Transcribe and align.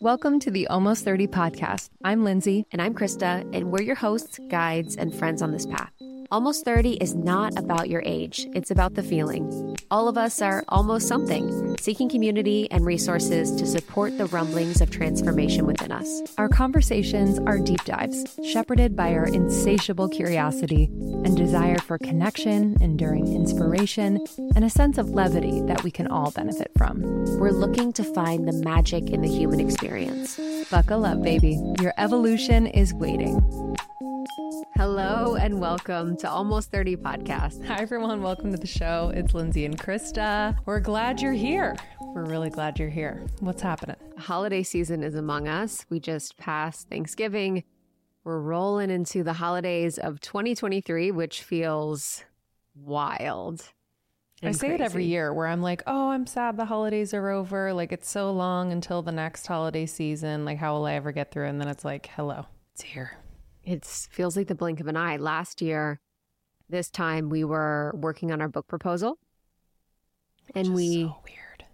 Welcome 0.00 0.40
to 0.40 0.50
the 0.50 0.66
Almost 0.66 1.04
30 1.04 1.26
podcast. 1.28 1.88
I'm 2.04 2.22
Lindsay. 2.22 2.66
And 2.70 2.82
I'm 2.82 2.92
Krista, 2.92 3.48
and 3.56 3.72
we're 3.72 3.80
your 3.80 3.96
hosts, 3.96 4.38
guides, 4.50 4.94
and 4.94 5.14
friends 5.14 5.40
on 5.40 5.52
this 5.52 5.64
path. 5.64 5.90
Almost 6.30 6.64
30 6.64 6.94
is 6.94 7.14
not 7.14 7.56
about 7.56 7.88
your 7.88 8.02
age, 8.04 8.48
it's 8.52 8.72
about 8.72 8.94
the 8.94 9.02
feeling. 9.02 9.76
All 9.90 10.08
of 10.08 10.18
us 10.18 10.42
are 10.42 10.64
almost 10.68 11.06
something, 11.06 11.76
seeking 11.78 12.08
community 12.08 12.68
and 12.72 12.84
resources 12.84 13.52
to 13.52 13.66
support 13.66 14.18
the 14.18 14.26
rumblings 14.26 14.80
of 14.80 14.90
transformation 14.90 15.66
within 15.66 15.92
us. 15.92 16.22
Our 16.36 16.48
conversations 16.48 17.38
are 17.40 17.58
deep 17.58 17.84
dives, 17.84 18.38
shepherded 18.44 18.96
by 18.96 19.12
our 19.12 19.26
insatiable 19.26 20.08
curiosity 20.08 20.90
and 21.24 21.36
desire 21.36 21.78
for 21.78 21.98
connection, 21.98 22.76
enduring 22.80 23.32
inspiration, 23.32 24.26
and 24.56 24.64
a 24.64 24.70
sense 24.70 24.98
of 24.98 25.10
levity 25.10 25.60
that 25.62 25.84
we 25.84 25.92
can 25.92 26.08
all 26.08 26.32
benefit 26.32 26.72
from. 26.76 27.02
We're 27.38 27.50
looking 27.50 27.92
to 27.94 28.02
find 28.02 28.48
the 28.48 28.52
magic 28.52 29.10
in 29.10 29.22
the 29.22 29.28
human 29.28 29.60
experience. 29.60 30.40
Buckle 30.70 31.04
up, 31.04 31.22
baby. 31.22 31.60
Your 31.80 31.94
evolution 31.98 32.66
is 32.66 32.92
waiting. 32.92 33.40
Hello 34.76 35.36
and 35.36 35.58
welcome 35.58 36.18
to 36.18 36.28
Almost 36.28 36.70
30 36.70 36.96
Podcast. 36.96 37.64
Hi, 37.64 37.80
everyone. 37.80 38.20
Welcome 38.20 38.52
to 38.52 38.58
the 38.58 38.66
show. 38.66 39.10
It's 39.14 39.32
Lindsay 39.32 39.64
and 39.64 39.78
Krista. 39.78 40.54
We're 40.66 40.80
glad 40.80 41.22
you're 41.22 41.32
here. 41.32 41.76
We're 41.98 42.26
really 42.26 42.50
glad 42.50 42.78
you're 42.78 42.90
here. 42.90 43.24
What's 43.40 43.62
happening? 43.62 43.96
Holiday 44.18 44.62
season 44.62 45.02
is 45.02 45.14
among 45.14 45.48
us. 45.48 45.86
We 45.88 45.98
just 45.98 46.36
passed 46.36 46.90
Thanksgiving. 46.90 47.64
We're 48.22 48.38
rolling 48.38 48.90
into 48.90 49.24
the 49.24 49.32
holidays 49.32 49.96
of 49.96 50.20
2023, 50.20 51.10
which 51.10 51.42
feels 51.42 52.22
wild. 52.74 53.72
I 54.42 54.50
say 54.50 54.74
it 54.74 54.82
every 54.82 55.06
year 55.06 55.32
where 55.32 55.46
I'm 55.46 55.62
like, 55.62 55.84
oh, 55.86 56.10
I'm 56.10 56.26
sad 56.26 56.58
the 56.58 56.66
holidays 56.66 57.14
are 57.14 57.30
over. 57.30 57.72
Like, 57.72 57.92
it's 57.92 58.10
so 58.10 58.30
long 58.30 58.72
until 58.72 59.00
the 59.00 59.10
next 59.10 59.46
holiday 59.46 59.86
season. 59.86 60.44
Like, 60.44 60.58
how 60.58 60.74
will 60.74 60.84
I 60.84 60.92
ever 60.92 61.12
get 61.12 61.30
through? 61.30 61.46
And 61.46 61.58
then 61.58 61.68
it's 61.68 61.84
like, 61.84 62.10
hello, 62.14 62.44
it's 62.74 62.82
here. 62.82 63.16
It 63.66 63.84
feels 63.84 64.36
like 64.36 64.46
the 64.46 64.54
blink 64.54 64.80
of 64.80 64.86
an 64.86 64.96
eye. 64.96 65.16
Last 65.16 65.60
year, 65.60 66.00
this 66.68 66.88
time 66.88 67.28
we 67.28 67.42
were 67.42 67.92
working 67.96 68.30
on 68.30 68.40
our 68.40 68.48
book 68.48 68.68
proposal, 68.68 69.18
and 70.54 70.72
we 70.72 71.02
so 71.02 71.16
weird. 71.24 71.64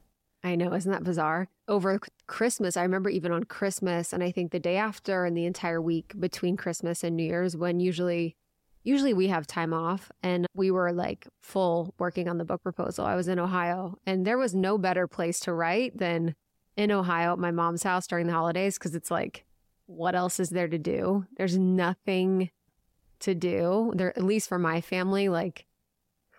I 0.43 0.57
know, 0.57 0.73
isn't 0.73 0.91
that 0.91 1.05
bizarre? 1.05 1.49
Over 1.69 2.01
Christmas, 2.27 2.77
I 2.77 2.83
remember 2.83 3.11
even 3.11 3.31
on 3.31 3.45
Christmas, 3.45 4.13
and 4.13 4.25
I 4.25 4.33
think 4.33 4.51
the 4.51 4.59
day 4.59 4.77
after, 4.77 5.27
and 5.27 5.37
the 5.37 5.45
entire 5.45 5.81
week 5.81 6.15
between 6.19 6.57
Christmas 6.57 7.05
and 7.05 7.15
New 7.15 7.25
Year's, 7.25 7.57
when 7.57 7.79
usually 7.79 8.37
usually 8.85 9.15
we 9.15 9.29
have 9.29 9.47
time 9.47 9.73
off 9.73 10.11
and 10.23 10.47
we 10.55 10.71
were 10.71 10.93
like 10.93 11.29
full 11.41 11.95
working 11.99 12.29
on 12.29 12.39
the 12.39 12.45
book 12.45 12.63
proposal. 12.63 13.07
I 13.07 13.15
was 13.15 13.29
in 13.29 13.39
Ohio 13.39 13.97
and 14.07 14.27
there 14.27 14.39
was 14.39 14.55
no 14.55 14.77
better 14.77 15.07
place 15.07 15.39
to 15.41 15.53
write 15.53 15.99
than 15.99 16.35
in 16.77 16.91
Ohio 16.91 17.33
at 17.33 17.39
my 17.39 17.51
mom's 17.51 17.85
house 17.85 18.09
during 18.09 18.27
the 18.27 18.33
holidays 18.33 18.79
because 18.79 18.97
it's 18.97 19.11
like 19.11 19.45
what 19.97 20.15
else 20.15 20.41
is 20.41 20.51
there 20.51 20.69
to 20.69 20.79
do? 20.79 21.27
There's 21.37 21.59
nothing 21.59 22.51
to 23.21 23.35
do. 23.35 23.93
There 23.95 24.17
at 24.17 24.25
least 24.25 24.49
for 24.49 24.59
my 24.59 24.81
family, 24.81 25.29
like 25.29 25.67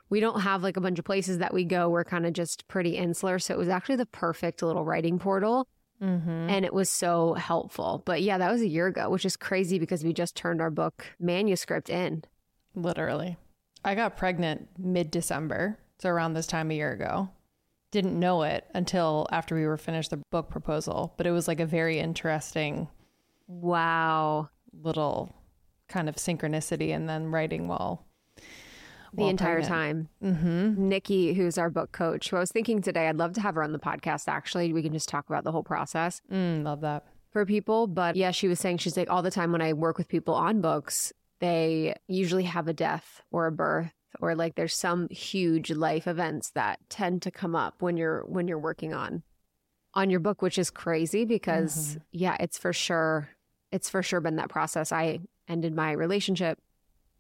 we 0.09 0.20
don't 0.20 0.42
have 0.42 0.64
like 0.64 0.78
a 0.78 0.82
bunch 0.82 1.00
of 1.00 1.06
places 1.06 1.40
that 1.40 1.54
we 1.54 1.64
go. 1.64 1.90
We're 1.90 2.04
kind 2.04 2.26
of 2.26 2.34
just 2.34 2.68
pretty 2.68 2.98
insular. 2.98 3.40
So 3.40 3.54
it 3.54 3.58
was 3.58 3.70
actually 3.70 3.96
the 3.96 4.06
perfect 4.06 4.62
little 4.62 4.86
writing 4.86 5.20
portal. 5.20 5.68
Mm-hmm. 6.02 6.50
And 6.50 6.66
it 6.66 6.74
was 6.74 6.90
so 6.90 7.34
helpful. 7.34 8.04
But 8.06 8.22
yeah, 8.22 8.38
that 8.38 8.52
was 8.52 8.62
a 8.62 8.68
year 8.68 8.88
ago, 8.88 9.09
which 9.09 9.26
is 9.26 9.38
crazy 9.38 9.80
because 9.80 10.04
we 10.04 10.14
just 10.14 10.36
turned 10.36 10.62
our 10.62 10.70
book 10.70 11.06
manuscript 11.20 11.90
in. 11.90 12.24
Literally. 12.76 13.38
I 13.86 13.96
got 13.96 14.18
pregnant 14.18 14.68
mid 14.78 15.12
December. 15.12 15.78
So 16.00 16.09
around 16.09 16.34
this 16.34 16.48
time 16.48 16.70
a 16.72 16.76
year 16.76 16.92
ago. 16.92 17.30
Didn't 17.92 18.20
know 18.20 18.42
it 18.42 18.66
until 18.74 19.28
after 19.31 19.56
we 19.56 19.66
were 19.66 19.78
finished 19.78 20.09
the 20.09 20.22
book 20.31 20.50
proposal, 20.50 21.14
but 21.16 21.28
it 21.28 21.31
was 21.31 21.48
like 21.48 21.59
a 21.59 21.66
very 21.66 22.00
interesting 22.00 22.88
Wow. 23.48 24.50
Little 24.74 25.36
kind 25.90 26.10
of 26.10 26.16
synchronicity 26.16 26.96
and 26.96 27.08
then 27.08 27.28
writing 27.28 27.68
while 27.68 28.06
the 29.14 29.28
entire 29.28 29.62
pregnant. 29.62 30.09
time. 30.22 30.34
Mm-hmm. 30.34 30.90
Nikki, 30.90 31.34
who's 31.34 31.58
our 31.58 31.70
book 31.70 31.92
coach, 31.92 32.30
who 32.30 32.38
I 32.38 32.40
was 32.40 32.52
thinking 32.52 32.82
today, 32.82 33.08
I'd 33.08 33.18
love 33.18 33.34
to 33.34 33.42
have 33.42 33.56
her 33.56 33.64
on 33.64 33.72
the 33.72 33.80
podcast. 33.80 34.28
Actually, 34.28 34.74
we 34.74 34.82
can 34.82 34.94
just 34.94 35.08
talk 35.08 35.30
about 35.30 35.44
the 35.44 35.52
whole 35.52 35.64
process. 35.64 36.22
Mm, 36.32 36.64
love 36.64 36.82
that 36.82 37.06
for 37.32 37.46
people. 37.46 37.88
But 37.88 38.16
yeah, 38.16 38.32
she 38.32 38.48
was 38.48 38.59
saying 38.59 38.80
she's 38.80 38.98
like 38.98 39.09
all 39.09 39.22
the 39.22 39.32
time 39.32 39.52
when 39.52 39.62
I 39.62 39.74
work 39.74 39.98
with 39.98 40.08
people 40.08 40.34
on 40.34 40.62
books, 40.62 41.14
they 41.40 41.96
usually 42.08 42.44
have 42.44 42.68
a 42.68 42.74
death 42.74 43.22
or 43.32 43.48
a 43.48 43.52
birth 43.52 43.94
or 44.20 44.36
like 44.36 44.56
there's 44.56 44.76
some 44.76 45.09
huge 45.09 45.72
life 45.72 46.08
events 46.08 46.52
that 46.52 46.80
tend 46.90 47.22
to 47.24 47.32
come 47.32 47.56
up 47.56 47.82
when 47.82 47.98
you're 47.98 48.24
when 48.26 48.48
you're 48.48 48.59
working 48.59 48.94
on 48.94 49.24
on 49.94 50.09
your 50.09 50.20
book, 50.20 50.42
which 50.42 50.58
is 50.58 50.70
crazy 50.70 51.26
because 51.26 51.76
mm-hmm. 51.76 52.00
yeah, 52.12 52.38
it's 52.40 52.58
for 52.58 52.74
sure 52.74 53.30
it's 53.72 53.90
for 53.90 54.04
sure 54.04 54.22
been 54.22 54.36
that 54.36 54.50
process. 54.50 54.92
I 54.92 55.20
ended 55.48 55.76
my 55.76 55.92
relationship, 55.92 56.59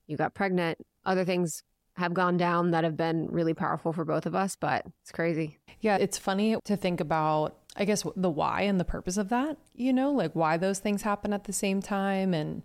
you 0.07 0.17
got 0.17 0.35
pregnant, 0.35 0.77
other 1.05 1.25
things 1.25 1.63
have 1.95 2.13
gone 2.13 2.37
down 2.37 2.71
that 2.71 2.83
have 2.83 2.97
been 2.97 3.27
really 3.27 3.53
powerful 3.53 3.93
for 3.93 4.05
both 4.05 4.25
of 4.25 4.33
us, 4.35 4.55
but 4.55 4.85
it's 5.01 5.11
crazy. 5.11 5.57
Yeah, 5.81 5.97
it's 5.97 6.17
funny 6.17 6.55
to 6.65 6.75
think 6.75 6.99
about, 6.99 7.57
I 7.75 7.85
guess, 7.85 8.03
the 8.15 8.29
why 8.29 8.61
and 8.61 8.79
the 8.79 8.85
purpose 8.85 9.17
of 9.17 9.29
that, 9.29 9.57
you 9.75 9.93
know, 9.93 10.11
like 10.11 10.33
why 10.33 10.57
those 10.57 10.79
things 10.79 11.03
happen 11.03 11.33
at 11.33 11.43
the 11.43 11.53
same 11.53 11.81
time. 11.81 12.33
And 12.33 12.63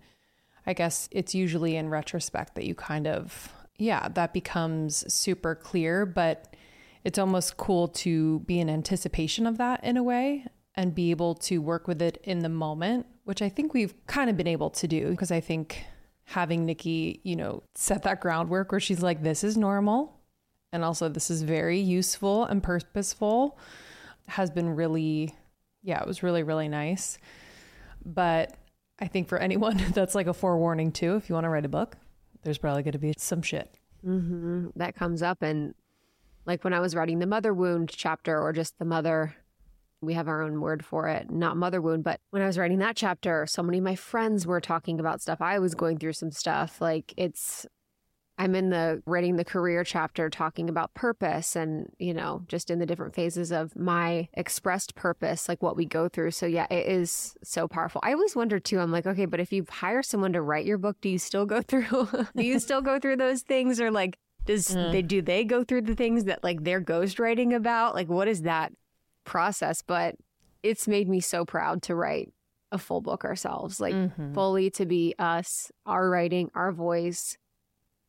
I 0.67 0.73
guess 0.73 1.09
it's 1.11 1.35
usually 1.35 1.77
in 1.77 1.91
retrospect 1.91 2.55
that 2.55 2.65
you 2.65 2.75
kind 2.75 3.07
of, 3.07 3.53
yeah, 3.77 4.09
that 4.09 4.33
becomes 4.33 5.13
super 5.13 5.55
clear, 5.55 6.07
but 6.07 6.55
it's 7.09 7.19
almost 7.19 7.57
cool 7.57 7.89
to 7.89 8.41
be 8.41 8.61
in 8.61 8.69
anticipation 8.69 9.47
of 9.47 9.57
that 9.57 9.83
in 9.83 9.97
a 9.97 10.03
way 10.03 10.45
and 10.75 10.95
be 10.95 11.11
able 11.11 11.35
to 11.35 11.57
work 11.57 11.89
with 11.89 12.03
it 12.03 12.21
in 12.23 12.41
the 12.41 12.51
moment, 12.51 13.07
which 13.25 13.41
I 13.41 13.49
think 13.49 13.73
we've 13.73 13.95
kind 14.07 14.29
of 14.29 14.37
been 14.37 14.47
able 14.47 14.69
to 14.69 14.87
do 14.87 15.09
because 15.09 15.31
I 15.31 15.41
think 15.41 15.87
having 16.25 16.67
Nikki, 16.67 17.23
you 17.25 17.35
know, 17.35 17.63
set 17.75 18.03
that 18.03 18.21
groundwork 18.21 18.73
where 18.73 18.79
she's 18.79 19.01
like, 19.01 19.23
this 19.23 19.43
is 19.43 19.57
normal. 19.57 20.21
And 20.71 20.85
also, 20.85 21.09
this 21.09 21.31
is 21.31 21.41
very 21.41 21.81
useful 21.81 22.45
and 22.45 22.63
purposeful 22.63 23.59
has 24.27 24.51
been 24.51 24.77
really, 24.77 25.35
yeah, 25.83 26.03
it 26.03 26.07
was 26.07 26.23
really, 26.23 26.43
really 26.43 26.69
nice. 26.69 27.17
But 28.05 28.55
I 28.99 29.07
think 29.07 29.29
for 29.29 29.39
anyone, 29.39 29.79
that's 29.95 30.15
like 30.15 30.27
a 30.27 30.35
forewarning 30.35 30.93
too. 30.93 31.17
If 31.17 31.31
you 31.31 31.35
want 31.35 31.47
to 31.47 31.49
write 31.49 31.65
a 31.65 31.71
book, 31.71 31.97
there's 32.43 32.59
probably 32.59 32.83
going 32.83 32.93
to 32.93 32.99
be 32.99 33.15
some 33.17 33.41
shit 33.41 33.75
mm-hmm. 34.07 34.67
that 34.77 34.95
comes 34.95 35.23
up. 35.23 35.41
And 35.41 35.75
like 36.49 36.65
when 36.65 36.73
I 36.73 36.81
was 36.81 36.97
writing 36.97 37.21
the 37.21 37.27
mother 37.27 37.55
wound 37.55 37.91
chapter 37.95 38.41
or 38.41 38.53
just 38.53 38.79
the 38.79 38.85
mother 38.85 39.37
we 40.01 40.15
have 40.15 40.29
our 40.29 40.43
own 40.43 40.61
word 40.61 40.85
for 40.85 41.09
it, 41.09 41.31
not 41.31 41.57
mother 41.57 41.81
wound. 41.81 42.05
But 42.05 42.21
when 42.31 42.43
I 42.43 42.47
was 42.47 42.59
writing 42.59 42.79
that 42.79 42.97
chapter, 42.97 43.47
so 43.47 43.63
many 43.63 43.79
of 43.79 43.85
my 43.85 43.97
friends 43.97 44.47
were 44.47 44.61
talking 44.61 45.01
about 45.01 45.21
stuff. 45.21 45.41
I 45.41 45.59
was 45.59 45.75
going 45.75 45.99
through 45.99 46.13
some 46.13 46.31
stuff. 46.31 46.81
Like 46.81 47.13
it's, 47.17 47.67
I'm 48.41 48.55
in 48.55 48.71
the 48.71 49.03
writing 49.07 49.35
the 49.35 49.45
career 49.45 49.83
chapter 49.83 50.31
talking 50.31 50.69
about 50.69 50.95
purpose 50.95 51.57
and, 51.57 51.91
you 51.99 52.15
know, 52.15 52.45
just 52.47 52.71
in 52.71 52.79
the 52.79 52.87
different 52.87 53.17
phases 53.17 53.51
of 53.51 53.75
my 53.75 54.29
expressed 54.35 54.95
purpose, 54.95 55.49
like 55.49 55.61
what 55.61 55.77
we 55.77 55.85
go 55.85 56.09
through. 56.09 56.31
So 56.31 56.47
yeah, 56.47 56.69
it 56.71 56.87
is 56.87 57.37
so 57.43 57.67
powerful. 57.67 58.01
I 58.05 58.13
always 58.13 58.37
wonder 58.37 58.61
too, 58.61 58.79
I'm 58.79 58.93
like, 58.93 59.07
okay, 59.07 59.27
but 59.27 59.41
if 59.41 59.53
you 59.53 59.67
hire 59.69 60.05
someone 60.05 60.33
to 60.35 60.43
write 60.43 60.67
your 60.67 60.79
book, 60.79 60.99
do 61.01 61.09
you 61.09 61.19
still 61.19 61.47
go 61.47 61.61
through, 61.69 62.09
do 62.37 62.45
you 62.45 62.61
still 62.61 62.83
go 62.83 63.01
through 63.01 63.17
those 63.17 63.43
things 63.43 63.81
or 63.81 63.91
like, 63.91 64.17
does 64.49 64.69
mm. 64.69 64.91
they, 64.91 65.03
do 65.03 65.21
they 65.21 65.45
go 65.45 65.63
through 65.63 65.83
the 65.83 65.95
things 65.95 66.25
that 66.25 66.43
like 66.43 66.65
they're 66.65 66.81
ghostwriting 66.81 67.55
about? 67.55 67.95
Like, 67.95 68.09
what 68.09 68.29
is 68.29 68.43
that 68.43 68.73
process, 69.25 69.83
but 69.83 70.17
it's 70.63 70.89
made 70.89 71.09
me 71.09 71.21
so 71.21 71.45
proud 71.45 71.83
to 71.83 71.95
write 71.95 72.33
a 72.73 72.79
full 72.79 73.03
book 73.03 73.25
ourselves, 73.25 73.79
like 73.79 73.95
mm-hmm. 73.95 74.33
fully 74.33 74.71
to 74.71 74.87
be 74.87 75.15
us, 75.19 75.71
our 75.85 76.09
writing, 76.09 76.51
our 76.55 76.73
voice. 76.73 77.37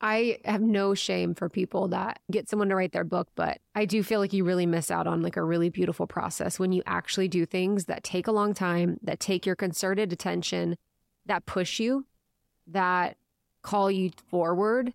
I 0.02 0.38
have 0.46 0.62
no 0.62 0.94
shame 0.94 1.36
for 1.36 1.50
people 1.50 1.90
that 1.90 2.20
get 2.32 2.50
someone 2.50 2.70
to 2.70 2.76
write 2.76 2.94
their 2.94 3.04
book, 3.04 3.28
but 3.36 3.60
I 3.76 3.84
do 3.84 4.02
feel 4.02 4.22
like 4.22 4.32
you 4.32 4.46
really 4.46 4.66
miss 4.66 4.90
out 4.90 5.08
on 5.08 5.22
like 5.22 5.36
a 5.36 5.44
really 5.44 5.70
beautiful 5.70 6.08
process 6.08 6.58
when 6.58 6.72
you 6.72 6.82
actually 6.86 7.28
do 7.28 7.46
things 7.46 7.86
that 7.86 8.02
take 8.02 8.28
a 8.28 8.32
long 8.32 8.54
time, 8.54 8.98
that 9.04 9.20
take 9.20 9.46
your 9.46 9.58
concerted 9.58 10.14
attention, 10.14 10.78
that 11.26 11.46
push 11.46 11.82
you, 11.82 12.06
that 12.68 13.18
call 13.62 13.92
you 13.92 14.12
forward, 14.30 14.94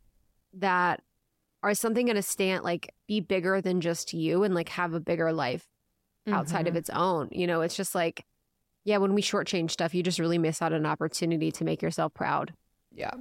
that 0.55 1.03
are 1.65 1.75
something 1.75 2.07
going 2.07 2.17
to 2.17 2.23
stand 2.23 2.63
like 2.63 2.93
be 3.09 3.21
bigger 3.21 3.61
than 3.63 3.81
just 3.81 4.13
you 4.13 4.45
and 4.45 4.55
like 4.55 4.69
have 4.69 4.93
a 4.93 5.01
bigger 5.01 5.33
life 5.33 5.65
outside 6.29 6.61
mm-hmm. 6.61 6.69
of 6.69 6.77
its 6.77 6.91
own. 6.91 7.29
You 7.33 7.47
know, 7.47 7.63
it's 7.63 7.75
just 7.75 7.95
like, 7.95 8.27
yeah, 8.85 8.99
when 8.99 9.15
we 9.15 9.23
shortchange 9.23 9.71
stuff, 9.71 9.95
you 9.95 10.03
just 10.03 10.19
really 10.19 10.37
miss 10.37 10.61
out 10.61 10.75
an 10.75 10.85
opportunity 10.85 11.51
to 11.53 11.65
make 11.65 11.81
yourself 11.81 12.13
proud. 12.13 12.53
Yeah. 12.95 13.15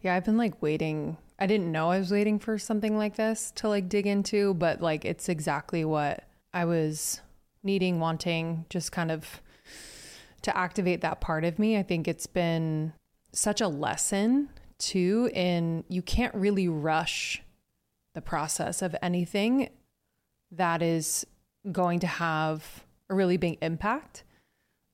Yeah, 0.00 0.14
I've 0.14 0.24
been 0.24 0.38
like 0.38 0.62
waiting. 0.62 1.18
I 1.38 1.46
didn't 1.46 1.70
know 1.70 1.90
I 1.90 1.98
was 1.98 2.10
waiting 2.10 2.38
for 2.38 2.56
something 2.56 2.96
like 2.96 3.16
this 3.16 3.52
to 3.56 3.68
like 3.68 3.90
dig 3.90 4.06
into, 4.06 4.54
but 4.54 4.80
like 4.80 5.04
it's 5.04 5.28
exactly 5.28 5.84
what 5.84 6.24
I 6.54 6.64
was 6.64 7.20
needing, 7.62 8.00
wanting, 8.00 8.64
just 8.70 8.90
kind 8.90 9.10
of 9.10 9.42
to 10.40 10.56
activate 10.56 11.02
that 11.02 11.20
part 11.20 11.44
of 11.44 11.58
me. 11.58 11.76
I 11.76 11.82
think 11.82 12.08
it's 12.08 12.26
been 12.26 12.94
such 13.32 13.60
a 13.60 13.68
lesson 13.68 14.48
too 14.78 15.30
in 15.34 15.84
you 15.88 16.00
can't 16.00 16.34
really 16.34 16.68
rush 16.68 17.42
the 18.16 18.22
process 18.22 18.80
of 18.80 18.96
anything 19.02 19.68
that 20.50 20.80
is 20.80 21.26
going 21.70 22.00
to 22.00 22.06
have 22.06 22.82
a 23.10 23.14
really 23.14 23.36
big 23.36 23.58
impact. 23.60 24.24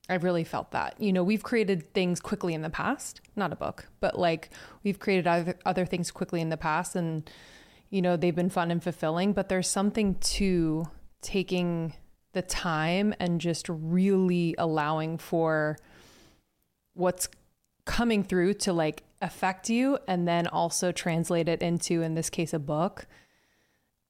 I've 0.09 0.25
really 0.25 0.43
felt 0.43 0.73
that. 0.73 1.01
You 1.01 1.13
know, 1.13 1.23
we've 1.23 1.45
created 1.45 1.95
things 1.95 2.21
quickly 2.21 2.53
in 2.53 2.63
the 2.63 2.69
past, 2.69 3.21
not 3.37 3.53
a 3.53 3.57
book, 3.57 3.87
but 4.01 4.19
like 4.19 4.51
we've 4.83 4.99
created 4.99 5.29
other, 5.29 5.57
other 5.65 5.87
things 5.87 6.11
quickly 6.11 6.41
in 6.41 6.49
the 6.49 6.57
past 6.57 6.97
and, 6.97 7.31
you 7.91 8.03
know, 8.03 8.17
they've 8.17 8.35
been 8.35 8.51
fun 8.51 8.73
and 8.73 8.83
fulfilling, 8.83 9.33
but 9.33 9.49
there's 9.49 9.69
something 9.69 10.17
to 10.17 10.85
taking 11.21 11.95
the 12.33 12.43
time 12.43 13.15
and 13.21 13.41
just 13.41 13.69
really 13.69 14.57
allowing 14.59 15.17
for 15.17 15.79
what's 16.95 17.29
coming 17.85 18.25
through 18.25 18.55
to 18.55 18.73
like 18.73 19.05
affect 19.23 19.71
you 19.71 19.99
and 20.07 20.29
then 20.29 20.47
also 20.47 20.93
translate 20.93 21.49
it 21.49 21.63
into, 21.63 22.03
in 22.03 22.15
this 22.15 22.29
case, 22.29 22.53
a 22.53 22.59
book 22.59 23.07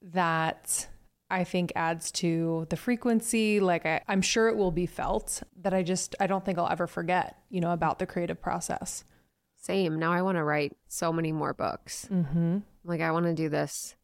that 0.00 0.88
I 1.30 1.44
think 1.44 1.72
adds 1.76 2.10
to 2.12 2.66
the 2.70 2.76
frequency. 2.76 3.60
Like 3.60 3.86
I, 3.86 4.02
I'm 4.08 4.22
sure 4.22 4.48
it 4.48 4.56
will 4.56 4.72
be 4.72 4.86
felt 4.86 5.42
that 5.60 5.72
I 5.72 5.82
just 5.82 6.16
I 6.18 6.26
don't 6.26 6.44
think 6.44 6.58
I'll 6.58 6.68
ever 6.68 6.86
forget, 6.86 7.36
you 7.48 7.60
know, 7.60 7.72
about 7.72 7.98
the 7.98 8.06
creative 8.06 8.40
process. 8.40 9.04
Same. 9.56 9.98
Now 9.98 10.12
I 10.12 10.22
want 10.22 10.36
to 10.36 10.44
write 10.44 10.76
so 10.88 11.12
many 11.12 11.30
more 11.30 11.54
books. 11.54 12.08
Mm-hmm. 12.10 12.58
Like 12.84 13.00
I 13.00 13.12
want 13.12 13.26
to 13.26 13.34
do 13.34 13.48
this 13.48 13.94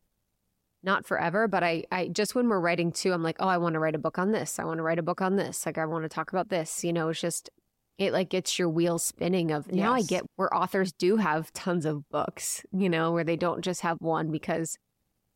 not 0.82 1.06
forever, 1.06 1.48
but 1.48 1.64
I, 1.64 1.84
I 1.90 2.08
just 2.08 2.34
when 2.34 2.48
we're 2.48 2.60
writing 2.60 2.92
too, 2.92 3.12
I'm 3.12 3.22
like, 3.22 3.36
oh, 3.40 3.48
I 3.48 3.58
want 3.58 3.72
to 3.72 3.80
write 3.80 3.96
a 3.96 3.98
book 3.98 4.18
on 4.18 4.30
this. 4.30 4.58
I 4.58 4.64
want 4.64 4.78
to 4.78 4.82
write 4.82 5.00
a 5.00 5.02
book 5.02 5.20
on 5.20 5.36
this. 5.36 5.66
Like 5.66 5.76
I 5.76 5.86
want 5.86 6.04
to 6.04 6.08
talk 6.08 6.30
about 6.30 6.50
this. 6.50 6.84
You 6.84 6.92
know, 6.92 7.08
it's 7.08 7.20
just 7.20 7.50
it 7.98 8.12
like 8.12 8.30
gets 8.30 8.58
your 8.58 8.68
wheels 8.68 9.04
spinning 9.04 9.50
of 9.50 9.70
now 9.72 9.92
I 9.92 10.02
get 10.02 10.22
where 10.36 10.54
authors 10.54 10.92
do 10.92 11.16
have 11.16 11.52
tons 11.52 11.84
of 11.84 12.08
books, 12.10 12.64
you 12.72 12.88
know, 12.88 13.12
where 13.12 13.24
they 13.24 13.36
don't 13.36 13.62
just 13.62 13.80
have 13.80 13.98
one 14.00 14.30
because 14.30 14.78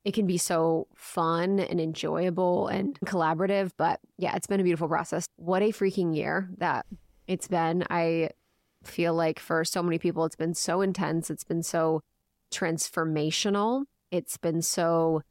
it 0.05 0.15
can 0.15 0.27
be 0.27 0.39
so 0.39 0.87
fun 0.95 1.59
and 1.59 1.81
enjoyable 1.81 2.69
and 2.69 2.99
collaborative. 3.01 3.73
But 3.77 4.01
yeah, 4.17 4.37
it's 4.37 4.47
been 4.47 4.61
a 4.61 4.65
beautiful 4.65 4.89
process. 4.89 5.27
What 5.37 5.63
a 5.63 5.71
freaking 5.71 6.17
year 6.17 6.49
that 6.59 6.87
it's 7.27 7.49
been. 7.49 7.85
I 7.91 8.31
feel 8.85 9.15
like 9.15 9.41
for 9.41 9.65
so 9.65 9.83
many 9.83 9.99
people, 9.99 10.25
it's 10.25 10.37
been 10.37 10.55
so 10.55 10.83
intense. 10.83 11.31
It's 11.31 11.45
been 11.45 11.63
so 11.65 12.03
transformational. 12.53 13.85
It's 14.13 14.37
been 14.37 14.63
so 14.63 15.23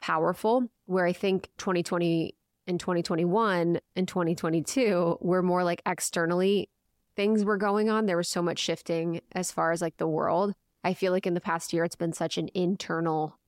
powerful. 0.00 0.70
Where 0.86 1.06
I 1.06 1.12
think 1.12 1.50
2020 1.58 2.34
and 2.66 2.80
2021 2.80 3.80
and 3.96 4.08
2022 4.08 5.18
were 5.20 5.42
more 5.42 5.64
like 5.64 5.82
externally 5.86 6.68
things 7.16 7.44
were 7.44 7.56
going 7.56 7.90
on. 7.90 8.06
There 8.06 8.16
was 8.16 8.28
so 8.28 8.42
much 8.42 8.58
shifting 8.58 9.20
as 9.32 9.52
far 9.52 9.72
as 9.72 9.80
like 9.80 9.96
the 9.96 10.08
world. 10.08 10.54
I 10.82 10.94
feel 10.94 11.12
like 11.12 11.26
in 11.26 11.34
the 11.34 11.40
past 11.40 11.72
year, 11.72 11.84
it's 11.84 11.96
been 11.96 12.12
such 12.12 12.36
an 12.38 12.48
internal 12.54 13.38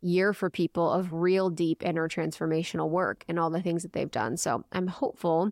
year 0.00 0.32
for 0.32 0.48
people 0.48 0.90
of 0.90 1.12
real 1.12 1.50
deep 1.50 1.84
inner 1.84 2.08
transformational 2.08 2.88
work 2.88 3.24
and 3.28 3.38
all 3.38 3.50
the 3.50 3.62
things 3.62 3.82
that 3.82 3.92
they've 3.92 4.10
done. 4.10 4.36
So 4.36 4.64
I'm 4.72 4.86
hopeful 4.86 5.50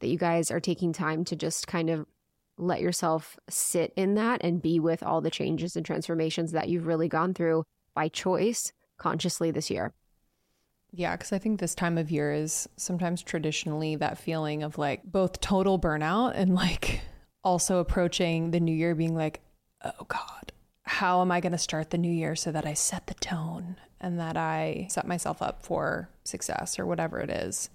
that 0.00 0.08
you 0.08 0.18
guys 0.18 0.50
are 0.50 0.60
taking 0.60 0.92
time 0.92 1.24
to 1.24 1.36
just 1.36 1.66
kind 1.66 1.88
of 1.88 2.06
let 2.58 2.80
yourself 2.80 3.38
sit 3.48 3.92
in 3.96 4.14
that 4.14 4.42
and 4.42 4.60
be 4.60 4.80
with 4.80 5.02
all 5.02 5.20
the 5.20 5.30
changes 5.30 5.76
and 5.76 5.84
transformations 5.84 6.52
that 6.52 6.68
you've 6.68 6.86
really 6.86 7.08
gone 7.08 7.34
through 7.34 7.64
by 7.94 8.08
choice 8.08 8.72
consciously 8.98 9.50
this 9.50 9.70
year. 9.70 9.92
Yeah, 10.96 11.14
because 11.14 11.30
I 11.30 11.38
think 11.38 11.60
this 11.60 11.74
time 11.74 11.98
of 11.98 12.10
year 12.10 12.32
is 12.32 12.66
sometimes 12.78 13.22
traditionally 13.22 13.96
that 13.96 14.16
feeling 14.16 14.62
of 14.62 14.78
like 14.78 15.02
both 15.04 15.40
total 15.42 15.78
burnout 15.78 16.32
and 16.34 16.54
like 16.54 17.02
also 17.44 17.80
approaching 17.80 18.50
the 18.50 18.60
new 18.60 18.74
year 18.74 18.94
being 18.94 19.14
like, 19.14 19.42
oh 19.84 20.06
God, 20.08 20.52
how 20.84 21.20
am 21.20 21.30
I 21.30 21.40
going 21.40 21.52
to 21.52 21.58
start 21.58 21.90
the 21.90 21.98
new 21.98 22.10
year 22.10 22.34
so 22.34 22.50
that 22.50 22.64
I 22.64 22.72
set 22.72 23.08
the 23.08 23.14
tone 23.14 23.76
and 24.00 24.18
that 24.18 24.38
I 24.38 24.86
set 24.88 25.06
myself 25.06 25.42
up 25.42 25.62
for 25.62 26.08
success 26.24 26.78
or 26.78 26.86
whatever 26.86 27.20
it 27.20 27.28
is? 27.28 27.68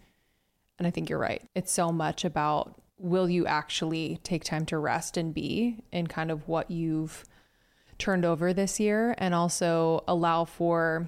And 0.80 0.88
I 0.88 0.90
think 0.90 1.08
you're 1.08 1.20
right. 1.20 1.44
It's 1.54 1.72
so 1.72 1.92
much 1.92 2.26
about 2.26 2.82
will 2.98 3.30
you 3.30 3.46
actually 3.46 4.20
take 4.24 4.44
time 4.44 4.66
to 4.66 4.80
rest 4.80 5.16
and 5.16 5.32
be 5.32 5.84
in 5.92 6.08
kind 6.08 6.32
of 6.32 6.48
what 6.48 6.72
you've 6.72 7.24
turned 8.00 8.26
over 8.26 8.52
this 8.52 8.80
year 8.80 9.14
and 9.20 9.36
also 9.36 10.04
allow 10.08 10.44
for 10.44 11.08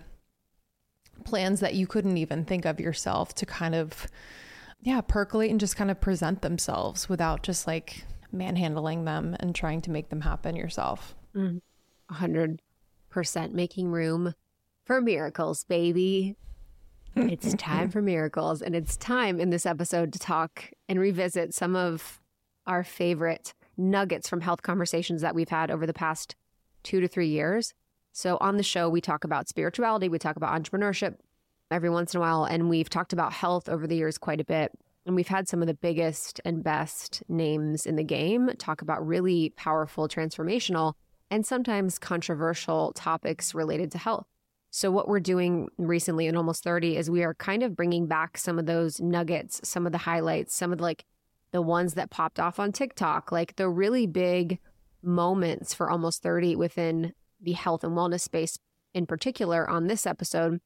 plans 1.24 1.60
that 1.62 1.74
you 1.74 1.88
couldn't 1.88 2.18
even 2.18 2.46
think 2.46 2.66
of 2.66 2.80
yourself 2.80 3.34
to 3.36 3.46
kind 3.46 3.74
of 3.76 4.08
yeah 4.82 5.02
percolate 5.02 5.50
and 5.50 5.60
just 5.60 5.76
kind 5.76 5.90
of 5.90 6.00
present 6.00 6.42
themselves 6.42 7.08
without 7.10 7.44
just 7.44 7.66
like 7.68 8.04
manhandling 8.32 9.06
them 9.06 9.36
and 9.40 9.56
trying 9.56 9.82
to 9.82 9.92
make 9.92 10.10
them 10.10 10.22
happen 10.22 10.56
yourself 10.56 11.16
Mm. 11.36 11.62
100% 12.12 12.58
making 13.54 13.90
room 13.92 14.34
for 14.86 15.02
miracles, 15.02 15.64
baby. 15.64 16.36
It's 17.16 17.54
time 17.58 17.90
for 17.90 18.02
miracles. 18.02 18.62
And 18.62 18.76
it's 18.76 18.98
time 18.98 19.40
in 19.40 19.50
this 19.50 19.66
episode 19.66 20.14
to 20.14 20.20
talk 20.20 20.70
and 20.88 21.00
revisit 21.00 21.54
some 21.54 21.76
of 21.76 22.20
our 22.68 22.84
favorite 22.84 23.54
nuggets 23.78 24.30
from 24.30 24.42
health 24.42 24.62
conversations 24.62 25.22
that 25.22 25.34
we've 25.36 25.50
had 25.50 25.72
over 25.72 25.86
the 25.88 25.94
past 25.94 26.36
two 26.84 27.00
to 27.00 27.08
three 27.08 27.30
years. 27.30 27.74
So, 28.16 28.38
on 28.40 28.58
the 28.58 28.64
show, 28.64 28.90
we 28.90 29.02
talk 29.02 29.24
about 29.24 29.50
spirituality, 29.50 30.08
we 30.08 30.20
talk 30.20 30.36
about 30.36 30.54
entrepreneurship 30.54 31.16
every 31.72 31.90
once 31.90 32.14
in 32.14 32.20
a 32.20 32.22
while, 32.22 32.46
and 32.46 32.70
we've 32.70 32.90
talked 32.90 33.12
about 33.12 33.34
health 33.34 33.68
over 33.68 33.88
the 33.88 33.96
years 33.96 34.20
quite 34.20 34.40
a 34.40 34.46
bit. 34.46 34.72
And 35.06 35.16
we've 35.16 35.28
had 35.28 35.50
some 35.50 35.62
of 35.62 35.68
the 35.68 35.74
biggest 35.74 36.40
and 36.46 36.64
best 36.64 37.24
names 37.28 37.88
in 37.88 37.96
the 37.96 38.04
game 38.04 38.52
talk 38.60 38.84
about 38.84 39.06
really 39.06 39.50
powerful, 39.58 40.08
transformational, 40.08 40.94
and 41.32 41.44
sometimes 41.44 41.98
controversial 41.98 42.94
topics 42.94 43.56
related 43.56 43.92
to 43.94 43.98
health. 43.98 44.28
So, 44.70 44.92
what 44.92 45.08
we're 45.08 45.20
doing 45.20 45.70
recently 45.80 46.28
in 46.28 46.38
Almost 46.38 46.64
30 46.64 46.98
is 46.98 47.10
we 47.10 47.24
are 47.24 47.34
kind 47.34 47.64
of 47.64 47.76
bringing 47.76 48.06
back 48.06 48.38
some 48.38 48.60
of 48.60 48.68
those 48.68 49.02
nuggets, 49.02 49.60
some 49.68 49.88
of 49.88 49.92
the 49.92 49.98
highlights, 49.98 50.56
some 50.56 50.72
of 50.72 50.78
the, 50.78 50.84
like 50.84 51.04
the 51.52 51.64
ones 51.64 51.96
that 51.96 52.12
popped 52.12 52.40
off 52.40 52.60
on 52.60 52.72
TikTok, 52.72 53.32
like 53.32 53.56
the 53.56 53.70
really 53.70 54.06
big 54.06 54.60
moments 55.02 55.74
for 55.74 55.90
Almost 55.90 56.22
30 56.22 56.56
within 56.56 57.14
the 57.44 57.52
health 57.54 57.84
and 57.84 57.94
wellness 57.96 58.22
space 58.22 58.58
in 58.94 59.06
particular 59.06 59.70
on 59.70 59.88
this 59.88 60.06
episode, 60.08 60.60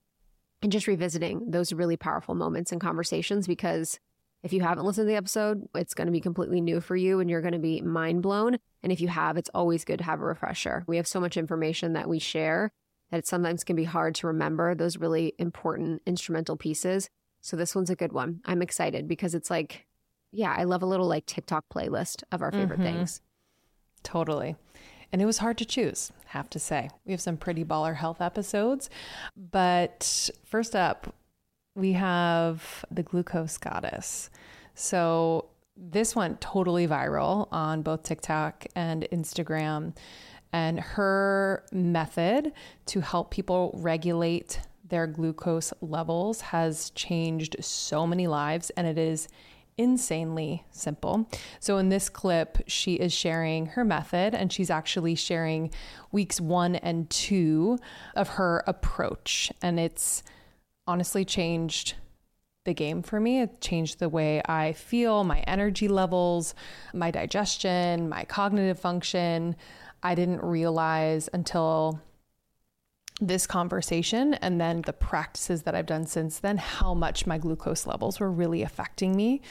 and 0.62 0.72
just 0.72 0.88
revisiting 0.88 1.52
those 1.52 1.72
really 1.74 1.98
powerful 1.98 2.36
moments 2.36 2.72
and 2.72 2.82
conversations 2.82 3.48
because 3.48 4.00
if 4.44 4.54
you 4.54 4.62
haven't 4.62 4.86
listened 4.86 5.06
to 5.08 5.12
the 5.12 5.18
episode, 5.18 5.68
it's 5.76 5.94
going 5.94 6.06
to 6.08 6.12
be 6.12 6.20
completely 6.22 6.62
new 6.62 6.80
for 6.82 6.96
you 6.96 7.20
and 7.20 7.30
you're 7.30 7.42
going 7.42 7.54
to 7.54 7.60
be 7.60 7.82
mind 7.82 8.22
blown. 8.22 8.58
And 8.84 8.92
if 8.92 9.02
you 9.02 9.08
have, 9.08 9.38
it's 9.38 9.50
always 9.54 9.84
good 9.86 9.98
to 10.00 10.04
have 10.06 10.20
a 10.20 10.26
refresher. 10.26 10.84
We 10.88 10.98
have 10.98 11.08
so 11.08 11.20
much 11.20 11.38
information 11.38 11.94
that 11.94 12.08
we 12.10 12.20
share 12.20 12.72
that 13.12 13.18
it 13.18 13.28
sometimes 13.28 13.64
can 13.64 13.76
be 13.76 13.84
hard 13.84 14.16
to 14.16 14.28
remember 14.28 14.74
those 14.76 14.98
really 14.98 15.34
important 15.40 16.02
instrumental 16.06 16.56
pieces. 16.58 17.10
So 17.42 17.56
this 17.56 17.74
one's 17.76 17.90
a 17.90 17.96
good 17.96 18.12
one. 18.12 18.42
I'm 18.46 18.62
excited 18.62 19.08
because 19.08 19.34
it's 19.36 19.50
like, 19.50 19.86
yeah, 20.32 20.54
I 20.58 20.64
love 20.66 20.82
a 20.84 20.88
little 20.88 21.08
like 21.08 21.26
TikTok 21.26 21.66
playlist 21.74 22.24
of 22.32 22.42
our 22.42 22.52
favorite 22.52 22.80
Mhm. 22.80 22.84
things. 22.84 23.22
totally 24.04 24.56
and 25.12 25.22
it 25.22 25.26
was 25.26 25.38
hard 25.40 25.58
to 25.58 25.66
choose 25.66 26.12
have 26.28 26.50
to 26.50 26.60
say. 26.60 26.90
We 27.06 27.12
have 27.14 27.22
some 27.22 27.38
pretty 27.38 27.64
baller 27.64 27.96
health 27.96 28.22
episodes 28.22 28.90
but 29.36 30.30
first 30.46 30.76
up 30.76 31.14
we 31.76 31.94
have 31.94 32.84
the 32.90 33.04
glucose 33.04 33.58
goddess. 33.58 34.30
So 34.74 35.46
this 35.78 36.16
went 36.16 36.42
totally 36.42 36.88
viral 36.88 37.48
on 37.52 37.84
both 37.84 38.04
tiktok 38.04 38.66
and 38.76 39.08
instagram 39.12 39.96
and 40.52 40.80
her 40.80 41.64
method 41.72 42.52
to 42.88 43.02
help 43.02 43.30
people 43.32 43.72
regulate 43.76 44.60
their 44.90 45.06
glucose 45.06 45.74
levels 45.82 46.42
has 46.42 46.90
changed 46.92 47.56
so 47.60 48.08
many 48.08 48.26
lives 48.28 48.70
and 48.72 48.88
it 48.88 48.98
is 48.98 49.28
insanely 49.78 50.66
simple. 50.72 51.30
So, 51.60 51.78
in 51.78 51.90
this 51.90 52.10
clip, 52.10 52.58
she 52.68 52.96
is 52.96 53.14
sharing 53.14 53.68
her 53.68 53.84
method 53.84 54.34
and 54.34 54.52
she's 54.52 54.70
actually 54.70 55.16
sharing 55.16 55.72
weeks 56.12 56.42
one 56.42 56.76
and 56.76 57.10
two 57.10 57.78
of 58.16 58.30
her 58.30 58.64
approach. 58.68 59.52
And 59.62 59.80
it's 59.80 60.24
honestly 60.88 61.26
changed 61.26 61.96
the 62.66 62.74
game 62.74 63.02
for 63.02 63.20
me. 63.20 63.42
It 63.42 63.62
changed 63.62 64.00
the 64.00 64.10
way 64.10 64.42
I 64.46 64.74
feel, 64.74 65.24
my 65.24 65.40
energy 65.42 65.88
levels, 65.88 66.54
my 66.94 67.12
digestion, 67.12 68.10
my 68.10 68.26
cognitive 68.26 68.80
function. 68.80 69.56
I 70.04 70.16
didn't 70.16 70.44
realize 70.44 71.30
until 71.34 72.02
this 73.20 73.48
conversation 73.48 74.36
and 74.36 74.62
then 74.62 74.82
the 74.82 74.94
practices 74.94 75.64
that 75.64 75.76
I've 75.76 75.86
done 75.86 76.06
since 76.06 76.40
then 76.40 76.58
how 76.58 76.94
much 76.94 77.26
my 77.26 77.38
glucose 77.38 77.88
levels 77.88 78.20
were 78.20 78.32
really 78.32 78.62
affecting 78.62 79.16
me. 79.16 79.42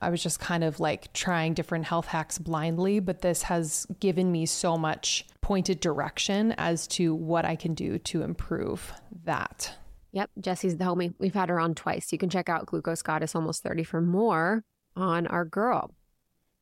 I 0.00 0.10
was 0.10 0.22
just 0.22 0.40
kind 0.40 0.64
of 0.64 0.80
like 0.80 1.12
trying 1.12 1.54
different 1.54 1.86
health 1.86 2.06
hacks 2.06 2.38
blindly, 2.38 3.00
but 3.00 3.22
this 3.22 3.44
has 3.44 3.86
given 4.00 4.32
me 4.32 4.46
so 4.46 4.76
much 4.76 5.24
pointed 5.40 5.80
direction 5.80 6.52
as 6.58 6.86
to 6.88 7.14
what 7.14 7.44
I 7.44 7.56
can 7.56 7.74
do 7.74 7.98
to 7.98 8.22
improve 8.22 8.92
that. 9.24 9.76
Yep, 10.12 10.30
Jessie's 10.40 10.76
the 10.76 10.84
homie. 10.84 11.14
We've 11.18 11.34
had 11.34 11.48
her 11.48 11.58
on 11.58 11.74
twice. 11.74 12.12
You 12.12 12.18
can 12.18 12.30
check 12.30 12.48
out 12.48 12.66
Glucose 12.66 13.02
Goddess 13.02 13.34
Almost 13.34 13.62
30 13.62 13.84
for 13.84 14.00
more 14.00 14.64
on 14.96 15.26
our 15.26 15.44
girl. 15.44 15.94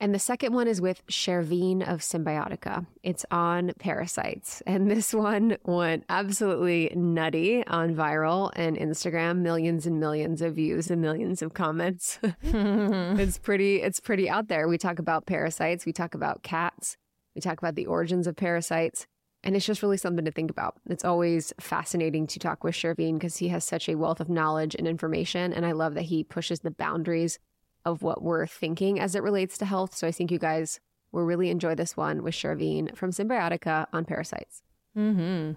And 0.02 0.12
the 0.12 0.18
second 0.18 0.52
one 0.52 0.66
is 0.66 0.80
with 0.80 1.06
Chervin 1.06 1.80
of 1.82 2.00
Cymbiotika. 2.00 2.84
It's 3.04 3.24
on 3.30 3.70
parasites. 3.78 4.60
And 4.66 4.90
this 4.90 5.14
one 5.14 5.58
went 5.62 6.04
absolutely 6.08 6.90
nutty 6.96 7.64
on 7.68 7.94
viral 7.94 8.50
and 8.56 8.76
Instagram, 8.76 9.42
millions 9.42 9.86
and 9.86 10.00
millions 10.00 10.42
of 10.42 10.56
views 10.56 10.90
and 10.90 11.00
millions 11.00 11.40
of 11.40 11.54
comments. 11.54 12.18
it's 12.42 13.38
pretty 13.38 13.80
it's 13.80 14.00
pretty 14.00 14.28
out 14.28 14.48
there. 14.48 14.66
We 14.66 14.76
talk 14.76 14.98
about 14.98 15.26
parasites, 15.26 15.86
we 15.86 15.92
talk 15.92 16.16
about 16.16 16.42
cats, 16.42 16.96
we 17.36 17.40
talk 17.40 17.58
about 17.58 17.76
the 17.76 17.86
origins 17.86 18.26
of 18.26 18.34
parasites. 18.34 19.06
And 19.44 19.54
it's 19.54 19.66
just 19.66 19.84
really 19.84 19.98
something 19.98 20.24
to 20.24 20.32
think 20.32 20.50
about. 20.50 20.74
It's 20.90 21.04
always 21.04 21.52
fascinating 21.60 22.26
to 22.26 22.40
talk 22.40 22.64
with 22.64 22.74
Chervin 22.74 23.14
because 23.14 23.36
he 23.36 23.48
has 23.48 23.62
such 23.62 23.88
a 23.88 23.94
wealth 23.94 24.18
of 24.18 24.28
knowledge 24.28 24.74
and 24.74 24.88
information. 24.88 25.52
And 25.52 25.64
I 25.64 25.72
love 25.72 25.94
that 25.94 26.02
he 26.02 26.24
pushes 26.24 26.60
the 26.60 26.72
boundaries 26.72 27.38
of 27.84 28.02
what 28.02 28.22
we're 28.22 28.46
thinking 28.46 29.00
as 29.00 29.14
it 29.14 29.22
relates 29.22 29.58
to 29.58 29.64
health. 29.64 29.94
So 29.94 30.06
I 30.06 30.12
think 30.12 30.30
you 30.30 30.38
guys 30.38 30.80
will 31.10 31.24
really 31.24 31.50
enjoy 31.50 31.74
this 31.74 31.96
one 31.96 32.22
with 32.22 32.34
Chervin 32.34 32.94
from 32.96 33.10
Cymbiotika 33.10 33.86
on 33.92 34.04
parasites. 34.04 34.62
Mm-hmm. 34.96 35.52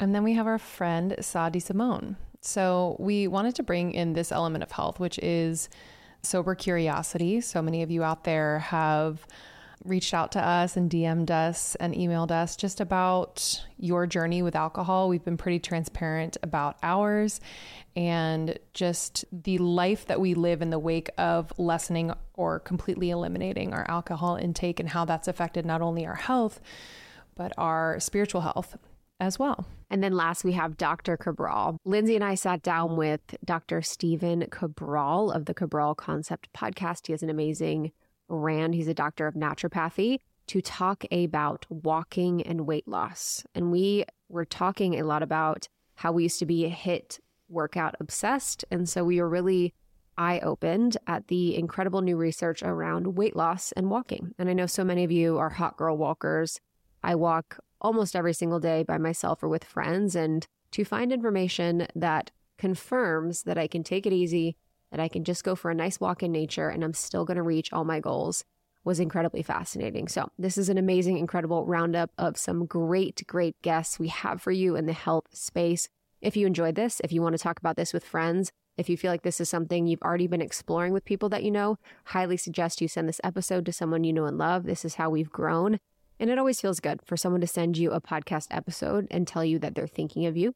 And 0.00 0.14
then 0.14 0.22
we 0.22 0.34
have 0.34 0.46
our 0.46 0.58
friend 0.58 1.16
Sah 1.20 1.48
D'Simone. 1.48 2.16
So 2.40 2.96
we 3.00 3.26
wanted 3.26 3.54
to 3.56 3.62
bring 3.62 3.92
in 3.92 4.12
this 4.12 4.30
element 4.30 4.62
of 4.62 4.70
health, 4.70 5.00
which 5.00 5.18
is 5.18 5.68
sober 6.22 6.54
curiosity. 6.54 7.40
So 7.40 7.62
many 7.62 7.82
of 7.82 7.90
you 7.90 8.02
out 8.04 8.24
there 8.24 8.60
have 8.60 9.26
reached 9.88 10.14
out 10.14 10.32
to 10.32 10.46
us 10.46 10.76
and 10.76 10.90
DM'd 10.90 11.30
us 11.30 11.74
and 11.76 11.94
emailed 11.94 12.30
us 12.30 12.56
just 12.56 12.80
about 12.80 13.64
your 13.78 14.06
journey 14.06 14.42
with 14.42 14.54
alcohol. 14.54 15.08
We've 15.08 15.24
been 15.24 15.36
pretty 15.36 15.58
transparent 15.58 16.36
about 16.42 16.76
ours 16.82 17.40
and 17.96 18.58
just 18.74 19.24
the 19.32 19.58
life 19.58 20.06
that 20.06 20.20
we 20.20 20.34
live 20.34 20.62
in 20.62 20.70
the 20.70 20.78
wake 20.78 21.10
of 21.18 21.52
lessening 21.58 22.12
or 22.34 22.60
completely 22.60 23.10
eliminating 23.10 23.72
our 23.72 23.84
alcohol 23.88 24.36
intake 24.36 24.78
and 24.78 24.88
how 24.88 25.04
that's 25.04 25.28
affected 25.28 25.66
not 25.66 25.82
only 25.82 26.06
our 26.06 26.14
health, 26.14 26.60
but 27.34 27.52
our 27.56 27.98
spiritual 28.00 28.42
health 28.42 28.76
as 29.20 29.38
well. 29.38 29.66
And 29.90 30.02
then 30.02 30.12
last, 30.12 30.44
we 30.44 30.52
have 30.52 30.76
Dr. 30.76 31.16
Cabral. 31.16 31.78
Lindsay 31.84 32.14
and 32.14 32.24
I 32.24 32.34
sat 32.34 32.62
down 32.62 32.96
with 32.96 33.20
Dr. 33.44 33.80
Stephen 33.82 34.46
Cabral 34.50 35.30
of 35.30 35.46
the 35.46 35.54
Cabral 35.54 35.94
Concept 35.94 36.48
podcast. 36.52 37.06
He 37.06 37.12
has 37.12 37.22
an 37.22 37.30
amazing 37.30 37.92
Rand, 38.28 38.74
he's 38.74 38.88
a 38.88 38.94
doctor 38.94 39.26
of 39.26 39.34
naturopathy, 39.34 40.18
to 40.48 40.60
talk 40.60 41.04
about 41.10 41.66
walking 41.68 42.42
and 42.42 42.66
weight 42.66 42.88
loss. 42.88 43.44
And 43.54 43.70
we 43.70 44.04
were 44.28 44.44
talking 44.44 44.98
a 44.98 45.04
lot 45.04 45.22
about 45.22 45.68
how 45.96 46.12
we 46.12 46.24
used 46.24 46.38
to 46.38 46.46
be 46.46 46.68
HIIT 46.68 47.18
workout 47.48 47.96
obsessed. 48.00 48.64
And 48.70 48.88
so 48.88 49.04
we 49.04 49.20
were 49.20 49.28
really 49.28 49.74
eye 50.16 50.40
opened 50.40 50.96
at 51.06 51.28
the 51.28 51.56
incredible 51.56 52.00
new 52.00 52.16
research 52.16 52.62
around 52.62 53.16
weight 53.16 53.36
loss 53.36 53.72
and 53.72 53.90
walking. 53.90 54.34
And 54.38 54.48
I 54.48 54.52
know 54.52 54.66
so 54.66 54.84
many 54.84 55.04
of 55.04 55.12
you 55.12 55.38
are 55.38 55.50
hot 55.50 55.76
girl 55.76 55.96
walkers. 55.96 56.60
I 57.02 57.14
walk 57.14 57.58
almost 57.80 58.16
every 58.16 58.32
single 58.32 58.58
day 58.58 58.82
by 58.82 58.98
myself 58.98 59.42
or 59.42 59.48
with 59.48 59.64
friends. 59.64 60.16
And 60.16 60.46
to 60.72 60.84
find 60.84 61.12
information 61.12 61.86
that 61.94 62.30
confirms 62.58 63.44
that 63.44 63.56
I 63.56 63.68
can 63.68 63.84
take 63.84 64.06
it 64.06 64.12
easy, 64.12 64.56
that 64.90 65.00
I 65.00 65.08
can 65.08 65.24
just 65.24 65.44
go 65.44 65.54
for 65.54 65.70
a 65.70 65.74
nice 65.74 66.00
walk 66.00 66.22
in 66.22 66.32
nature 66.32 66.68
and 66.68 66.84
I'm 66.84 66.94
still 66.94 67.24
going 67.24 67.36
to 67.36 67.42
reach 67.42 67.72
all 67.72 67.84
my 67.84 68.00
goals 68.00 68.44
was 68.84 69.00
incredibly 69.00 69.42
fascinating. 69.42 70.08
So, 70.08 70.30
this 70.38 70.56
is 70.56 70.68
an 70.68 70.78
amazing, 70.78 71.18
incredible 71.18 71.66
roundup 71.66 72.10
of 72.16 72.38
some 72.38 72.64
great, 72.64 73.22
great 73.26 73.60
guests 73.60 73.98
we 73.98 74.08
have 74.08 74.40
for 74.40 74.52
you 74.52 74.76
in 74.76 74.86
the 74.86 74.92
health 74.92 75.26
space. 75.32 75.88
If 76.22 76.36
you 76.36 76.46
enjoyed 76.46 76.74
this, 76.74 77.00
if 77.04 77.12
you 77.12 77.20
want 77.20 77.36
to 77.36 77.42
talk 77.42 77.58
about 77.58 77.76
this 77.76 77.92
with 77.92 78.04
friends, 78.04 78.50
if 78.78 78.88
you 78.88 78.96
feel 78.96 79.10
like 79.10 79.22
this 79.22 79.40
is 79.40 79.48
something 79.48 79.86
you've 79.86 80.02
already 80.02 80.26
been 80.28 80.40
exploring 80.40 80.92
with 80.92 81.04
people 81.04 81.28
that 81.30 81.42
you 81.42 81.50
know, 81.50 81.78
highly 82.06 82.36
suggest 82.36 82.80
you 82.80 82.88
send 82.88 83.08
this 83.08 83.20
episode 83.24 83.66
to 83.66 83.72
someone 83.72 84.04
you 84.04 84.12
know 84.12 84.24
and 84.24 84.38
love. 84.38 84.64
This 84.64 84.84
is 84.84 84.94
how 84.94 85.10
we've 85.10 85.30
grown. 85.30 85.80
And 86.20 86.30
it 86.30 86.38
always 86.38 86.60
feels 86.60 86.80
good 86.80 87.00
for 87.04 87.16
someone 87.16 87.40
to 87.40 87.46
send 87.46 87.76
you 87.76 87.90
a 87.90 88.00
podcast 88.00 88.46
episode 88.50 89.06
and 89.10 89.26
tell 89.26 89.44
you 89.44 89.58
that 89.58 89.74
they're 89.74 89.86
thinking 89.86 90.26
of 90.26 90.36
you. 90.36 90.54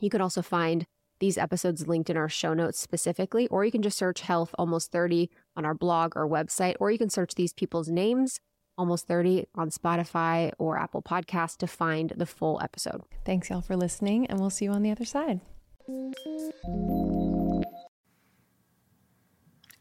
You 0.00 0.10
could 0.10 0.20
also 0.20 0.42
find 0.42 0.86
these 1.22 1.38
episodes 1.38 1.86
linked 1.86 2.10
in 2.10 2.16
our 2.16 2.28
show 2.28 2.52
notes 2.52 2.80
specifically, 2.80 3.46
or 3.46 3.64
you 3.64 3.70
can 3.70 3.80
just 3.80 3.96
search 3.96 4.22
Health 4.22 4.52
Almost 4.58 4.90
30 4.90 5.30
on 5.56 5.64
our 5.64 5.72
blog 5.72 6.16
or 6.16 6.28
website, 6.28 6.74
or 6.80 6.90
you 6.90 6.98
can 6.98 7.10
search 7.10 7.36
these 7.36 7.52
people's 7.52 7.88
names, 7.88 8.40
Almost 8.76 9.06
30, 9.06 9.46
on 9.54 9.70
Spotify 9.70 10.50
or 10.58 10.76
Apple 10.76 11.00
Podcast 11.00 11.58
to 11.58 11.68
find 11.68 12.12
the 12.16 12.26
full 12.26 12.60
episode. 12.60 13.02
Thanks, 13.24 13.50
y'all, 13.50 13.60
for 13.60 13.76
listening, 13.76 14.26
and 14.26 14.40
we'll 14.40 14.50
see 14.50 14.64
you 14.64 14.72
on 14.72 14.82
the 14.82 14.90
other 14.90 15.04
side. 15.04 15.40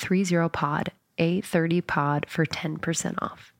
30 0.00 0.48
pod, 0.48 0.92
A30 1.18 1.86
pod 1.86 2.26
for 2.28 2.46
10% 2.46 3.14
off. 3.20 3.52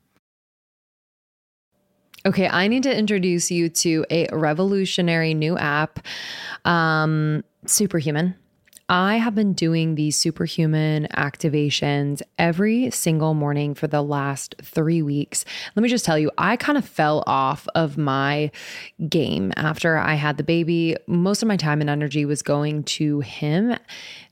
Okay, 2.27 2.49
I 2.49 2.69
need 2.69 2.83
to 2.83 2.95
introduce 2.95 3.51
you 3.51 3.71
to 3.71 4.05
a 4.11 4.29
revolutionary 4.31 5.33
new 5.33 5.57
app, 5.57 6.01
um, 6.67 7.43
Superhuman. 7.65 8.35
I 8.91 9.19
have 9.19 9.37
been 9.37 9.53
doing 9.53 9.95
these 9.95 10.17
superhuman 10.17 11.07
activations 11.17 12.23
every 12.39 12.91
single 12.91 13.35
morning 13.35 13.73
for 13.73 13.87
the 13.87 14.03
last 14.03 14.57
three 14.61 15.01
weeks. 15.01 15.45
Let 15.77 15.85
me 15.85 15.89
just 15.89 16.05
tell 16.05 16.19
you, 16.19 16.33
I 16.37 16.57
kind 16.57 16.77
of 16.77 16.85
fell 16.85 17.23
off 17.25 17.69
of 17.77 17.97
my 17.97 18.51
game 19.09 19.53
after 19.57 19.97
I 19.97 20.15
had 20.15 20.39
the 20.39 20.43
baby. 20.43 20.97
Most 21.07 21.41
of 21.41 21.47
my 21.47 21.57
time 21.57 21.81
and 21.81 21.89
energy 21.89 22.25
was 22.25 22.43
going 22.43 22.83
to 22.83 23.21
him 23.21 23.77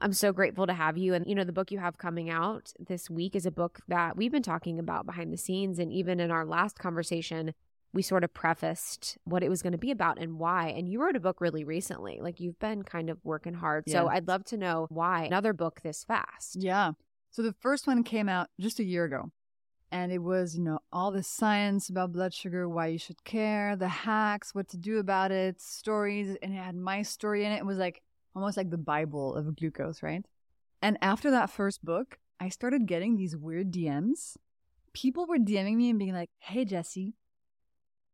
I'm 0.00 0.12
so 0.12 0.32
grateful 0.32 0.66
to 0.66 0.74
have 0.74 0.98
you. 0.98 1.14
And, 1.14 1.26
you 1.26 1.34
know, 1.34 1.44
the 1.44 1.52
book 1.52 1.70
you 1.70 1.78
have 1.78 1.98
coming 1.98 2.28
out 2.28 2.72
this 2.78 3.08
week 3.08 3.34
is 3.34 3.46
a 3.46 3.50
book 3.50 3.80
that 3.88 4.16
we've 4.16 4.32
been 4.32 4.42
talking 4.42 4.78
about 4.78 5.06
behind 5.06 5.32
the 5.32 5.38
scenes. 5.38 5.78
And 5.78 5.92
even 5.92 6.20
in 6.20 6.30
our 6.30 6.44
last 6.44 6.78
conversation, 6.78 7.54
we 7.92 8.02
sort 8.02 8.24
of 8.24 8.34
prefaced 8.34 9.16
what 9.24 9.42
it 9.42 9.48
was 9.48 9.62
going 9.62 9.72
to 9.72 9.78
be 9.78 9.92
about 9.92 10.18
and 10.18 10.38
why. 10.38 10.68
And 10.68 10.88
you 10.88 11.00
wrote 11.00 11.16
a 11.16 11.20
book 11.20 11.40
really 11.40 11.64
recently. 11.64 12.18
Like 12.20 12.40
you've 12.40 12.58
been 12.58 12.82
kind 12.82 13.08
of 13.08 13.18
working 13.24 13.54
hard. 13.54 13.84
So 13.88 14.08
I'd 14.08 14.28
love 14.28 14.44
to 14.46 14.56
know 14.56 14.86
why 14.90 15.24
another 15.24 15.52
book 15.52 15.80
this 15.82 16.04
fast. 16.04 16.56
Yeah. 16.56 16.92
So 17.30 17.42
the 17.42 17.54
first 17.60 17.86
one 17.86 18.02
came 18.02 18.28
out 18.28 18.48
just 18.60 18.80
a 18.80 18.84
year 18.84 19.04
ago. 19.04 19.30
And 19.92 20.10
it 20.10 20.18
was, 20.18 20.56
you 20.56 20.62
know, 20.64 20.80
all 20.92 21.12
the 21.12 21.22
science 21.22 21.88
about 21.88 22.12
blood 22.12 22.34
sugar, 22.34 22.68
why 22.68 22.88
you 22.88 22.98
should 22.98 23.22
care, 23.22 23.76
the 23.76 23.86
hacks, 23.86 24.52
what 24.52 24.68
to 24.70 24.76
do 24.76 24.98
about 24.98 25.30
it, 25.30 25.60
stories. 25.60 26.36
And 26.42 26.52
it 26.52 26.56
had 26.56 26.74
my 26.74 27.02
story 27.02 27.44
in 27.44 27.52
it. 27.52 27.58
It 27.58 27.66
was 27.66 27.78
like, 27.78 28.02
almost 28.34 28.56
like 28.56 28.70
the 28.70 28.78
Bible 28.78 29.34
of 29.34 29.56
glucose, 29.56 30.02
right? 30.02 30.24
And 30.82 30.98
after 31.00 31.30
that 31.30 31.50
first 31.50 31.84
book, 31.84 32.18
I 32.40 32.48
started 32.48 32.86
getting 32.86 33.16
these 33.16 33.36
weird 33.36 33.72
DMs. 33.72 34.36
People 34.92 35.26
were 35.26 35.38
DMing 35.38 35.76
me 35.76 35.90
and 35.90 35.98
being 35.98 36.12
like, 36.12 36.30
hey, 36.38 36.64
Jessie, 36.64 37.14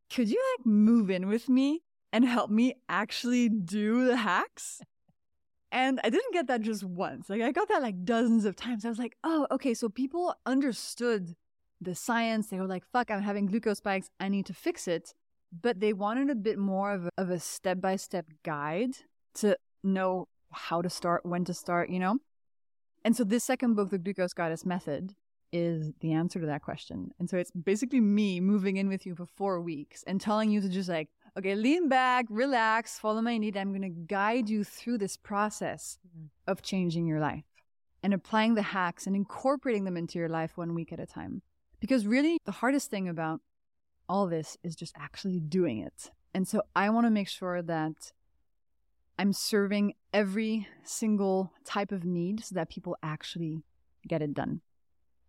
could 0.09 0.29
you 0.29 0.41
like 0.57 0.65
move 0.65 1.09
in 1.09 1.27
with 1.27 1.49
me 1.49 1.83
and 2.11 2.25
help 2.25 2.49
me 2.49 2.75
actually 2.89 3.49
do 3.49 4.05
the 4.05 4.17
hacks? 4.17 4.81
And 5.71 5.99
I 6.03 6.09
didn't 6.09 6.33
get 6.33 6.47
that 6.47 6.61
just 6.61 6.83
once. 6.83 7.29
Like 7.29 7.41
I 7.41 7.51
got 7.51 7.69
that 7.69 7.81
like 7.81 8.03
dozens 8.03 8.45
of 8.45 8.55
times. 8.55 8.85
I 8.85 8.89
was 8.89 8.99
like, 8.99 9.15
oh, 9.23 9.47
okay. 9.51 9.73
So 9.73 9.87
people 9.87 10.35
understood 10.45 11.35
the 11.79 11.95
science. 11.95 12.47
They 12.47 12.59
were 12.59 12.67
like, 12.67 12.83
fuck, 12.91 13.09
I'm 13.09 13.21
having 13.21 13.45
glucose 13.45 13.77
spikes. 13.77 14.09
I 14.19 14.27
need 14.27 14.45
to 14.47 14.53
fix 14.53 14.87
it. 14.87 15.13
But 15.61 15.79
they 15.79 15.93
wanted 15.93 16.29
a 16.29 16.35
bit 16.35 16.57
more 16.57 16.93
of 16.93 17.05
a, 17.05 17.09
of 17.17 17.29
a 17.29 17.39
step-by-step 17.39 18.25
guide 18.43 18.95
to 19.35 19.57
know 19.83 20.27
how 20.51 20.81
to 20.81 20.89
start, 20.89 21.25
when 21.25 21.45
to 21.45 21.53
start, 21.53 21.89
you 21.89 21.99
know? 21.99 22.17
And 23.03 23.15
so 23.15 23.23
this 23.23 23.43
second 23.43 23.75
book, 23.75 23.89
The 23.89 23.97
Glucose 23.97 24.33
Goddess 24.33 24.65
Method, 24.65 25.15
is 25.51 25.91
the 25.99 26.13
answer 26.13 26.39
to 26.39 26.45
that 26.45 26.61
question. 26.61 27.11
And 27.19 27.29
so 27.29 27.37
it's 27.37 27.51
basically 27.51 27.99
me 27.99 28.39
moving 28.39 28.77
in 28.77 28.87
with 28.87 29.05
you 29.05 29.15
for 29.15 29.25
four 29.25 29.61
weeks 29.61 30.03
and 30.07 30.21
telling 30.21 30.49
you 30.49 30.61
to 30.61 30.69
just 30.69 30.89
like, 30.89 31.09
okay, 31.37 31.55
lean 31.55 31.89
back, 31.89 32.25
relax, 32.29 32.99
follow 32.99 33.21
my 33.21 33.37
lead. 33.37 33.57
I'm 33.57 33.71
going 33.71 33.81
to 33.81 33.89
guide 33.89 34.49
you 34.49 34.63
through 34.63 34.99
this 34.99 35.17
process 35.17 35.97
mm-hmm. 36.07 36.27
of 36.47 36.61
changing 36.61 37.05
your 37.05 37.19
life 37.19 37.43
and 38.03 38.13
applying 38.13 38.55
the 38.55 38.61
hacks 38.61 39.07
and 39.07 39.15
incorporating 39.15 39.83
them 39.83 39.97
into 39.97 40.19
your 40.19 40.29
life 40.29 40.57
one 40.57 40.73
week 40.73 40.91
at 40.91 40.99
a 40.99 41.05
time. 41.05 41.41
Because 41.79 42.05
really, 42.05 42.37
the 42.45 42.51
hardest 42.51 42.89
thing 42.89 43.09
about 43.09 43.41
all 44.07 44.27
this 44.27 44.57
is 44.63 44.75
just 44.75 44.93
actually 44.97 45.39
doing 45.39 45.79
it. 45.79 46.11
And 46.33 46.47
so 46.47 46.61
I 46.75 46.89
want 46.89 47.07
to 47.07 47.11
make 47.11 47.27
sure 47.27 47.61
that 47.61 48.13
I'm 49.21 49.33
serving 49.33 49.93
every 50.13 50.67
single 50.83 51.53
type 51.63 51.91
of 51.91 52.03
need 52.03 52.43
so 52.43 52.55
that 52.55 52.69
people 52.69 52.97
actually 53.03 53.61
get 54.07 54.23
it 54.23 54.33
done. 54.33 54.61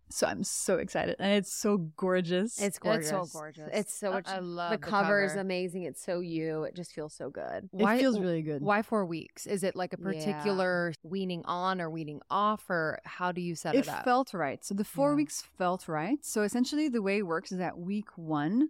So 0.09 0.25
I'm 0.25 0.43
so 0.43 0.77
excited, 0.77 1.15
and 1.19 1.33
it's 1.33 1.53
so 1.53 1.77
gorgeous. 1.77 2.59
It's 2.59 2.79
gorgeous. 2.79 3.11
It's 3.11 3.31
so 3.31 3.39
gorgeous. 3.39 3.69
It's 3.71 3.93
so 3.93 4.11
much. 4.11 4.27
I 4.27 4.39
love 4.39 4.71
the, 4.71 4.77
the 4.77 4.83
cover 4.83 5.23
is 5.23 5.35
amazing. 5.35 5.83
It's 5.83 6.03
so 6.03 6.21
you. 6.21 6.63
It 6.63 6.75
just 6.75 6.93
feels 6.93 7.13
so 7.13 7.29
good. 7.29 7.69
Why, 7.69 7.95
it 7.95 7.99
feels 7.99 8.19
really 8.19 8.41
good. 8.41 8.63
Why 8.63 8.81
four 8.81 9.05
weeks? 9.05 9.45
Is 9.45 9.63
it 9.63 9.75
like 9.75 9.93
a 9.93 9.97
particular 9.97 10.89
yeah. 10.89 11.09
weaning 11.09 11.43
on 11.45 11.79
or 11.79 11.89
weaning 11.91 12.19
off, 12.31 12.67
or 12.69 12.99
how 13.05 13.31
do 13.31 13.41
you 13.41 13.53
set 13.53 13.75
it, 13.75 13.79
it 13.79 13.89
up? 13.89 14.01
It 14.01 14.05
felt 14.05 14.33
right. 14.33 14.63
So 14.65 14.73
the 14.73 14.83
four 14.83 15.11
yeah. 15.11 15.17
weeks 15.17 15.43
felt 15.55 15.87
right. 15.87 16.17
So 16.21 16.41
essentially, 16.41 16.89
the 16.89 17.03
way 17.03 17.19
it 17.19 17.27
works 17.27 17.51
is 17.51 17.59
that 17.59 17.77
week 17.77 18.09
one, 18.15 18.69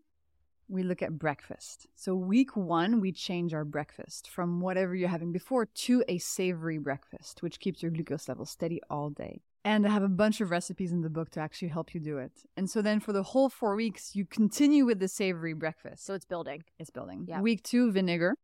we 0.67 0.83
look 0.83 1.01
at 1.01 1.17
breakfast. 1.17 1.87
So, 1.95 2.15
week 2.15 2.55
one, 2.55 2.99
we 2.99 3.11
change 3.11 3.53
our 3.53 3.65
breakfast 3.65 4.29
from 4.29 4.61
whatever 4.61 4.95
you're 4.95 5.09
having 5.09 5.31
before 5.31 5.65
to 5.65 6.03
a 6.07 6.17
savory 6.17 6.77
breakfast, 6.77 7.41
which 7.41 7.59
keeps 7.59 7.81
your 7.81 7.91
glucose 7.91 8.27
level 8.27 8.45
steady 8.45 8.81
all 8.89 9.09
day. 9.09 9.41
And 9.65 9.87
I 9.87 9.91
have 9.91 10.03
a 10.03 10.09
bunch 10.09 10.41
of 10.41 10.51
recipes 10.51 10.91
in 10.91 11.01
the 11.01 11.09
book 11.09 11.29
to 11.31 11.39
actually 11.39 11.69
help 11.69 11.93
you 11.93 12.01
do 12.01 12.17
it. 12.17 12.31
And 12.57 12.69
so 12.69 12.81
then 12.81 12.99
for 12.99 13.13
the 13.13 13.23
whole 13.23 13.49
four 13.49 13.75
weeks, 13.75 14.13
you 14.13 14.25
continue 14.25 14.85
with 14.85 14.99
the 14.99 15.07
savory 15.07 15.53
breakfast. 15.53 16.05
So 16.05 16.13
it's 16.13 16.25
building. 16.25 16.63
It's 16.79 16.89
building. 16.89 17.25
Yeah. 17.29 17.39
Week 17.39 17.63
two, 17.63 17.91
vinegar. 17.91 18.35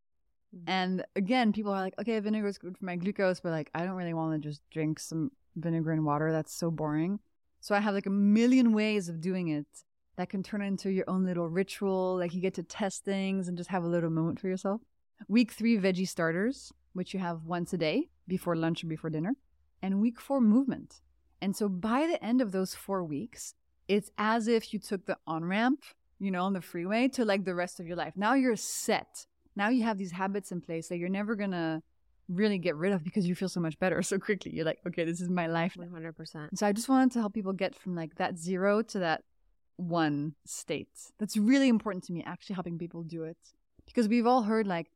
Mm-hmm. 0.56 0.70
And 0.70 1.06
again, 1.18 1.52
people 1.52 1.74
are 1.74 1.82
like, 1.82 1.96
okay, 2.00 2.20
vinegar 2.22 2.48
is 2.48 2.58
good 2.58 2.78
for 2.78 2.86
my 2.86 2.96
glucose, 2.96 3.42
but 3.42 3.52
like, 3.52 3.70
I 3.76 3.84
don't 3.84 3.96
really 3.96 4.14
want 4.14 4.42
to 4.42 4.50
just 4.50 4.62
drink 4.72 5.00
some 5.00 5.32
vinegar 5.58 5.92
and 5.92 6.06
water. 6.06 6.32
That's 6.32 6.54
so 6.54 6.72
boring. 6.72 7.20
So 7.60 7.76
I 7.76 7.80
have 7.80 7.94
like 7.94 8.06
a 8.06 8.12
million 8.12 8.72
ways 8.72 9.10
of 9.10 9.20
doing 9.20 9.50
it 9.50 9.68
that 10.20 10.28
can 10.28 10.44
turn 10.44 10.62
into 10.62 10.90
your 10.92 11.10
own 11.10 11.26
little 11.26 11.48
ritual. 11.48 12.18
Like 12.18 12.34
you 12.34 12.42
get 12.42 12.56
to 12.56 12.64
test 12.64 13.06
things 13.06 13.48
and 13.48 13.56
just 13.58 13.70
have 13.70 13.86
a 13.86 13.88
little 13.88 14.10
moment 14.10 14.38
for 14.38 14.50
yourself. 14.50 14.82
Week 15.30 15.50
three, 15.50 15.78
veggie 15.78 16.06
starters, 16.06 16.74
which 16.92 17.14
you 17.14 17.22
have 17.22 17.46
once 17.46 17.72
a 17.72 17.78
day 17.78 18.10
before 18.28 18.58
lunch 18.58 18.84
or 18.84 18.88
before 18.88 19.10
dinner. 19.10 19.32
And 19.82 20.02
week 20.02 20.20
four, 20.20 20.42
movement. 20.42 21.00
And 21.42 21.56
so 21.56 21.70
by 21.70 22.06
the 22.06 22.22
end 22.22 22.42
of 22.42 22.52
those 22.52 22.76
four 22.76 23.02
weeks, 23.02 23.54
it's 23.88 24.12
as 24.18 24.50
if 24.50 24.74
you 24.74 24.80
took 24.80 25.06
the 25.06 25.18
on 25.26 25.46
ramp, 25.46 25.86
you 26.20 26.32
know, 26.32 26.44
on 26.44 26.52
the 26.52 26.60
freeway 26.60 27.08
to 27.14 27.24
like 27.24 27.46
the 27.46 27.56
rest 27.56 27.80
of 27.80 27.88
your 27.88 27.96
life. 27.96 28.12
Now 28.18 28.34
you're 28.34 28.58
set. 28.58 29.26
Now 29.56 29.70
you 29.70 29.84
have 29.84 29.98
these 29.98 30.12
habits 30.12 30.52
in 30.52 30.60
place 30.60 30.90
that 30.90 30.98
you're 30.98 31.08
never 31.08 31.36
going 31.36 31.52
to 31.52 31.82
really 32.28 32.58
get 32.58 32.76
rid 32.76 32.92
of 32.92 33.06
because 33.06 33.26
you 33.26 33.36
feel 33.36 33.48
so 33.48 33.62
much 33.62 33.80
better 33.80 34.02
so 34.12 34.20
quickly. 34.20 34.54
You're 34.54 34.66
like, 34.66 34.80
okay, 34.86 35.06
this 35.06 35.22
is 35.22 35.30
my 35.30 35.48
life. 35.48 35.78
100%. 35.80 36.50
So 36.56 36.68
I 36.68 36.74
just 36.74 36.90
wanted 36.90 37.14
to 37.14 37.20
help 37.22 37.34
people 37.34 37.54
get 37.54 37.74
from 37.74 37.96
like 37.96 38.16
that 38.16 38.38
zero 38.38 38.82
to 38.82 39.00
that 39.00 39.24
one 39.80 40.36
state. 40.46 40.90
That's 41.18 41.38
really 41.38 41.70
important 41.70 42.04
to 42.06 42.14
me, 42.14 42.24
actually 42.26 42.56
helping 42.56 42.78
people 42.78 43.04
do 43.04 43.24
it. 43.24 43.38
Because 43.86 44.08
we've 44.08 44.28
all 44.28 44.44
heard, 44.44 44.68
like, 44.68 44.92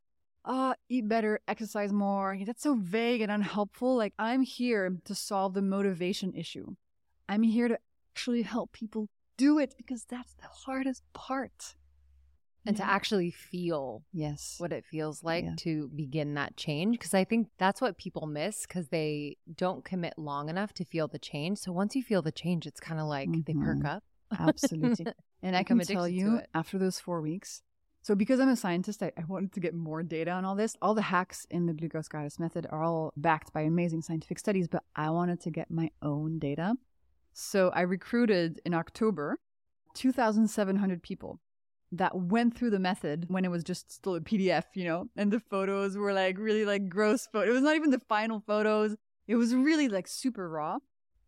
oh, 0.45 0.75
eat 0.89 1.07
better, 1.07 1.39
exercise 1.47 1.91
more. 1.91 2.37
That's 2.45 2.61
so 2.61 2.75
vague 2.75 3.21
and 3.21 3.31
unhelpful. 3.31 3.95
Like, 3.95 4.13
I'm 4.19 4.41
here 4.41 4.97
to 5.05 5.15
solve 5.15 5.53
the 5.53 5.61
motivation 5.61 6.33
issue. 6.33 6.75
I'm 7.27 7.43
here 7.43 7.67
to 7.67 7.79
actually 8.11 8.43
help 8.43 8.73
people 8.73 9.09
do 9.37 9.57
it 9.57 9.73
because 9.77 10.05
that's 10.07 10.33
the 10.33 10.47
hardest 10.65 11.03
part. 11.13 11.75
And 12.65 12.77
yeah. 12.77 12.85
to 12.85 12.91
actually 12.91 13.29
feel 13.29 14.03
yes 14.13 14.55
what 14.57 14.71
it 14.71 14.85
feels 14.85 15.21
like 15.21 15.43
yeah. 15.43 15.55
to 15.57 15.89
begin 15.93 16.35
that 16.35 16.55
change 16.55 16.97
because 16.97 17.13
i 17.13 17.25
think 17.25 17.49
that's 17.57 17.81
what 17.81 17.97
people 17.97 18.25
miss 18.25 18.65
because 18.65 18.87
they 18.87 19.35
don't 19.53 19.83
commit 19.83 20.13
long 20.17 20.47
enough 20.47 20.73
to 20.75 20.85
feel 20.85 21.09
the 21.09 21.19
change 21.19 21.57
so 21.57 21.73
once 21.73 21.93
you 21.93 22.01
feel 22.01 22.21
the 22.21 22.31
change 22.31 22.65
it's 22.65 22.79
kind 22.79 23.01
of 23.01 23.07
like 23.07 23.27
mm-hmm. 23.27 23.41
they 23.45 23.53
perk 23.53 23.83
up 23.83 24.05
absolutely 24.39 25.05
and 25.43 25.55
i 25.55 25.63
can 25.63 25.79
tell 25.79 26.07
you 26.07 26.41
after 26.53 26.77
those 26.77 26.99
four 26.99 27.21
weeks 27.21 27.61
so 28.01 28.15
because 28.15 28.39
i'm 28.39 28.49
a 28.49 28.55
scientist 28.55 29.01
I, 29.01 29.11
I 29.17 29.23
wanted 29.27 29.53
to 29.53 29.59
get 29.59 29.73
more 29.73 30.03
data 30.03 30.31
on 30.31 30.45
all 30.45 30.55
this 30.55 30.75
all 30.81 30.93
the 30.93 31.01
hacks 31.01 31.45
in 31.49 31.65
the 31.65 31.73
glucose 31.73 32.07
goddess 32.07 32.39
method 32.39 32.67
are 32.69 32.83
all 32.83 33.13
backed 33.15 33.53
by 33.53 33.61
amazing 33.61 34.01
scientific 34.01 34.39
studies 34.39 34.67
but 34.67 34.83
i 34.95 35.09
wanted 35.09 35.41
to 35.41 35.51
get 35.51 35.71
my 35.71 35.89
own 36.01 36.39
data 36.39 36.75
so 37.33 37.71
I 37.73 37.81
recruited 37.81 38.61
in 38.63 38.73
October 38.73 39.39
2,700 39.95 41.01
people 41.01 41.39
that 41.91 42.15
went 42.15 42.57
through 42.57 42.71
the 42.71 42.79
method 42.79 43.25
when 43.27 43.45
it 43.45 43.51
was 43.51 43.63
just 43.63 43.91
still 43.91 44.15
a 44.15 44.21
PDF, 44.21 44.63
you 44.73 44.85
know, 44.85 45.09
and 45.15 45.31
the 45.31 45.39
photos 45.39 45.97
were 45.97 46.13
like 46.13 46.37
really 46.37 46.65
like 46.65 46.89
gross 46.89 47.27
photos. 47.31 47.49
It 47.49 47.53
was 47.53 47.61
not 47.61 47.75
even 47.75 47.91
the 47.91 48.01
final 48.07 48.39
photos. 48.39 48.95
It 49.27 49.35
was 49.35 49.53
really 49.53 49.89
like 49.89 50.07
super 50.07 50.49
raw. 50.49 50.77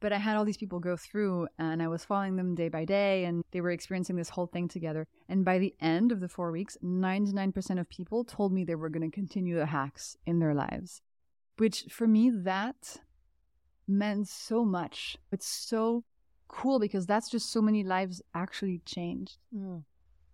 But 0.06 0.14
I 0.14 0.20
had 0.20 0.38
all 0.38 0.46
these 0.46 0.56
people 0.56 0.80
go 0.80 0.96
through 0.96 1.48
and 1.58 1.82
I 1.82 1.88
was 1.88 2.06
following 2.06 2.36
them 2.36 2.54
day 2.54 2.70
by 2.70 2.86
day 2.86 3.26
and 3.26 3.44
they 3.50 3.60
were 3.60 3.72
experiencing 3.72 4.16
this 4.16 4.30
whole 4.30 4.46
thing 4.46 4.68
together. 4.68 5.08
And 5.28 5.44
by 5.44 5.58
the 5.58 5.74
end 5.82 6.12
of 6.12 6.20
the 6.20 6.30
four 6.30 6.52
weeks, 6.52 6.78
99% 6.84 7.80
of 7.80 7.90
people 7.90 8.24
told 8.24 8.54
me 8.54 8.64
they 8.64 8.76
were 8.76 8.90
going 8.90 9.10
to 9.10 9.16
continue 9.16 9.56
the 9.58 9.66
hacks 9.66 10.16
in 10.28 10.38
their 10.38 10.54
lives. 10.54 11.02
Which 11.58 11.86
for 11.90 12.06
me, 12.06 12.30
that 12.30 12.98
meant 13.88 14.28
so 14.28 14.64
much. 14.64 15.18
It's 15.32 15.48
so 15.48 16.04
cool 16.50 16.78
because 16.78 17.08
that's 17.08 17.32
just 17.32 17.52
so 17.52 17.60
many 17.60 17.84
lives 17.84 18.22
actually 18.36 18.84
changed. 18.86 19.40
Mm. 19.58 19.86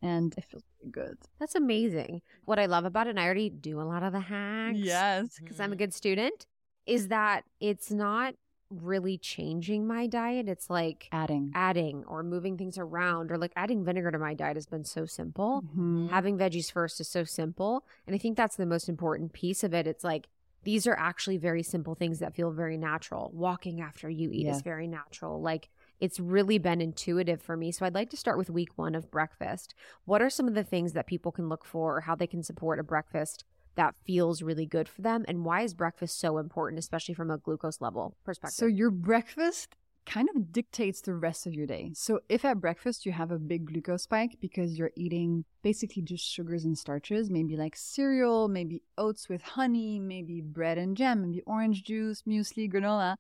And 0.02 0.34
it 0.38 0.44
feels 0.52 0.64
good. 0.92 1.18
That's 1.40 1.56
amazing. 1.56 2.24
What 2.44 2.60
I 2.60 2.66
love 2.66 2.84
about 2.84 3.08
it, 3.08 3.12
and 3.12 3.20
I 3.22 3.24
already 3.24 3.50
do 3.50 3.80
a 3.80 3.88
lot 3.88 4.04
of 4.04 4.12
the 4.12 4.20
hacks. 4.20 4.80
Yes. 4.80 5.40
Because 5.40 5.62
I'm 5.62 5.72
a 5.72 5.78
good 5.78 5.94
student, 5.94 6.46
is 6.86 7.08
that 7.08 7.46
it's 7.62 7.90
not 7.90 8.34
really 8.72 9.18
changing 9.18 9.86
my 9.86 10.08
diet. 10.08 10.48
It's 10.48 10.70
like 10.70 11.08
adding, 11.12 11.52
adding, 11.54 12.04
or 12.08 12.24
moving 12.24 12.58
things 12.58 12.78
around, 12.78 13.32
or 13.32 13.38
like 13.38 13.54
adding 13.56 13.84
vinegar 13.84 14.12
to 14.12 14.20
my 14.20 14.34
diet 14.34 14.56
has 14.56 14.66
been 14.66 14.86
so 14.86 15.06
simple. 15.06 15.62
Mm-hmm. 15.62 16.08
Having 16.08 16.38
veggies 16.38 16.72
first 16.72 17.00
is 17.00 17.08
so 17.08 17.24
simple. 17.24 17.86
And 18.08 18.16
I 18.16 18.20
think 18.20 18.38
that's 18.38 18.56
the 18.56 18.66
most 18.66 18.90
important 18.90 19.34
piece 19.34 19.64
of 19.64 19.74
it. 19.74 19.88
It's 19.88 20.04
like 20.04 20.28
these 20.64 20.86
are 20.86 20.98
actually 20.98 21.38
very 21.38 21.64
simple 21.64 21.96
things 21.96 22.20
that 22.20 22.36
feel 22.36 22.52
very 22.52 22.78
natural. 22.78 23.32
Walking 23.34 23.82
after 23.82 24.10
you 24.10 24.30
eat 24.32 24.46
yeah. 24.46 24.56
is 24.56 24.62
very 24.62 24.88
natural. 24.88 25.42
Like 25.42 25.70
it's 26.00 26.20
really 26.20 26.58
been 26.58 26.82
intuitive 26.82 27.42
for 27.42 27.58
me. 27.58 27.72
So 27.72 27.86
I'd 27.86 27.96
like 27.96 28.10
to 28.12 28.18
start 28.18 28.38
with 28.38 28.50
week 28.50 28.70
one 28.76 28.96
of 28.96 29.12
breakfast. 29.12 29.76
What 30.06 30.22
are 30.22 30.30
some 30.30 30.48
of 30.48 30.54
the 30.54 30.64
things 30.64 30.94
that 30.94 31.08
people 31.08 31.32
can 31.32 31.50
look 31.50 31.66
for 31.66 31.98
or 31.98 32.02
how 32.02 32.16
they 32.16 32.28
can 32.28 32.44
support 32.44 32.80
a 32.80 32.84
breakfast 32.84 33.44
that 33.76 33.96
feels 34.06 34.42
really 34.42 34.66
good 34.66 34.88
for 34.88 35.02
them? 35.02 35.26
And 35.28 35.46
why 35.46 35.62
is 35.62 35.74
breakfast 35.74 36.20
so 36.20 36.38
important, 36.38 36.80
especially 36.80 37.16
from 37.16 37.32
a 37.32 37.38
glucose 37.38 37.82
level 37.82 38.16
perspective? 38.24 38.56
So 38.56 38.66
your 38.66 38.92
breakfast 38.92 39.76
kind 40.06 40.30
of 40.36 40.52
dictates 40.52 41.02
the 41.02 41.14
rest 41.14 41.46
of 41.46 41.54
your 41.54 41.68
day. 41.68 41.92
So 41.94 42.22
if 42.28 42.44
at 42.44 42.60
breakfast 42.60 43.06
you 43.06 43.12
have 43.12 43.32
a 43.32 43.38
big 43.38 43.66
glucose 43.66 44.04
spike 44.04 44.38
because 44.42 44.78
you're 44.78 44.92
eating 44.96 45.46
basically 45.62 46.02
just 46.02 46.26
sugars 46.26 46.66
and 46.66 46.78
starches, 46.78 47.30
maybe 47.30 47.56
like 47.56 47.76
cereal, 47.76 48.48
maybe 48.48 48.82
oats 48.98 49.30
with 49.30 49.42
honey, 49.42 50.00
maybe 50.00 50.42
bread 50.42 50.78
and 50.78 50.98
jam, 50.98 51.22
maybe 51.22 51.42
orange 51.46 51.84
juice, 51.84 52.24
muesli, 52.24 52.72
granola, 52.72 53.16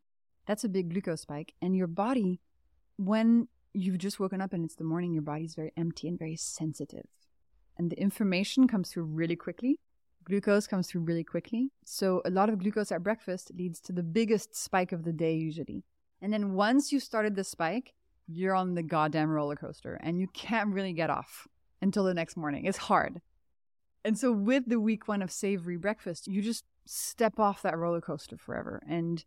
that's 0.48 0.64
a 0.64 0.70
big 0.70 0.90
glucose 0.90 1.22
spike. 1.22 1.54
And 1.62 1.76
your 1.76 1.88
body, 1.88 2.40
when 2.98 3.48
you've 3.74 4.00
just 4.00 4.20
woken 4.20 4.42
up 4.42 4.54
and 4.54 4.66
it's 4.66 4.76
the 4.76 4.84
morning, 4.84 5.14
your 5.14 5.22
body's 5.22 5.56
very 5.56 5.72
empty 5.78 6.08
and 6.08 6.18
very 6.18 6.36
sensitive. 6.36 7.06
And 7.78 7.92
the 7.92 8.00
information 8.00 8.68
comes 8.68 8.90
through 8.90 9.04
really 9.04 9.36
quickly. 9.36 9.80
Glucose 10.24 10.68
comes 10.68 10.88
through 10.88 11.02
really 11.02 11.24
quickly. 11.24 11.72
So 11.84 12.22
a 12.26 12.30
lot 12.30 12.50
of 12.50 12.60
glucose 12.60 12.92
at 12.92 13.04
breakfast 13.04 13.52
leads 13.56 13.80
to 13.82 13.92
the 13.92 14.04
biggest 14.04 14.56
spike 14.56 14.92
of 14.92 15.04
the 15.04 15.14
day 15.14 15.34
usually. 15.34 15.84
And 16.22 16.32
then 16.32 16.54
once 16.54 16.92
you 16.92 17.00
started 17.00 17.36
the 17.36 17.44
spike, 17.44 17.94
you're 18.28 18.56
on 18.56 18.76
the 18.76 18.84
goddamn 18.84 19.30
roller 19.30 19.56
coaster 19.56 20.00
and 20.02 20.20
you 20.20 20.28
can't 20.28 20.74
really 20.74 20.94
get 20.94 21.10
off 21.10 21.48
until 21.82 22.04
the 22.04 22.14
next 22.14 22.38
morning. 22.38 22.66
It's 22.66 22.78
hard. 22.78 23.22
And 24.04 24.18
so 24.18 24.32
with 24.32 24.64
the 24.68 24.80
week 24.80 25.08
one 25.08 25.22
of 25.22 25.32
savory 25.32 25.78
breakfast, 25.78 26.28
you 26.28 26.42
just 26.42 26.66
step 26.86 27.40
off 27.40 27.62
that 27.62 27.78
roller 27.78 28.02
coaster 28.02 28.38
forever. 28.38 28.82
And 28.88 29.24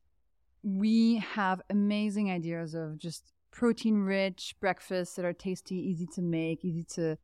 we 0.63 1.17
have 1.19 1.61
amazing 1.69 2.31
ideas 2.31 2.75
of 2.75 2.99
just 2.99 3.33
protein 3.51 3.99
rich 3.99 4.57
breakfasts 4.61 5.15
that 5.17 5.25
are 5.25 5.33
tasty, 5.33 5.77
easy 5.77 6.07
to 6.15 6.23
make, 6.23 6.65
easy 6.65 6.85
to 6.95 7.17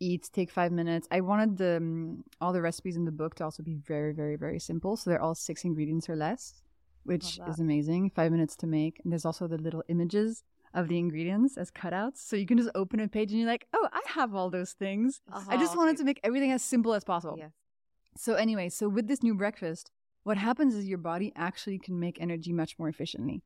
eat, 0.00 0.28
take 0.32 0.50
five 0.50 0.72
minutes. 0.72 1.08
I 1.10 1.20
wanted 1.20 1.56
the, 1.56 1.76
um, 1.76 2.24
all 2.40 2.52
the 2.52 2.62
recipes 2.62 2.96
in 2.96 3.04
the 3.04 3.12
book 3.12 3.34
to 3.36 3.44
also 3.44 3.62
be 3.62 3.74
very, 3.74 4.12
very, 4.12 4.36
very 4.36 4.58
simple. 4.58 4.96
So 4.96 5.10
they're 5.10 5.22
all 5.22 5.34
six 5.34 5.64
ingredients 5.64 6.08
or 6.08 6.16
less 6.16 6.62
which 7.08 7.40
is 7.48 7.58
amazing. 7.58 8.10
Five 8.10 8.30
minutes 8.30 8.54
to 8.56 8.66
make. 8.66 9.00
And 9.02 9.10
there's 9.10 9.24
also 9.24 9.48
the 9.48 9.56
little 9.56 9.82
images 9.88 10.44
of 10.74 10.88
the 10.88 10.98
ingredients 10.98 11.56
as 11.56 11.70
cutouts. 11.70 12.18
So 12.18 12.36
you 12.36 12.44
can 12.44 12.58
just 12.58 12.70
open 12.74 13.00
a 13.00 13.08
page 13.08 13.30
and 13.30 13.40
you're 13.40 13.48
like, 13.48 13.66
oh, 13.72 13.88
I 13.92 14.02
have 14.08 14.34
all 14.34 14.50
those 14.50 14.72
things. 14.72 15.22
Uh-huh, 15.32 15.46
I 15.48 15.56
just 15.56 15.76
wanted 15.76 15.96
to 15.96 16.04
make 16.04 16.20
everything 16.22 16.52
as 16.52 16.62
simple 16.62 16.92
as 16.92 17.04
possible. 17.04 17.36
Yes. 17.38 17.52
So, 18.16 18.34
anyway, 18.34 18.68
so 18.68 18.88
with 18.88 19.08
this 19.08 19.22
new 19.22 19.34
breakfast, 19.34 19.90
what 20.24 20.36
happens 20.36 20.74
is 20.74 20.86
your 20.86 20.98
body 20.98 21.32
actually 21.34 21.78
can 21.78 21.98
make 21.98 22.20
energy 22.20 22.52
much 22.52 22.78
more 22.78 22.88
efficiently. 22.88 23.42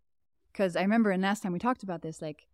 Because 0.50 0.74
I 0.74 0.82
remember, 0.82 1.10
and 1.12 1.22
last 1.22 1.42
time 1.42 1.52
we 1.52 1.58
talked 1.60 1.84
about 1.84 2.02
this, 2.02 2.20
like 2.20 2.48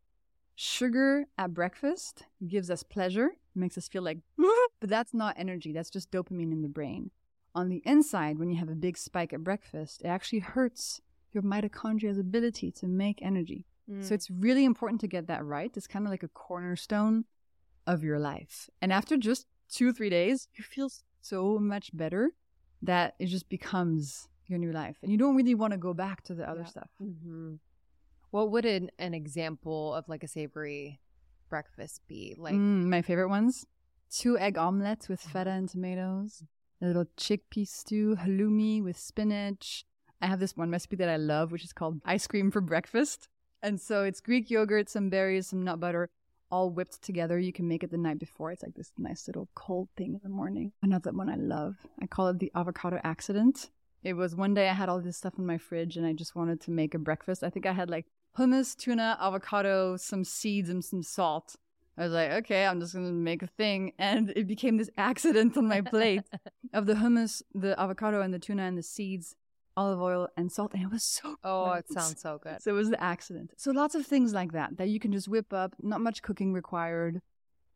sugar 0.56 1.26
at 1.38 1.54
breakfast 1.54 2.24
gives 2.46 2.70
us 2.70 2.82
pleasure, 2.82 3.30
makes 3.58 3.76
us 3.76 3.88
feel 3.88 4.02
like, 4.02 4.18
but 4.80 4.88
that's 4.88 5.12
not 5.12 5.34
energy. 5.38 5.72
That's 5.72 5.90
just 5.90 6.10
dopamine 6.10 6.52
in 6.52 6.62
the 6.62 6.68
brain 6.68 7.10
on 7.58 7.68
the 7.68 7.82
inside, 7.84 8.38
when 8.38 8.50
you 8.50 8.56
have 8.56 8.68
a 8.68 8.74
big 8.74 8.96
spike 8.96 9.32
at 9.32 9.42
breakfast, 9.42 10.02
it 10.02 10.08
actually 10.08 10.38
hurts 10.38 11.00
your 11.32 11.42
mitochondria's 11.42 12.18
ability 12.18 12.70
to 12.70 12.86
make 12.86 13.20
energy. 13.20 13.66
Mm. 13.90 14.04
So 14.04 14.14
it's 14.14 14.30
really 14.30 14.64
important 14.64 15.00
to 15.02 15.08
get 15.08 15.26
that 15.26 15.44
right. 15.44 15.76
It's 15.76 15.86
kind 15.86 16.06
of 16.06 16.10
like 16.10 16.22
a 16.22 16.28
cornerstone 16.28 17.24
of 17.86 18.04
your 18.04 18.18
life. 18.18 18.70
And 18.80 18.92
after 18.92 19.16
just 19.16 19.46
two, 19.68 19.92
three 19.92 20.08
days, 20.08 20.48
you 20.54 20.62
feel 20.62 20.90
so 21.20 21.58
much 21.58 21.90
better 21.96 22.30
that 22.82 23.14
it 23.18 23.26
just 23.26 23.48
becomes 23.48 24.28
your 24.46 24.58
new 24.58 24.72
life. 24.72 24.96
And 25.02 25.10
you 25.10 25.18
don't 25.18 25.34
really 25.34 25.56
want 25.56 25.72
to 25.72 25.78
go 25.78 25.92
back 25.92 26.22
to 26.24 26.34
the 26.34 26.48
other 26.48 26.60
yeah. 26.60 26.66
stuff. 26.66 26.90
Mm-hmm. 27.02 27.54
What 28.30 28.50
would 28.52 28.66
an, 28.66 28.90
an 28.98 29.14
example 29.14 29.94
of 29.94 30.08
like 30.08 30.22
a 30.22 30.28
savory 30.28 31.00
breakfast 31.48 32.02
be? 32.08 32.34
Like 32.38 32.54
mm, 32.54 32.84
my 32.84 33.02
favorite 33.02 33.28
ones 33.28 33.66
two 34.10 34.38
egg 34.38 34.56
omelets 34.56 35.08
with 35.08 35.20
feta 35.20 35.50
and 35.50 35.68
tomatoes, 35.68 36.42
a 36.80 36.86
little 36.86 37.06
chickpea 37.16 37.66
stew, 37.66 38.16
halloumi 38.16 38.82
with 38.82 38.98
spinach. 38.98 39.84
I 40.20 40.26
have 40.26 40.40
this 40.40 40.56
one 40.56 40.70
recipe 40.70 40.96
that 40.96 41.08
I 41.08 41.16
love, 41.16 41.52
which 41.52 41.64
is 41.64 41.72
called 41.72 42.00
ice 42.04 42.26
cream 42.26 42.50
for 42.50 42.60
breakfast. 42.60 43.28
And 43.62 43.80
so 43.80 44.04
it's 44.04 44.20
Greek 44.20 44.50
yogurt, 44.50 44.88
some 44.88 45.10
berries, 45.10 45.48
some 45.48 45.64
nut 45.64 45.80
butter, 45.80 46.10
all 46.50 46.70
whipped 46.70 47.02
together. 47.02 47.38
You 47.38 47.52
can 47.52 47.68
make 47.68 47.84
it 47.84 47.90
the 47.90 47.98
night 47.98 48.18
before. 48.18 48.50
It's 48.50 48.62
like 48.62 48.74
this 48.74 48.92
nice 48.98 49.26
little 49.26 49.48
cold 49.54 49.88
thing 49.96 50.14
in 50.14 50.20
the 50.22 50.28
morning. 50.28 50.72
Another 50.82 51.12
one 51.12 51.28
I 51.28 51.36
love. 51.36 51.76
I 52.00 52.06
call 52.06 52.28
it 52.28 52.38
the 52.38 52.52
avocado 52.54 53.00
accident. 53.04 53.70
It 54.02 54.14
was 54.14 54.36
one 54.36 54.54
day 54.54 54.68
I 54.68 54.74
had 54.74 54.88
all 54.88 55.00
this 55.00 55.16
stuff 55.16 55.34
in 55.38 55.46
my 55.46 55.58
fridge 55.58 55.96
and 55.96 56.06
I 56.06 56.12
just 56.12 56.36
wanted 56.36 56.60
to 56.62 56.70
make 56.70 56.94
a 56.94 56.98
breakfast. 56.98 57.42
I 57.42 57.50
think 57.50 57.66
I 57.66 57.72
had 57.72 57.90
like 57.90 58.06
hummus, 58.36 58.76
tuna, 58.76 59.16
avocado, 59.20 59.96
some 59.96 60.24
seeds, 60.24 60.68
and 60.68 60.84
some 60.84 61.02
salt. 61.02 61.56
I 61.96 62.04
was 62.04 62.12
like, 62.12 62.30
okay, 62.30 62.64
I'm 62.64 62.80
just 62.80 62.94
gonna 62.94 63.10
make 63.10 63.42
a 63.42 63.48
thing, 63.48 63.92
and 63.98 64.32
it 64.36 64.46
became 64.46 64.76
this 64.76 64.90
accident 64.96 65.56
on 65.56 65.66
my 65.66 65.80
plate 65.80 66.22
of 66.72 66.86
the 66.86 66.94
hummus, 66.94 67.42
the 67.54 67.78
avocado, 67.78 68.20
and 68.20 68.32
the 68.32 68.38
tuna, 68.38 68.62
and 68.62 68.78
the 68.78 68.82
seeds, 68.82 69.34
olive 69.76 70.00
oil, 70.00 70.28
and 70.36 70.52
salt, 70.52 70.74
and 70.74 70.82
it 70.82 70.90
was 70.90 71.02
so. 71.02 71.36
Oh, 71.42 71.72
it 71.72 71.90
sounds 71.90 72.20
so 72.20 72.38
good. 72.40 72.62
So 72.62 72.70
it 72.70 72.74
was 72.74 72.90
the 72.90 73.02
accident. 73.02 73.52
So 73.56 73.72
lots 73.72 73.96
of 73.96 74.06
things 74.06 74.32
like 74.32 74.52
that 74.52 74.76
that 74.76 74.88
you 74.88 75.00
can 75.00 75.12
just 75.12 75.28
whip 75.28 75.52
up, 75.52 75.74
not 75.82 76.00
much 76.00 76.22
cooking 76.22 76.52
required, 76.52 77.20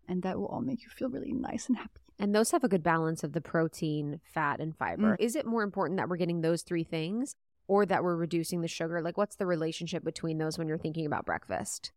and 0.08 0.22
that 0.22 0.38
will 0.38 0.46
all 0.46 0.60
make 0.60 0.82
you 0.82 0.88
feel 0.88 1.08
really 1.08 1.32
nice 1.32 1.66
and 1.66 1.76
happy. 1.76 2.00
And 2.18 2.32
those 2.32 2.52
have 2.52 2.62
a 2.62 2.68
good 2.68 2.84
balance 2.84 3.24
of 3.24 3.32
the 3.32 3.40
protein, 3.40 4.20
fat, 4.22 4.60
and 4.60 4.76
fiber. 4.76 5.16
Mm. 5.16 5.20
Is 5.20 5.34
it 5.34 5.46
more 5.46 5.64
important 5.64 5.98
that 5.98 6.08
we're 6.08 6.16
getting 6.16 6.40
those 6.40 6.62
three 6.62 6.84
things, 6.84 7.34
or 7.68 7.86
that 7.86 8.02
we're 8.02 8.16
reducing 8.16 8.60
the 8.60 8.68
sugar? 8.68 9.00
Like, 9.02 9.16
what's 9.16 9.36
the 9.36 9.46
relationship 9.46 10.04
between 10.04 10.38
those 10.38 10.58
when 10.58 10.68
you're 10.68 10.78
thinking 10.78 11.06
about 11.06 11.26
breakfast? 11.26 11.92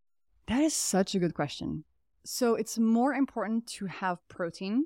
That 0.48 0.62
is 0.62 0.74
such 0.74 1.16
a 1.16 1.20
good 1.20 1.34
question. 1.34 1.84
So 2.24 2.56
it's 2.56 2.78
more 2.78 3.14
important 3.14 3.68
to 3.68 3.86
have 3.86 4.28
protein 4.28 4.86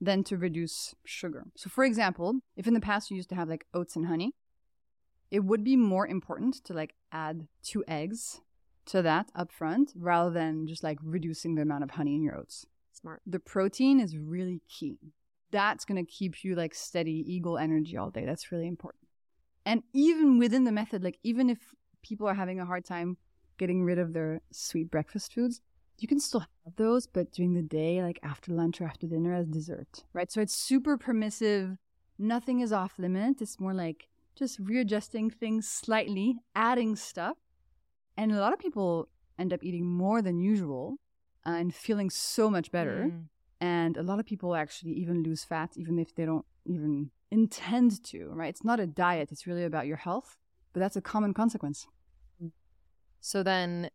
than 0.00 0.24
to 0.24 0.36
reduce 0.36 0.94
sugar. 1.04 1.44
So, 1.56 1.70
for 1.70 1.84
example, 1.84 2.40
if 2.56 2.66
in 2.66 2.74
the 2.74 2.80
past 2.80 3.10
you 3.10 3.16
used 3.16 3.28
to 3.28 3.34
have 3.34 3.48
like 3.48 3.66
oats 3.72 3.94
and 3.94 4.06
honey, 4.06 4.34
it 5.30 5.44
would 5.44 5.64
be 5.64 5.76
more 5.76 6.06
important 6.06 6.62
to 6.64 6.74
like 6.74 6.94
add 7.12 7.46
two 7.62 7.84
eggs 7.86 8.40
to 8.86 9.00
that 9.02 9.30
upfront 9.34 9.92
rather 9.94 10.30
than 10.30 10.66
just 10.66 10.82
like 10.82 10.98
reducing 11.02 11.54
the 11.54 11.62
amount 11.62 11.84
of 11.84 11.92
honey 11.92 12.14
in 12.14 12.22
your 12.22 12.36
oats. 12.36 12.66
Smart. 12.92 13.22
The 13.26 13.38
protein 13.38 14.00
is 14.00 14.16
really 14.16 14.60
key. 14.68 14.98
That's 15.50 15.84
going 15.84 16.04
to 16.04 16.10
keep 16.10 16.44
you 16.44 16.54
like 16.54 16.74
steady 16.74 17.24
eagle 17.26 17.58
energy 17.58 17.96
all 17.96 18.10
day. 18.10 18.24
That's 18.24 18.50
really 18.50 18.66
important. 18.66 19.01
And 19.64 19.82
even 19.92 20.38
within 20.38 20.64
the 20.64 20.72
method, 20.72 21.04
like 21.04 21.18
even 21.22 21.48
if 21.48 21.58
people 22.02 22.26
are 22.26 22.34
having 22.34 22.60
a 22.60 22.64
hard 22.66 22.84
time 22.84 23.16
getting 23.58 23.84
rid 23.84 23.98
of 23.98 24.12
their 24.12 24.40
sweet 24.50 24.90
breakfast 24.90 25.32
foods, 25.32 25.60
you 25.98 26.08
can 26.08 26.18
still 26.18 26.40
have 26.40 26.76
those, 26.76 27.06
but 27.06 27.30
during 27.30 27.54
the 27.54 27.62
day, 27.62 28.02
like 28.02 28.18
after 28.22 28.52
lunch 28.52 28.80
or 28.80 28.84
after 28.86 29.06
dinner 29.06 29.34
as 29.34 29.46
dessert, 29.46 30.04
right? 30.12 30.32
So 30.32 30.40
it's 30.40 30.54
super 30.54 30.98
permissive. 30.98 31.76
Nothing 32.18 32.60
is 32.60 32.72
off 32.72 32.98
limit. 32.98 33.40
It's 33.40 33.60
more 33.60 33.74
like 33.74 34.08
just 34.34 34.58
readjusting 34.58 35.30
things 35.30 35.68
slightly, 35.68 36.38
adding 36.56 36.96
stuff. 36.96 37.36
And 38.16 38.32
a 38.32 38.40
lot 38.40 38.52
of 38.52 38.58
people 38.58 39.08
end 39.38 39.52
up 39.52 39.62
eating 39.62 39.86
more 39.86 40.22
than 40.22 40.40
usual 40.40 40.96
uh, 41.46 41.50
and 41.50 41.74
feeling 41.74 42.10
so 42.10 42.50
much 42.50 42.70
better. 42.70 43.10
Mm. 43.10 43.24
And 43.60 43.96
a 43.96 44.02
lot 44.02 44.18
of 44.18 44.26
people 44.26 44.56
actually 44.56 44.92
even 44.94 45.22
lose 45.22 45.44
fat, 45.44 45.70
even 45.76 45.98
if 45.98 46.14
they 46.14 46.24
don't 46.24 46.44
even 46.66 47.10
intend 47.30 48.02
to, 48.04 48.28
right? 48.30 48.48
It's 48.50 48.64
not 48.64 48.80
a 48.80 48.86
diet, 48.86 49.30
it's 49.32 49.46
really 49.46 49.64
about 49.64 49.86
your 49.86 49.96
health, 49.96 50.36
but 50.72 50.80
that's 50.80 50.96
a 50.96 51.00
common 51.00 51.34
consequence. 51.34 51.86
Mm. 52.42 52.50
So 53.20 53.42
then 53.42 53.90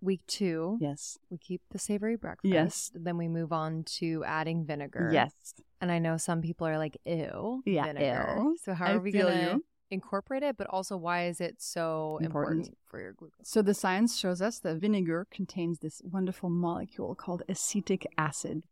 week 0.00 0.20
two, 0.26 0.76
Yes. 0.80 1.18
we 1.30 1.38
keep 1.38 1.62
the 1.70 1.78
savory 1.78 2.16
breakfast. 2.16 2.52
Yes. 2.52 2.90
Then 2.94 3.16
we 3.16 3.28
move 3.28 3.52
on 3.52 3.84
to 3.98 4.22
adding 4.24 4.64
vinegar. 4.66 5.10
Yes. 5.12 5.32
And 5.80 5.90
I 5.90 5.98
know 5.98 6.16
some 6.16 6.40
people 6.42 6.66
are 6.66 6.78
like, 6.78 6.98
ew. 7.04 7.62
Yeah, 7.66 7.84
Vinegar. 7.86 8.34
ew. 8.38 8.56
So 8.62 8.74
how 8.74 8.86
I 8.86 8.92
are 8.94 9.00
we 9.00 9.12
going 9.12 9.44
to 9.46 9.60
incorporate 9.90 10.42
it? 10.42 10.56
But 10.56 10.66
also, 10.68 10.96
why 10.96 11.26
is 11.26 11.40
it 11.40 11.56
so 11.60 12.18
important, 12.22 12.60
Important. 12.66 12.78
for 12.90 13.00
your 13.00 13.12
glucose? 13.12 13.48
So 13.48 13.60
the 13.62 13.74
science 13.74 14.18
shows 14.18 14.40
us 14.42 14.58
that 14.60 14.76
vinegar 14.76 15.26
contains 15.30 15.78
this 15.80 16.00
wonderful 16.04 16.48
molecule 16.50 17.14
called 17.14 17.42
acetic 17.48 18.06
acid. 18.18 18.64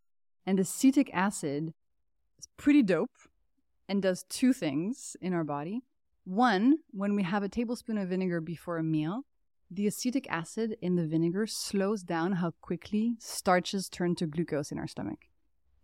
And 0.46 0.58
acetic 0.58 1.10
acid 1.14 1.72
is 2.42 2.48
pretty 2.56 2.82
dope 2.82 3.16
and 3.88 4.02
does 4.02 4.24
two 4.28 4.52
things 4.52 5.16
in 5.20 5.32
our 5.32 5.44
body. 5.44 5.82
One, 6.24 6.78
when 6.90 7.14
we 7.14 7.22
have 7.22 7.42
a 7.42 7.48
tablespoon 7.48 7.98
of 7.98 8.08
vinegar 8.08 8.40
before 8.40 8.78
a 8.78 8.82
meal, 8.82 9.22
the 9.70 9.86
acetic 9.86 10.26
acid 10.28 10.76
in 10.80 10.96
the 10.96 11.06
vinegar 11.06 11.46
slows 11.46 12.02
down 12.02 12.32
how 12.32 12.52
quickly 12.60 13.16
starches 13.18 13.88
turn 13.88 14.14
to 14.16 14.26
glucose 14.26 14.70
in 14.70 14.78
our 14.78 14.86
stomach. 14.86 15.28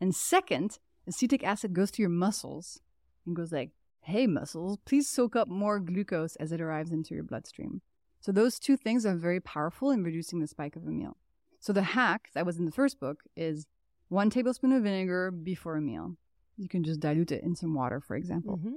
And 0.01 0.15
second, 0.15 0.79
acetic 1.07 1.43
acid 1.43 1.73
goes 1.73 1.91
to 1.93 2.03
your 2.03 2.11
muscles 2.11 2.81
and 3.27 3.35
goes 3.35 3.51
like, 3.51 3.71
hey, 4.03 4.27
muscles, 4.27 4.79
please 4.85 5.09
soak 5.09 5.37
up 5.37 5.49
more 5.49 5.81
glucose 5.81 6.37
as 6.37 6.53
it 6.53 6.61
arrives 6.61 6.93
into 6.93 7.15
your 7.15 7.25
bloodstream. 7.25 7.83
So 8.21 8.33
those 8.33 8.59
two 8.59 8.77
things 8.77 9.07
are 9.07 9.17
very 9.17 9.41
powerful 9.41 9.91
in 9.91 10.03
reducing 10.03 10.41
the 10.41 10.47
spike 10.47 10.77
of 10.77 10.85
a 10.85 10.91
meal. 10.91 11.17
So 11.61 11.73
the 11.73 11.83
hack 11.83 12.29
that 12.35 12.47
was 12.47 12.59
in 12.59 12.65
the 12.65 12.73
first 12.73 13.01
book 13.01 13.23
is 13.37 13.67
one 14.09 14.31
tablespoon 14.31 14.73
of 14.73 14.83
vinegar 14.83 15.31
before 15.31 15.77
a 15.77 15.81
meal. 15.81 16.17
You 16.59 16.69
can 16.69 16.83
just 16.85 17.01
dilute 17.01 17.33
it 17.33 17.45
in 17.45 17.55
some 17.55 17.73
water, 17.75 18.01
for 18.01 18.17
example. 18.17 18.59
Mhm. 18.59 18.75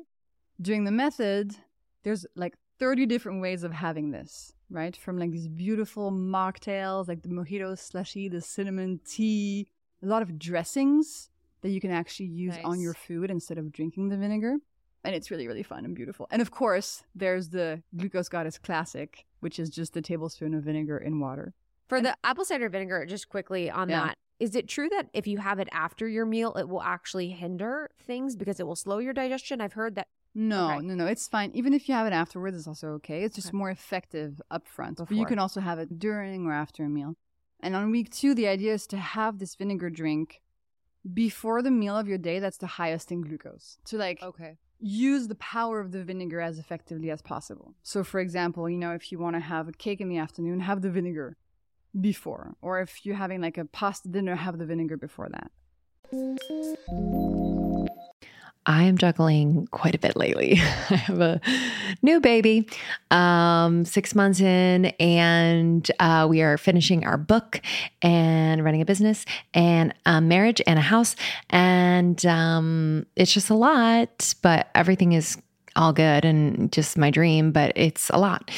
During 0.62 0.84
the 0.84 0.92
method, 0.92 1.56
there's 2.04 2.26
like 2.36 2.56
30 2.78 3.06
different 3.08 3.42
ways 3.42 3.64
of 3.64 3.72
having 3.74 4.12
this, 4.12 4.54
right? 4.70 4.96
From 4.96 5.18
like 5.18 5.32
these 5.32 5.48
beautiful 5.48 6.12
mocktails, 6.12 7.08
like 7.08 7.24
the 7.24 7.30
mojito 7.30 7.78
slushy, 7.78 8.30
the 8.30 8.42
cinnamon 8.42 9.00
tea, 9.06 9.68
a 10.04 10.06
lot 10.06 10.22
of 10.22 10.38
dressings 10.38 11.30
that 11.62 11.70
you 11.70 11.82
can 11.82 11.92
actually 11.92 12.28
use 12.28 12.56
on 12.64 12.80
your 12.80 12.94
food 12.94 13.30
instead 13.30 13.58
of 13.58 13.72
drinking 13.72 14.10
the 14.10 14.18
vinegar. 14.18 14.58
And 15.04 15.16
it's 15.16 15.32
really, 15.32 15.48
really 15.48 15.64
fun 15.64 15.84
and 15.86 15.96
beautiful. 15.96 16.28
And 16.30 16.42
of 16.42 16.52
course, 16.52 17.04
there's 17.16 17.50
the 17.50 17.82
Glucose 17.96 18.30
Goddess 18.30 18.60
Classic, 18.60 19.26
which 19.40 19.58
is 19.60 19.72
just 19.72 19.98
a 19.98 20.02
tablespoon 20.02 20.54
of 20.54 20.64
vinegar 20.64 20.98
in 21.00 21.20
water. 21.20 21.54
For 21.88 22.00
the 22.02 22.16
apple 22.24 22.46
cider 22.46 22.70
vinegar, 22.70 23.06
just 23.06 23.28
quickly 23.28 23.70
on 23.70 23.90
Yeah. 23.90 24.08
that, 24.08 24.18
is 24.42 24.56
it 24.56 24.68
true 24.68 24.90
that 24.90 25.08
if 25.14 25.28
you 25.28 25.38
have 25.38 25.60
it 25.60 25.70
after 25.72 26.08
your 26.08 26.26
meal, 26.26 26.54
it 26.56 26.68
will 26.68 26.82
actually 26.82 27.30
hinder 27.30 27.92
things 28.02 28.36
because 28.36 28.60
it 28.60 28.66
will 28.66 28.76
slow 28.76 28.98
your 28.98 29.14
digestion? 29.14 29.62
I've 29.62 29.74
heard 29.74 29.94
that. 29.96 30.08
No, 30.34 30.78
Okay. 30.78 30.88
no, 30.88 30.96
no, 30.96 31.06
it's 31.06 31.28
fine. 31.28 31.52
Even 31.54 31.74
if 31.74 31.88
you 31.88 31.94
have 31.94 32.08
it 32.08 32.14
afterwards, 32.14 32.58
it's 32.58 32.68
also 32.68 32.90
okay. 32.94 33.24
It's 33.24 33.36
just 33.36 33.50
Okay. 33.50 33.58
more 33.58 33.70
effective 33.70 34.42
up 34.50 34.68
front. 34.68 34.98
But 34.98 35.12
you 35.12 35.26
can 35.28 35.38
also 35.38 35.62
have 35.62 35.78
it 35.78 36.00
during 36.00 36.48
or 36.48 36.54
after 36.54 36.84
a 36.84 36.90
meal. 36.90 37.14
And 37.62 37.76
on 37.76 37.92
week 37.92 38.10
two, 38.10 38.34
the 38.34 38.48
idea 38.48 38.74
is 38.74 38.88
to 38.88 38.98
have 38.98 39.38
this 39.38 39.54
vinegar 39.54 39.92
drink 39.92 40.42
before 41.14 41.62
the 41.62 41.70
meal 41.70 41.96
of 41.96 42.08
your 42.08 42.18
day 42.18 42.40
that's 42.40 42.58
the 42.58 42.68
highest 42.68 43.12
in 43.12 43.22
glucose. 43.22 43.78
To 43.86 43.98
like 43.98 44.24
Okay. 44.24 44.58
use 44.80 45.28
the 45.28 45.36
power 45.36 45.80
of 45.80 45.92
the 45.92 46.04
vinegar 46.04 46.42
as 46.42 46.58
effectively 46.58 47.12
as 47.12 47.22
possible. 47.22 47.76
So, 47.84 48.04
for 48.04 48.20
example, 48.20 48.68
you 48.68 48.78
know, 48.80 48.94
if 48.94 49.12
you 49.12 49.20
want 49.20 49.36
to 49.36 49.40
have 49.40 49.68
a 49.68 49.72
cake 49.74 50.02
in 50.02 50.10
the 50.10 50.18
afternoon, 50.18 50.62
have 50.62 50.82
the 50.82 50.90
vinegar 50.90 51.38
before. 52.00 52.56
Or 52.62 52.82
if 52.82 53.06
you're 53.06 53.16
having 53.16 53.42
like 53.42 53.58
a 53.58 53.66
pasta 53.66 54.10
dinner, 54.10 54.36
have 54.36 54.58
the 54.58 54.66
vinegar 54.66 54.98
before 54.98 55.30
that. 55.30 55.52
I 58.66 58.84
am 58.84 58.98
juggling 58.98 59.68
quite 59.72 59.96
a 59.96 59.98
bit 59.98 60.16
lately. 60.16 60.54
I 60.90 60.96
have 60.96 61.20
a 61.20 61.42
new 62.02 62.20
baby, 62.20 62.68
um, 63.10 63.86
six 63.86 64.14
months 64.14 64.40
in, 64.40 64.86
and 65.00 65.90
uh, 66.00 66.28
we 66.30 66.42
are 66.42 66.58
finishing 66.58 67.04
our 67.06 67.18
book 67.18 67.60
and 68.04 68.64
running 68.64 68.82
a 68.82 68.86
business 68.86 69.26
and 69.54 69.94
a 70.06 70.22
marriage 70.22 70.62
and 70.68 70.78
a 70.78 70.82
house. 70.84 71.16
And 71.50 72.24
um, 72.26 73.08
it's 73.16 73.34
just 73.34 73.50
a 73.50 73.56
lot, 73.56 74.36
but 74.44 74.70
everything 74.76 75.14
is 75.14 75.42
all 75.76 75.94
good 75.94 76.26
and 76.26 76.72
just 76.72 76.98
my 76.98 77.10
dream, 77.10 77.52
but 77.52 77.72
it's 77.76 78.10
a 78.10 78.18
lot. 78.18 78.52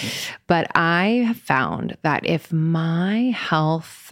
But 0.48 0.68
I 0.76 1.24
have 1.28 1.38
found 1.38 1.98
that 2.04 2.26
if 2.26 2.52
my 2.52 3.34
health 3.36 4.12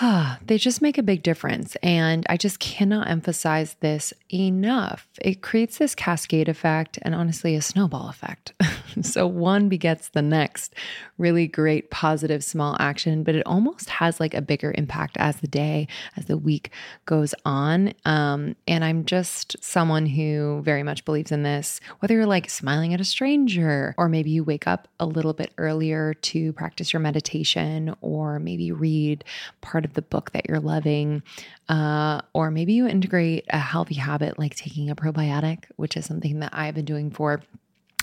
they 0.46 0.58
just 0.58 0.82
make 0.82 0.98
a 0.98 1.02
big 1.02 1.22
difference. 1.22 1.76
And 1.76 2.26
I 2.28 2.36
just 2.36 2.58
cannot 2.58 3.08
emphasize 3.08 3.76
this 3.80 4.12
enough. 4.32 5.08
It 5.20 5.42
creates 5.42 5.78
this 5.78 5.94
cascade 5.94 6.48
effect 6.48 6.98
and 7.02 7.14
honestly 7.14 7.54
a 7.54 7.62
snowball 7.62 8.08
effect. 8.08 8.52
so 9.02 9.26
one 9.26 9.68
begets 9.68 10.08
the 10.08 10.22
next. 10.22 10.74
Really 11.16 11.46
great, 11.46 11.90
positive, 11.90 12.42
small 12.42 12.76
action, 12.80 13.22
but 13.22 13.36
it 13.36 13.46
almost 13.46 13.88
has 13.88 14.18
like 14.18 14.34
a 14.34 14.42
bigger 14.42 14.74
impact 14.76 15.16
as 15.18 15.36
the 15.36 15.46
day, 15.46 15.86
as 16.16 16.24
the 16.26 16.36
week 16.36 16.70
goes 17.06 17.34
on. 17.44 17.92
Um, 18.04 18.56
and 18.66 18.84
I'm 18.84 19.04
just 19.04 19.56
someone 19.62 20.06
who 20.06 20.60
very 20.64 20.82
much 20.82 21.04
believes 21.04 21.30
in 21.30 21.44
this, 21.44 21.80
whether 22.00 22.14
you're 22.14 22.26
like 22.26 22.50
smiling 22.50 22.94
at 22.94 23.00
a 23.00 23.04
stranger, 23.04 23.94
or 23.96 24.08
maybe 24.08 24.30
you 24.30 24.42
wake 24.42 24.66
up 24.66 24.88
a 24.98 25.06
little 25.06 25.32
bit 25.32 25.52
earlier 25.56 26.14
to 26.14 26.52
practice 26.54 26.92
your 26.92 27.00
meditation, 27.00 27.94
or 28.00 28.40
maybe 28.40 28.72
read 28.72 29.22
part 29.60 29.83
part 29.84 29.90
of 29.90 29.94
the 29.94 30.02
book 30.02 30.32
that 30.32 30.48
you're 30.48 30.60
loving. 30.60 31.22
Uh, 31.68 32.20
or 32.32 32.50
maybe 32.50 32.72
you 32.72 32.86
integrate 32.86 33.44
a 33.50 33.58
healthy 33.58 33.94
habit 33.96 34.38
like 34.38 34.56
taking 34.56 34.88
a 34.90 34.96
probiotic, 34.96 35.64
which 35.76 35.96
is 35.96 36.06
something 36.06 36.40
that 36.40 36.50
I've 36.52 36.74
been 36.74 36.84
doing 36.84 37.10
for 37.10 37.42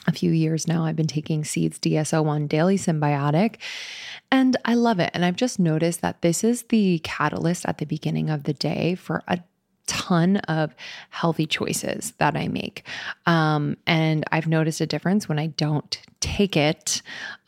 a 0.08 0.12
few 0.12 0.32
years 0.32 0.68
now. 0.68 0.86
I've 0.86 0.96
been 0.96 1.08
taking 1.08 1.44
Seeds 1.44 1.80
DS-01 1.80 2.48
Daily 2.48 2.78
Synbiotic, 2.78 3.58
and 4.32 4.58
I 4.66 4.74
love 4.76 5.00
it. 5.00 5.12
And 5.14 5.24
I've 5.24 5.36
just 5.36 5.60
noticed 5.60 6.02
that 6.02 6.22
this 6.22 6.44
is 6.44 6.64
the 6.64 7.00
catalyst 7.04 7.66
at 7.66 7.78
the 7.78 7.86
beginning 7.86 8.30
of 8.30 8.44
the 8.44 8.54
day 8.54 8.96
for 8.96 9.24
a 9.28 9.40
ton 9.88 10.38
of 10.38 10.74
healthy 11.10 11.46
choices 11.46 12.14
that 12.18 12.36
I 12.36 12.48
make. 12.48 12.86
Um, 13.26 13.78
and 13.86 14.24
I've 14.32 14.48
noticed 14.48 14.82
a 14.82 14.86
difference 14.86 15.28
when 15.28 15.38
I 15.40 15.48
don't 15.48 16.00
take 16.20 16.56
it. 16.56 17.02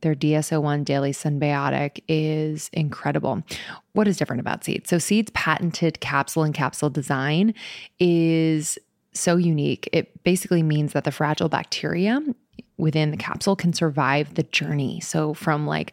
Their 0.00 0.14
DS-01 0.14 0.84
Daily 0.84 1.12
Synbiotic 1.12 2.02
is 2.08 2.70
incredible. 2.72 3.42
What 3.92 4.08
is 4.08 4.16
different 4.16 4.40
about 4.40 4.64
Seeds? 4.64 4.88
So, 4.90 4.98
Seeds' 4.98 5.30
patented 5.34 6.00
capsule 6.00 6.42
and 6.42 6.54
capsule 6.54 6.90
design 6.90 7.54
is 7.98 8.78
so 9.12 9.36
unique. 9.36 9.88
It 9.92 10.22
basically 10.22 10.62
means 10.62 10.92
that 10.92 11.04
the 11.04 11.12
fragile 11.12 11.48
bacteria 11.48 12.20
within 12.76 13.10
the 13.10 13.16
capsule 13.16 13.56
can 13.56 13.72
survive 13.72 14.34
the 14.34 14.44
journey. 14.44 15.00
So, 15.00 15.34
from 15.34 15.66
like 15.66 15.92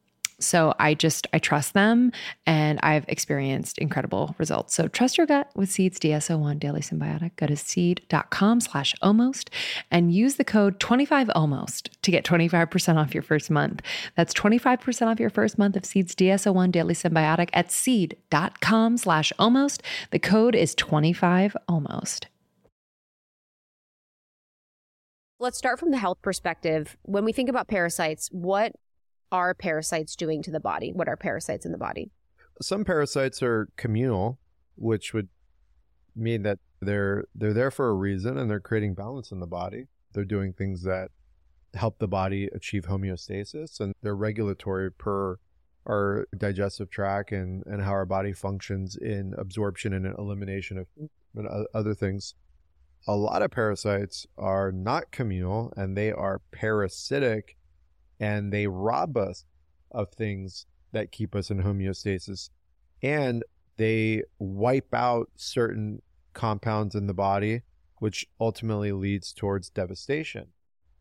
so 0.41 0.73
I 0.79 0.93
just, 0.93 1.27
I 1.33 1.39
trust 1.39 1.73
them 1.73 2.11
and 2.45 2.79
I've 2.83 3.05
experienced 3.07 3.77
incredible 3.77 4.35
results. 4.37 4.73
So 4.73 4.87
trust 4.87 5.17
your 5.17 5.27
gut 5.27 5.49
with 5.55 5.71
Seeds 5.71 5.99
DS-01 5.99 6.59
Daily 6.59 6.81
Synbiotic. 6.81 7.35
Go 7.35 7.47
to 7.47 7.55
seed.com 7.55 8.61
slash 8.61 8.93
almost 9.01 9.49
and 9.89 10.13
use 10.13 10.35
the 10.35 10.43
code 10.43 10.79
25almost 10.79 12.01
to 12.01 12.11
get 12.11 12.25
25% 12.25 12.97
off 12.97 13.13
your 13.13 13.23
first 13.23 13.49
month. 13.49 13.81
That's 14.15 14.33
25% 14.33 15.07
off 15.07 15.19
your 15.19 15.29
first 15.29 15.57
month 15.57 15.75
of 15.75 15.85
Seeds 15.85 16.15
DS-01 16.15 16.71
Daily 16.71 16.93
Synbiotic 16.93 17.49
at 17.53 17.71
seed.com 17.71 18.97
slash 18.97 19.31
almost. 19.39 19.83
The 20.11 20.19
code 20.19 20.55
is 20.55 20.75
25almost. 20.75 22.27
Let's 25.41 25.57
start 25.57 25.79
from 25.79 25.89
the 25.89 25.97
health 25.97 26.21
perspective. 26.21 26.97
When 27.01 27.25
we 27.25 27.31
think 27.31 27.49
about 27.49 27.67
parasites, 27.67 28.29
what 28.31 28.73
are 29.31 29.53
parasites 29.53 30.15
doing 30.15 30.41
to 30.43 30.51
the 30.51 30.59
body? 30.59 30.91
What 30.93 31.07
are 31.07 31.17
parasites 31.17 31.65
in 31.65 31.71
the 31.71 31.77
body? 31.77 32.11
Some 32.61 32.83
parasites 32.83 33.41
are 33.41 33.69
communal, 33.77 34.39
which 34.75 35.13
would 35.13 35.29
mean 36.15 36.43
that 36.43 36.59
they're 36.81 37.25
they're 37.35 37.53
there 37.53 37.71
for 37.71 37.89
a 37.89 37.93
reason 37.93 38.37
and 38.37 38.49
they're 38.49 38.59
creating 38.59 38.95
balance 38.95 39.31
in 39.31 39.39
the 39.39 39.47
body. 39.47 39.87
They're 40.13 40.25
doing 40.25 40.53
things 40.53 40.83
that 40.83 41.09
help 41.73 41.99
the 41.99 42.07
body 42.07 42.49
achieve 42.53 42.83
homeostasis 42.83 43.79
and 43.79 43.93
they're 44.01 44.15
regulatory 44.15 44.91
per 44.91 45.37
our 45.87 46.27
digestive 46.37 46.89
tract 46.89 47.31
and, 47.31 47.63
and 47.65 47.81
how 47.81 47.91
our 47.91 48.05
body 48.05 48.33
functions 48.33 48.95
in 48.95 49.33
absorption 49.37 49.93
and 49.93 50.05
elimination 50.17 50.77
of 50.77 50.87
and 51.35 51.47
other 51.73 51.93
things. 51.93 52.35
A 53.07 53.15
lot 53.15 53.41
of 53.41 53.49
parasites 53.49 54.27
are 54.37 54.71
not 54.71 55.11
communal 55.11 55.73
and 55.75 55.97
they 55.97 56.11
are 56.11 56.41
parasitic 56.51 57.57
and 58.21 58.53
they 58.53 58.67
rob 58.67 59.17
us 59.17 59.43
of 59.89 60.11
things 60.11 60.67
that 60.93 61.11
keep 61.11 61.35
us 61.35 61.49
in 61.49 61.61
homeostasis. 61.61 62.49
And 63.01 63.43
they 63.77 64.21
wipe 64.37 64.93
out 64.93 65.29
certain 65.35 66.01
compounds 66.33 66.95
in 66.95 67.07
the 67.07 67.13
body 67.13 67.63
which 67.97 68.25
ultimately 68.39 68.91
leads 68.91 69.33
towards 69.33 69.69
devastation. 69.69 70.47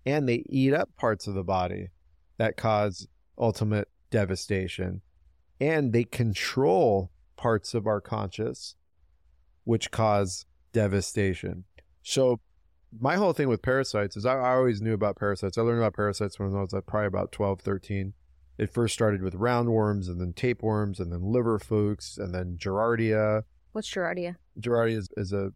And 0.04 0.28
they 0.28 0.44
eat 0.48 0.72
up 0.72 0.88
parts 0.96 1.26
of 1.26 1.34
the 1.34 1.44
body 1.44 1.88
that 2.38 2.56
cause 2.56 3.06
ultimate 3.38 3.88
devastation. 4.10 5.02
And 5.60 5.92
they 5.92 6.04
control 6.04 7.10
parts 7.36 7.74
of 7.74 7.86
our 7.86 8.00
conscious 8.00 8.76
which 9.64 9.90
cause 9.90 10.46
devastation. 10.72 11.64
So 12.02 12.40
my 12.98 13.16
whole 13.16 13.32
thing 13.32 13.48
with 13.48 13.62
parasites 13.62 14.16
is 14.16 14.26
I, 14.26 14.34
I, 14.34 14.54
always 14.54 14.80
knew 14.80 14.94
about 14.94 15.16
parasites. 15.16 15.56
I 15.56 15.62
learned 15.62 15.78
about 15.78 15.94
parasites 15.94 16.38
when 16.38 16.54
I 16.54 16.60
was 16.60 16.72
like 16.72 16.86
probably 16.86 17.06
about 17.06 17.32
12, 17.32 17.60
13. 17.60 18.14
It 18.58 18.72
first 18.72 18.94
started 18.94 19.22
with 19.22 19.34
roundworms 19.34 20.08
and 20.08 20.20
then 20.20 20.32
tapeworms 20.32 21.00
and 21.00 21.12
then 21.12 21.22
liver 21.22 21.58
flukes 21.58 22.18
and 22.18 22.34
then 22.34 22.58
Giardia. 22.58 23.44
What's 23.72 23.88
Giardia? 23.88 24.36
Giardia 24.58 24.96
is, 24.96 25.08
is 25.16 25.32
a 25.32 25.52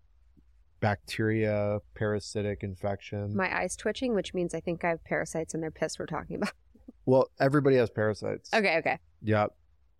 bacteria 0.81 1.81
parasitic 1.95 2.63
infection. 2.63 3.37
My 3.37 3.55
eyes 3.55 3.77
twitching, 3.77 4.15
which 4.15 4.33
means 4.33 4.55
I 4.55 4.61
think 4.61 4.85
I 4.85 4.91
have 4.91 5.05
parasites 5.05 5.55
in 5.55 5.61
their 5.61 5.71
piss 5.71 5.99
we're 5.99 6.07
talking 6.07 6.37
about. 6.37 6.53
well, 7.07 7.29
everybody 7.41 7.77
has 7.77 7.91
parasites. 7.91 8.53
Okay, 8.55 8.79
okay. 8.79 8.99
Yep. 9.23 9.51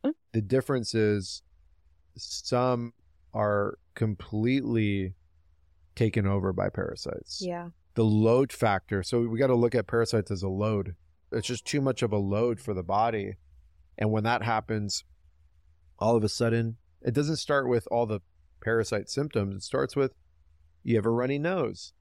Hmm? 0.05 0.11
The 0.33 0.41
difference 0.41 0.95
is 0.95 1.43
some 2.17 2.93
are 3.33 3.79
completely 3.95 5.15
taken 5.95 6.27
over 6.27 6.53
by 6.53 6.69
parasites. 6.69 7.41
Yeah. 7.41 7.69
The 7.95 8.05
load 8.05 8.53
factor. 8.53 9.03
So 9.03 9.21
we 9.21 9.39
got 9.39 9.49
to 9.49 9.55
look 9.55 9.75
at 9.75 9.87
parasites 9.87 10.31
as 10.31 10.43
a 10.43 10.49
load. 10.49 10.95
It's 11.33 11.47
just 11.47 11.65
too 11.65 11.81
much 11.81 12.03
of 12.03 12.13
a 12.13 12.19
load 12.19 12.61
for 12.61 12.75
the 12.75 12.83
body. 12.83 13.35
And 13.97 14.11
when 14.11 14.25
that 14.25 14.43
happens, 14.43 15.05
all 15.99 16.17
of 16.17 16.25
a 16.25 16.29
sudden, 16.29 16.77
it 17.03 17.15
doesn't 17.15 17.37
start 17.37 17.69
with 17.69 17.87
all 17.91 18.07
the 18.07 18.21
parasite 18.63 19.09
symptoms. 19.09 19.55
It 19.55 19.63
starts 19.63 19.95
with 19.95 20.13
you 20.83 20.97
have 20.97 21.07
a 21.07 21.11
runny 21.11 21.39
nose, 21.39 21.93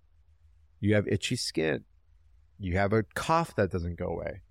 you 0.80 0.96
have 0.96 1.08
itchy 1.08 1.36
skin, 1.36 1.84
you 2.60 2.78
have 2.78 2.94
a 2.94 3.04
cough 3.16 3.56
that 3.56 3.72
doesn't 3.72 3.98
go 3.98 4.08
away, 4.08 4.42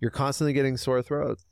you're 0.00 0.10
constantly 0.10 0.52
getting 0.52 0.76
sore 0.76 1.02
throats. 1.02 1.44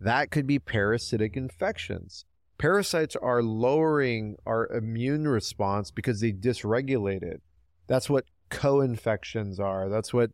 That 0.00 0.30
could 0.30 0.46
be 0.46 0.58
parasitic 0.58 1.36
infections. 1.36 2.24
Parasites 2.62 3.16
are 3.16 3.42
lowering 3.42 4.36
our 4.46 4.68
immune 4.68 5.26
response 5.26 5.90
because 5.90 6.20
they 6.20 6.32
dysregulate 6.32 7.24
it. 7.24 7.42
That's 7.88 8.08
what 8.08 8.24
co-infections 8.50 9.58
are. 9.58 9.88
That's 9.88 10.14
what 10.14 10.30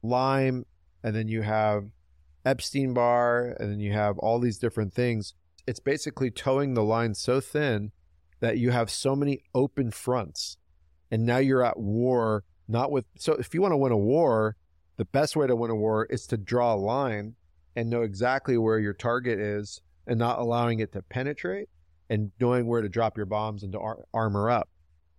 Lyme, 0.00 0.64
and 1.02 1.16
then 1.16 1.26
you 1.26 1.42
have 1.42 1.88
Epstein 2.44 2.94
Barr, 2.94 3.56
and 3.58 3.68
then 3.68 3.80
you 3.80 3.92
have 3.94 4.16
all 4.18 4.38
these 4.38 4.58
different 4.58 4.94
things. 4.94 5.34
It's 5.66 5.80
basically 5.80 6.30
towing 6.30 6.74
the 6.74 6.84
line 6.84 7.14
so 7.14 7.40
thin 7.40 7.90
that 8.38 8.58
you 8.58 8.70
have 8.70 8.88
so 8.88 9.16
many 9.16 9.42
open 9.52 9.90
fronts 9.90 10.58
and 11.10 11.26
now 11.26 11.38
you're 11.38 11.64
at 11.64 11.80
war 11.80 12.44
not 12.68 12.92
with 12.92 13.06
so 13.16 13.32
if 13.32 13.54
you 13.54 13.60
want 13.60 13.72
to 13.72 13.76
win 13.76 13.92
a 13.92 13.96
war 13.96 14.56
the 14.98 15.04
best 15.04 15.34
way 15.34 15.48
to 15.48 15.56
win 15.56 15.70
a 15.70 15.74
war 15.74 16.06
is 16.10 16.26
to 16.28 16.36
draw 16.36 16.74
a 16.74 16.76
line 16.76 17.34
and 17.74 17.90
know 17.90 18.02
exactly 18.02 18.56
where 18.56 18.78
your 18.78 18.94
target 18.94 19.40
is 19.40 19.80
and 20.06 20.18
not 20.18 20.38
allowing 20.38 20.78
it 20.80 20.92
to 20.92 21.02
penetrate 21.02 21.68
and 22.08 22.30
knowing 22.40 22.66
where 22.66 22.82
to 22.82 22.88
drop 22.88 23.16
your 23.16 23.26
bombs 23.26 23.62
and 23.62 23.72
to 23.72 23.78
ar- 23.80 24.04
armor 24.14 24.48
up 24.50 24.68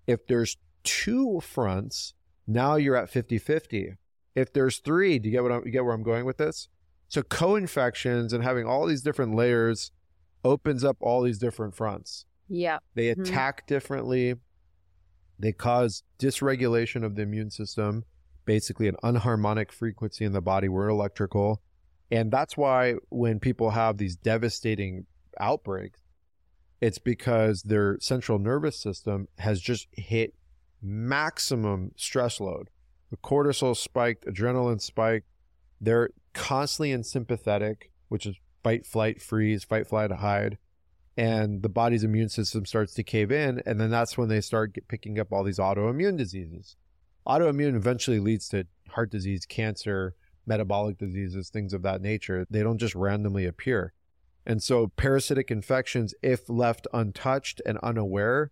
if 0.07 0.25
there's 0.27 0.57
two 0.83 1.39
fronts 1.41 2.13
now 2.47 2.75
you're 2.75 2.95
at 2.95 3.11
50-50 3.11 3.95
if 4.35 4.53
there's 4.53 4.79
three 4.79 5.19
do 5.19 5.27
you 5.27 5.33
get 5.33 5.43
what 5.43 5.51
I'm, 5.51 5.63
you 5.65 5.71
get 5.71 5.83
where 5.83 5.93
i'm 5.93 6.03
going 6.03 6.25
with 6.25 6.38
this 6.38 6.69
so 7.09 7.21
co-infections 7.23 8.31
and 8.33 8.43
having 8.43 8.65
all 8.65 8.85
these 8.85 9.01
different 9.01 9.35
layers 9.35 9.91
opens 10.45 10.83
up 10.83 10.97
all 11.01 11.21
these 11.23 11.39
different 11.39 11.75
fronts 11.75 12.25
Yeah. 12.47 12.77
they 12.95 13.13
Mhm. 13.13 13.21
attack 13.21 13.67
differently. 13.67 14.35
They 15.39 15.51
cause 15.51 16.03
dysregulation 16.17 17.03
of 17.03 17.15
the 17.15 17.21
immune 17.21 17.51
system, 17.51 18.05
basically 18.45 18.88
an 18.88 18.95
unharmonic 19.03 19.71
frequency 19.71 20.25
in 20.25 20.31
the 20.31 20.41
body. 20.41 20.67
We're 20.67 20.88
electrical. 20.88 21.61
And 22.12 22.32
that's 22.32 22.55
why 22.55 22.95
when 23.10 23.39
people 23.39 23.72
have 23.72 23.97
these 23.97 24.16
devastating 24.16 25.05
outbreaks, 25.39 25.99
it's 26.80 26.99
because 26.99 27.64
their 27.64 27.97
central 27.99 28.39
nervous 28.39 28.80
system 28.80 29.28
has 29.39 29.60
just 29.60 29.88
hit 29.91 30.34
maximum 30.82 31.91
stress 31.95 32.39
load. 32.39 32.70
The 33.10 33.18
cortisol 33.18 33.76
spiked, 33.76 34.26
adrenaline 34.26 34.82
spiked. 34.82 35.28
They're 35.82 36.10
constantly 36.34 36.91
in 36.91 37.03
sympathetic, 37.03 37.91
which 38.10 38.26
is 38.26 38.36
fight, 38.64 38.86
flight, 38.86 39.22
freeze, 39.22 39.64
fight, 39.64 39.88
flight, 39.88 40.12
hide 40.12 40.58
and 41.18 41.64
the 41.64 41.70
body's 41.70 42.03
immune 42.03 42.30
system 42.30 42.66
starts 42.66 42.93
to 42.93 43.03
cave 43.03 43.32
in 43.32 43.62
and 43.66 43.82
then 43.82 43.89
that's 43.89 44.18
when 44.18 44.30
they 44.30 44.39
start 44.39 44.74
get, 44.74 44.88
picking 44.88 45.20
up 45.20 45.34
all 45.34 45.43
these 45.43 45.58
autoimmune 45.58 46.16
diseases 46.16 46.76
autoimmune 47.28 47.76
eventually 47.76 48.20
leads 48.20 48.47
to 48.47 48.66
heart 48.89 49.10
disease 49.12 49.45
cancer 49.45 50.14
metabolic 50.47 50.97
diseases 50.97 51.49
things 51.49 51.73
of 51.73 51.81
that 51.81 52.01
nature 52.01 52.45
they 52.49 52.63
don't 52.63 52.77
just 52.79 52.95
randomly 52.95 53.45
appear 53.45 53.93
and 54.45 54.63
so 54.63 54.87
parasitic 54.95 55.51
infections 55.51 56.13
if 56.23 56.49
left 56.49 56.87
untouched 56.93 57.61
and 57.65 57.77
unaware 57.79 58.51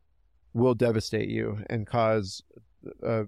will 0.54 0.74
devastate 0.76 1.30
you 1.30 1.60
and 1.70 1.88
cause 1.88 2.44
a, 3.02 3.24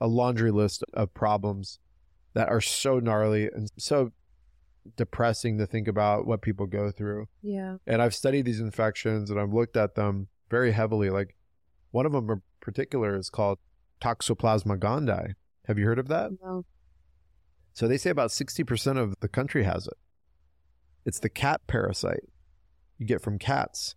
a 0.00 0.06
laundry 0.06 0.50
list 0.50 0.82
of 0.92 1.12
problems 1.14 1.78
that 2.34 2.48
are 2.48 2.60
so 2.60 2.98
gnarly 2.98 3.46
and 3.54 3.70
so 3.76 4.10
depressing 4.96 5.58
to 5.58 5.66
think 5.66 5.86
about 5.86 6.26
what 6.26 6.40
people 6.42 6.66
go 6.66 6.90
through 6.90 7.26
Yeah. 7.42 7.76
and 7.86 8.00
I've 8.02 8.14
studied 8.14 8.44
these 8.44 8.60
infections 8.60 9.30
and 9.30 9.38
I've 9.38 9.52
looked 9.52 9.76
at 9.76 9.94
them 9.94 10.28
very 10.50 10.72
heavily. 10.72 11.10
Like 11.10 11.36
one 11.90 12.06
of 12.06 12.12
them 12.12 12.28
in 12.30 12.42
particular 12.60 13.16
is 13.16 13.30
called 13.30 13.58
Toxoplasma 14.00 14.78
gondii. 14.78 15.34
Have 15.66 15.78
you 15.78 15.84
heard 15.86 15.98
of 15.98 16.08
that? 16.08 16.30
No. 16.42 16.64
So 17.72 17.88
they 17.88 17.98
say 17.98 18.10
about 18.10 18.30
60% 18.30 18.98
of 18.98 19.14
the 19.20 19.28
country 19.28 19.64
has 19.64 19.86
it. 19.86 19.96
It's 21.04 21.20
the 21.20 21.28
cat 21.28 21.60
parasite 21.66 22.24
you 22.98 23.06
get 23.06 23.22
from 23.22 23.38
cats. 23.38 23.94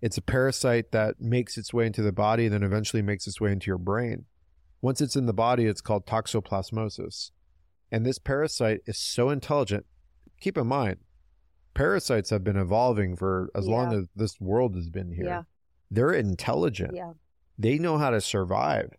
It's 0.00 0.16
a 0.16 0.22
parasite 0.22 0.92
that 0.92 1.20
makes 1.20 1.58
its 1.58 1.72
way 1.72 1.86
into 1.86 2.02
the 2.02 2.12
body 2.12 2.46
and 2.46 2.54
then 2.54 2.62
eventually 2.62 3.02
makes 3.02 3.26
its 3.26 3.40
way 3.40 3.52
into 3.52 3.66
your 3.66 3.78
brain. 3.78 4.24
Once 4.80 5.00
it's 5.00 5.16
in 5.16 5.26
the 5.26 5.32
body, 5.32 5.66
it's 5.66 5.80
called 5.80 6.06
toxoplasmosis. 6.06 7.30
And 7.90 8.04
this 8.04 8.18
parasite 8.18 8.80
is 8.86 8.98
so 8.98 9.30
intelligent. 9.30 9.86
Keep 10.40 10.58
in 10.58 10.66
mind, 10.66 10.98
parasites 11.74 12.30
have 12.30 12.44
been 12.44 12.56
evolving 12.56 13.16
for 13.16 13.50
as 13.54 13.66
long 13.66 13.92
as 13.92 14.06
this 14.14 14.40
world 14.40 14.74
has 14.74 14.88
been 14.88 15.12
here. 15.12 15.24
Yeah. 15.24 15.42
They're 15.90 16.12
intelligent. 16.12 16.94
Yeah. 16.94 17.12
They 17.58 17.78
know 17.78 17.96
how 17.96 18.10
to 18.10 18.20
survive. 18.20 18.90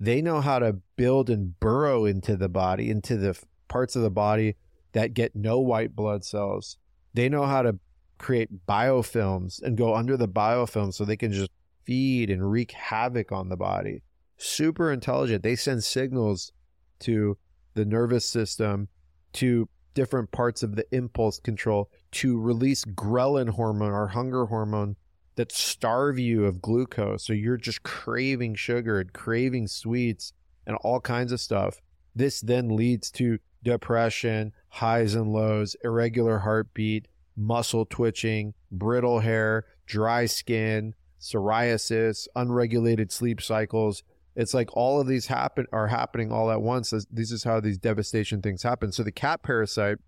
They 0.00 0.20
know 0.20 0.40
how 0.40 0.58
to 0.58 0.78
build 0.96 1.30
and 1.30 1.58
burrow 1.60 2.04
into 2.04 2.36
the 2.36 2.48
body, 2.48 2.90
into 2.90 3.16
the 3.16 3.38
parts 3.68 3.96
of 3.96 4.02
the 4.02 4.10
body 4.10 4.56
that 4.92 5.14
get 5.14 5.34
no 5.34 5.58
white 5.58 5.94
blood 5.94 6.24
cells. 6.24 6.78
They 7.14 7.28
know 7.28 7.44
how 7.44 7.62
to 7.62 7.78
create 8.18 8.66
biofilms 8.66 9.62
and 9.62 9.76
go 9.76 9.94
under 9.94 10.16
the 10.16 10.28
biofilm 10.28 10.92
so 10.92 11.04
they 11.04 11.16
can 11.16 11.32
just 11.32 11.50
feed 11.84 12.30
and 12.30 12.50
wreak 12.50 12.72
havoc 12.72 13.32
on 13.32 13.48
the 13.48 13.56
body. 13.56 14.02
Super 14.36 14.92
intelligent. 14.92 15.42
They 15.42 15.56
send 15.56 15.84
signals 15.84 16.52
to 17.00 17.38
the 17.74 17.84
nervous 17.84 18.24
system, 18.24 18.88
to 19.34 19.68
different 19.94 20.30
parts 20.30 20.62
of 20.62 20.76
the 20.76 20.86
impulse 20.92 21.38
control 21.38 21.90
to 22.10 22.38
release 22.38 22.84
ghrelin 22.84 23.48
hormone 23.48 23.92
or 23.92 24.08
hunger 24.08 24.46
hormone 24.46 24.96
that 25.36 25.52
starve 25.52 26.18
you 26.18 26.44
of 26.44 26.62
glucose. 26.62 27.24
So 27.24 27.32
you're 27.32 27.56
just 27.56 27.82
craving 27.82 28.54
sugar 28.54 29.00
and 29.00 29.12
craving 29.12 29.66
sweets 29.68 30.32
and 30.66 30.76
all 30.76 31.00
kinds 31.00 31.32
of 31.32 31.40
stuff. 31.40 31.80
This 32.14 32.40
then 32.40 32.68
leads 32.68 33.10
to 33.12 33.38
depression, 33.62 34.52
highs 34.68 35.14
and 35.14 35.32
lows, 35.32 35.76
irregular 35.82 36.38
heartbeat, 36.40 37.08
muscle 37.36 37.86
twitching, 37.86 38.54
brittle 38.70 39.20
hair, 39.20 39.64
dry 39.86 40.26
skin, 40.26 40.94
psoriasis, 41.20 42.28
unregulated 42.36 43.10
sleep 43.10 43.40
cycles. 43.40 44.02
It's 44.36 44.54
like 44.54 44.76
all 44.76 45.00
of 45.00 45.06
these 45.06 45.26
happen 45.26 45.66
are 45.72 45.88
happening 45.88 46.30
all 46.30 46.50
at 46.50 46.60
once. 46.60 46.90
This- 46.90 47.32
is 47.32 47.44
how 47.44 47.60
these 47.60 47.78
devastation 47.78 48.42
things 48.42 48.62
happen. 48.62 48.92
So 48.92 49.02
the 49.02 49.12
cat 49.12 49.42
parasite, 49.42 49.98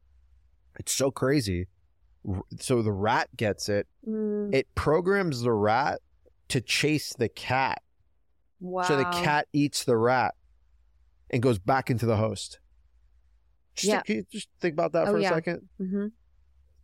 it's 0.78 0.92
so 0.92 1.10
crazy. 1.10 1.68
So 2.60 2.82
the 2.82 2.92
rat 2.92 3.28
gets 3.36 3.68
it 3.68 3.86
Mm, 4.06 4.54
it 4.54 4.66
programs 4.74 5.42
the 5.42 5.52
rat 5.52 6.00
to 6.48 6.60
chase 6.60 7.12
the 7.12 7.28
cat. 7.28 7.82
wow. 8.60 8.82
So 8.82 8.96
the 8.96 9.04
cat 9.04 9.46
eats 9.52 9.84
the 9.84 9.96
rat 9.96 10.34
and 11.30 11.42
goes 11.42 11.58
back 11.58 11.90
into 11.90 12.06
the 12.06 12.16
host. 12.16 12.58
Just, 13.74 13.88
Yeah. 13.92 14.02
think, 14.06 14.28
just 14.30 14.48
think 14.60 14.72
about 14.72 14.92
that 14.92 15.08
Oh, 15.08 15.12
for 15.12 15.18
yeah. 15.18 15.30
a 15.30 15.34
second. 15.34 15.68
hmm 15.78 16.06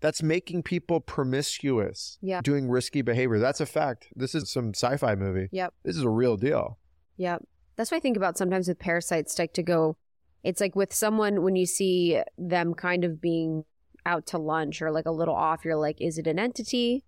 That's 0.01 0.21
making 0.23 0.65
people 0.65 1.01
promiscuous, 1.01 2.19
Yeah. 2.21 2.41
doing 2.43 2.69
risky 2.69 3.03
behavior. 3.03 3.39
That's 3.39 3.61
a 3.61 3.67
fact. 3.67 4.09
This 4.17 4.35
is 4.35 4.51
some 4.51 4.71
sci 4.75 4.97
fi 4.97 5.15
movie. 5.15 5.49
Yep. 5.53 5.75
This 5.85 5.97
is 5.97 6.03
a 6.03 6.11
real 6.11 6.37
deal. 6.37 6.79
Yep. 7.19 7.47
That's 7.77 7.91
what 7.93 7.99
I 7.99 8.01
think 8.01 8.17
about 8.17 8.37
sometimes 8.37 8.67
with 8.69 8.79
parasites, 8.81 9.39
like 9.39 9.53
to 9.55 9.63
go, 9.63 9.97
it's 10.43 10.61
like 10.61 10.75
with 10.75 10.93
someone, 10.93 11.43
when 11.43 11.55
you 11.57 11.67
see 11.67 12.21
them 12.37 12.75
kind 12.75 13.05
of 13.05 13.21
being 13.21 13.65
out 14.05 14.27
to 14.27 14.39
lunch 14.39 14.83
or 14.83 14.91
like 14.91 15.07
a 15.07 15.11
little 15.11 15.35
off, 15.35 15.65
you're 15.65 15.77
like, 15.77 16.01
is 16.01 16.19
it 16.19 16.27
an 16.27 16.39
entity? 16.39 17.05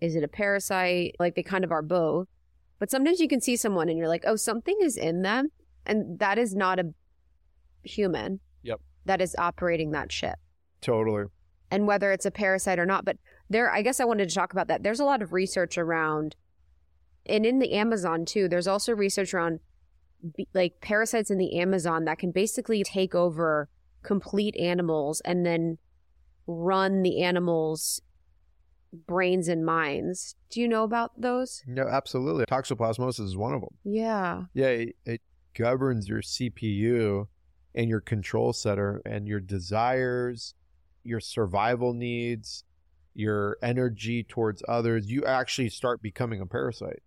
Is 0.00 0.16
it 0.16 0.24
a 0.24 0.28
parasite? 0.28 1.16
Like 1.18 1.34
they 1.34 1.42
kind 1.42 1.64
of 1.64 1.72
are 1.72 1.82
both. 1.82 2.28
But 2.78 2.90
sometimes 2.90 3.20
you 3.20 3.28
can 3.28 3.40
see 3.40 3.56
someone 3.56 3.88
and 3.88 3.96
you're 3.96 4.08
like, 4.08 4.24
oh, 4.26 4.36
something 4.36 4.76
is 4.82 4.96
in 4.96 5.22
them. 5.22 5.48
And 5.86 6.18
that 6.18 6.38
is 6.38 6.54
not 6.54 6.78
a 6.78 6.92
human. 7.82 8.40
Yep. 8.62 8.80
That 9.06 9.20
is 9.20 9.34
operating 9.38 9.92
that 9.92 10.10
ship. 10.12 10.36
Totally. 10.80 11.24
and 11.70 11.86
whether 11.86 12.12
it's 12.12 12.26
a 12.26 12.30
parasite 12.30 12.78
or 12.78 12.86
not. 12.86 13.04
But 13.04 13.16
there, 13.50 13.70
I 13.70 13.82
guess 13.82 14.00
I 14.00 14.04
wanted 14.04 14.28
to 14.28 14.34
talk 14.34 14.52
about 14.52 14.68
that. 14.68 14.82
There's 14.82 15.00
a 15.00 15.04
lot 15.04 15.22
of 15.22 15.32
research 15.32 15.76
around, 15.76 16.36
and 17.26 17.44
in 17.44 17.58
the 17.58 17.72
Amazon 17.72 18.24
too, 18.24 18.48
there's 18.48 18.68
also 18.68 18.92
research 18.92 19.34
around 19.34 19.60
like 20.54 20.80
parasites 20.80 21.30
in 21.30 21.38
the 21.38 21.58
Amazon 21.58 22.04
that 22.04 22.18
can 22.18 22.30
basically 22.30 22.82
take 22.84 23.14
over 23.14 23.68
complete 24.02 24.56
animals 24.56 25.20
and 25.24 25.44
then 25.44 25.78
run 26.46 27.02
the 27.02 27.22
animals' 27.22 28.00
brains 29.06 29.48
and 29.48 29.64
minds. 29.64 30.36
Do 30.50 30.60
you 30.60 30.68
know 30.68 30.84
about 30.84 31.20
those? 31.20 31.62
No, 31.66 31.86
absolutely. 31.88 32.44
Toxoplasmosis 32.46 33.20
is 33.20 33.36
one 33.36 33.54
of 33.54 33.60
them. 33.60 33.76
Yeah. 33.84 34.44
Yeah, 34.54 34.66
it, 34.66 34.96
it 35.04 35.20
governs 35.54 36.08
your 36.08 36.22
CPU 36.22 37.26
and 37.74 37.88
your 37.88 38.00
control 38.00 38.52
center 38.52 39.02
and 39.04 39.26
your 39.26 39.40
desires, 39.40 40.54
your 41.02 41.20
survival 41.20 41.92
needs, 41.92 42.64
your 43.14 43.56
energy 43.62 44.22
towards 44.22 44.62
others. 44.68 45.10
You 45.10 45.24
actually 45.24 45.70
start 45.70 46.02
becoming 46.02 46.40
a 46.40 46.46
parasite. 46.46 47.02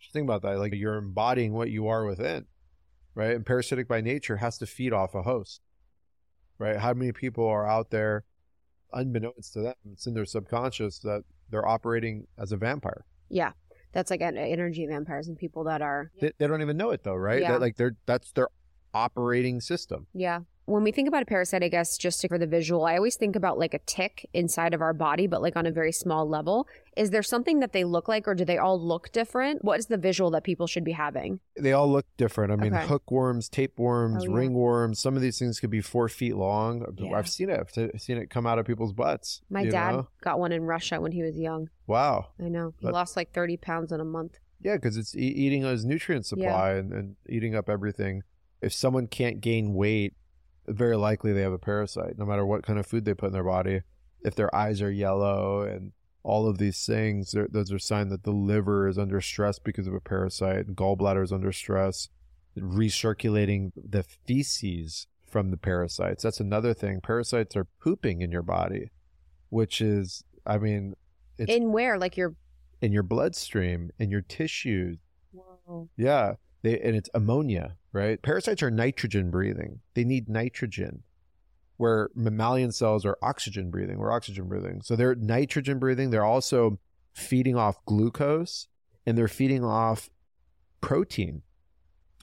Just 0.00 0.12
think 0.12 0.24
about 0.24 0.42
that. 0.42 0.58
Like 0.58 0.74
you're 0.74 0.96
embodying 0.96 1.52
what 1.52 1.70
you 1.70 1.88
are 1.88 2.04
within, 2.04 2.46
right? 3.14 3.34
And 3.34 3.44
parasitic 3.44 3.88
by 3.88 4.00
nature 4.00 4.36
has 4.36 4.58
to 4.58 4.66
feed 4.66 4.92
off 4.92 5.14
a 5.14 5.22
host, 5.22 5.60
right? 6.58 6.76
How 6.76 6.94
many 6.94 7.12
people 7.12 7.46
are 7.46 7.66
out 7.66 7.90
there, 7.90 8.24
unbeknownst 8.92 9.52
to 9.54 9.60
them, 9.60 9.74
it's 9.92 10.06
in 10.06 10.14
their 10.14 10.24
subconscious 10.24 10.98
that 11.00 11.24
they're 11.50 11.66
operating 11.66 12.26
as 12.38 12.52
a 12.52 12.56
vampire. 12.56 13.04
Yeah. 13.28 13.52
That's 13.92 14.10
like 14.10 14.20
energy 14.20 14.86
vampires 14.86 15.28
and 15.28 15.36
people 15.36 15.64
that 15.64 15.82
are. 15.82 16.10
They, 16.20 16.32
they 16.38 16.46
don't 16.46 16.62
even 16.62 16.76
know 16.76 16.90
it 16.90 17.02
though, 17.02 17.14
right? 17.14 17.40
Yeah. 17.40 17.52
That, 17.52 17.60
like 17.60 17.76
they're 17.76 17.96
that's 18.06 18.32
their 18.32 18.48
operating 18.94 19.60
system. 19.60 20.06
Yeah. 20.14 20.40
When 20.70 20.84
we 20.84 20.92
think 20.92 21.08
about 21.08 21.22
a 21.22 21.26
parasite, 21.26 21.64
I 21.64 21.68
guess 21.68 21.98
just 21.98 22.24
for 22.28 22.38
the 22.38 22.46
visual, 22.46 22.84
I 22.84 22.94
always 22.96 23.16
think 23.16 23.34
about 23.34 23.58
like 23.58 23.74
a 23.74 23.80
tick 23.80 24.28
inside 24.32 24.72
of 24.72 24.80
our 24.80 24.92
body, 24.92 25.26
but 25.26 25.42
like 25.42 25.56
on 25.56 25.66
a 25.66 25.72
very 25.72 25.90
small 25.90 26.28
level. 26.28 26.68
Is 26.96 27.10
there 27.10 27.24
something 27.24 27.58
that 27.58 27.72
they 27.72 27.82
look 27.82 28.06
like, 28.06 28.28
or 28.28 28.34
do 28.36 28.44
they 28.44 28.56
all 28.56 28.80
look 28.80 29.10
different? 29.10 29.64
What 29.64 29.80
is 29.80 29.86
the 29.86 29.96
visual 29.96 30.30
that 30.30 30.44
people 30.44 30.68
should 30.68 30.84
be 30.84 30.92
having? 30.92 31.40
They 31.58 31.72
all 31.72 31.90
look 31.90 32.06
different. 32.16 32.52
I 32.52 32.56
mean, 32.56 32.72
Okay. 32.72 32.86
hookworms, 32.86 33.48
tapeworms, 33.48 34.22
Oh, 34.24 34.30
yeah. 34.30 34.36
ringworms. 34.36 34.96
Some 34.98 35.16
of 35.16 35.22
these 35.22 35.40
things 35.40 35.58
could 35.58 35.70
be 35.70 35.80
four 35.80 36.08
feet 36.08 36.36
long. 36.36 36.84
Yeah. 36.98 37.16
I've 37.16 37.28
seen 37.28 37.50
it. 37.50 37.58
I've 37.58 38.00
seen 38.00 38.18
it 38.18 38.30
come 38.30 38.46
out 38.46 38.60
of 38.60 38.66
people's 38.66 38.92
butts. 38.92 39.40
My 39.50 39.64
dad 39.64 39.90
know? 39.92 40.08
got 40.22 40.38
one 40.38 40.52
in 40.52 40.62
Russia 40.62 41.00
when 41.00 41.10
he 41.10 41.22
was 41.22 41.36
young. 41.36 41.68
Wow. 41.88 42.28
I 42.40 42.48
know. 42.48 42.74
He 42.78 42.86
lost 42.86 43.16
like 43.16 43.32
30 43.32 43.56
pounds 43.56 43.90
in 43.90 43.98
a 44.00 44.04
month. 44.04 44.38
Yeah, 44.62 44.76
because 44.76 44.96
it's 44.96 45.16
e- 45.16 45.20
eating 45.20 45.62
his 45.62 45.84
nutrient 45.84 46.26
supply 46.26 46.74
and, 46.74 46.92
and 46.92 47.16
eating 47.28 47.56
up 47.56 47.68
everything. 47.68 48.22
If 48.62 48.72
someone 48.72 49.06
can't 49.08 49.40
gain 49.40 49.72
weight, 49.74 50.14
very 50.70 50.96
likely 50.96 51.32
they 51.32 51.42
have 51.42 51.52
a 51.52 51.58
parasite, 51.58 52.18
no 52.18 52.24
matter 52.24 52.46
what 52.46 52.64
kind 52.64 52.78
of 52.78 52.86
food 52.86 53.04
they 53.04 53.14
put 53.14 53.28
in 53.28 53.32
their 53.32 53.44
body. 53.44 53.82
If 54.22 54.34
their 54.34 54.54
eyes 54.54 54.82
are 54.82 54.90
yellow 54.90 55.62
and 55.62 55.92
all 56.22 56.46
of 56.46 56.58
these 56.58 56.84
things, 56.84 57.34
those 57.50 57.72
are 57.72 57.78
signs 57.78 58.10
that 58.10 58.24
the 58.24 58.32
liver 58.32 58.86
is 58.88 58.98
under 58.98 59.20
stress 59.20 59.58
because 59.58 59.86
of 59.86 59.94
a 59.94 60.00
parasite, 60.00 60.66
and 60.66 60.76
gallbladder 60.76 61.24
is 61.24 61.32
under 61.32 61.52
stress, 61.52 62.08
recirculating 62.58 63.72
the 63.76 64.02
feces 64.02 65.06
from 65.26 65.50
the 65.50 65.56
parasites. 65.56 66.22
That's 66.22 66.40
another 66.40 66.74
thing. 66.74 67.00
Parasites 67.00 67.56
are 67.56 67.66
pooping 67.82 68.20
in 68.20 68.30
your 68.30 68.42
body, 68.42 68.90
which 69.48 69.80
is, 69.80 70.24
I 70.44 70.58
mean, 70.58 70.94
it's 71.38 71.50
In 71.50 71.72
where? 71.72 71.98
Like 71.98 72.16
your. 72.16 72.34
in 72.82 72.92
your 72.92 73.02
bloodstream, 73.02 73.90
in 73.98 74.10
your 74.10 74.22
tissues. 74.22 74.98
Whoa. 75.32 75.88
Yeah. 75.96 76.34
They, 76.62 76.78
and 76.80 76.94
it's 76.94 77.08
ammonia, 77.14 77.76
right? 77.92 78.20
Parasites 78.22 78.62
are 78.62 78.70
nitrogen 78.70 79.30
breathing. 79.30 79.80
They 79.94 80.04
need 80.04 80.28
nitrogen. 80.28 81.02
Where 81.76 82.10
mammalian 82.14 82.72
cells 82.72 83.06
are 83.06 83.16
oxygen 83.22 83.70
breathing. 83.70 83.98
We're 83.98 84.12
oxygen 84.12 84.48
breathing. 84.48 84.82
So 84.82 84.96
they're 84.96 85.14
nitrogen 85.14 85.78
breathing. 85.78 86.10
They're 86.10 86.24
also 86.24 86.78
feeding 87.14 87.56
off 87.56 87.82
glucose 87.86 88.68
and 89.06 89.16
they're 89.16 89.28
feeding 89.28 89.64
off 89.64 90.10
protein. 90.82 91.42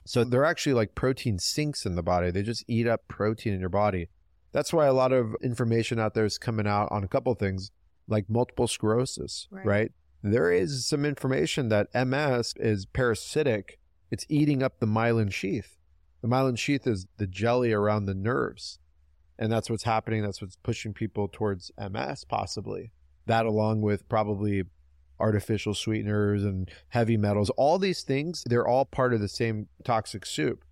So 0.04 0.22
they're 0.24 0.44
actually 0.44 0.74
like 0.74 0.94
protein 0.94 1.38
sinks 1.40 1.84
in 1.84 1.96
the 1.96 2.02
body. 2.04 2.30
They 2.30 2.42
just 2.42 2.64
eat 2.68 2.86
up 2.86 3.08
protein 3.08 3.52
in 3.52 3.60
your 3.60 3.68
body. 3.68 4.08
That's 4.52 4.72
why 4.72 4.86
a 4.86 4.92
lot 4.94 5.12
of 5.12 5.34
information 5.42 5.98
out 5.98 6.14
there 6.14 6.24
is 6.24 6.38
coming 6.38 6.66
out 6.66 6.88
on 6.90 7.04
a 7.04 7.08
couple 7.08 7.34
things 7.34 7.70
like 8.06 8.30
multiple 8.30 8.66
sclerosis, 8.68 9.48
Right. 9.50 9.66
right? 9.66 9.92
There 10.22 10.50
is 10.50 10.86
some 10.86 11.04
information 11.04 11.68
that 11.68 11.88
MS 11.94 12.54
is 12.56 12.86
parasitic. 12.86 13.77
It's 14.10 14.26
eating 14.28 14.62
up 14.62 14.78
the 14.78 14.86
myelin 14.86 15.32
sheath. 15.32 15.76
The 16.22 16.28
myelin 16.28 16.58
sheath 16.58 16.86
is 16.86 17.06
the 17.16 17.26
jelly 17.26 17.72
around 17.72 18.06
the 18.06 18.14
nerves. 18.14 18.78
And 19.38 19.52
that's 19.52 19.70
what's 19.70 19.84
happening. 19.84 20.22
That's 20.22 20.42
what's 20.42 20.56
pushing 20.56 20.92
people 20.92 21.28
towards 21.28 21.70
MS, 21.78 22.24
possibly. 22.24 22.90
That, 23.26 23.46
along 23.46 23.82
with 23.82 24.08
probably 24.08 24.64
artificial 25.20 25.74
sweeteners 25.74 26.44
and 26.44 26.70
heavy 26.88 27.16
metals, 27.16 27.50
all 27.50 27.78
these 27.78 28.02
things, 28.02 28.42
they're 28.46 28.66
all 28.66 28.84
part 28.84 29.12
of 29.12 29.20
the 29.20 29.28
same 29.28 29.68
toxic 29.84 30.26
soup. 30.26 30.64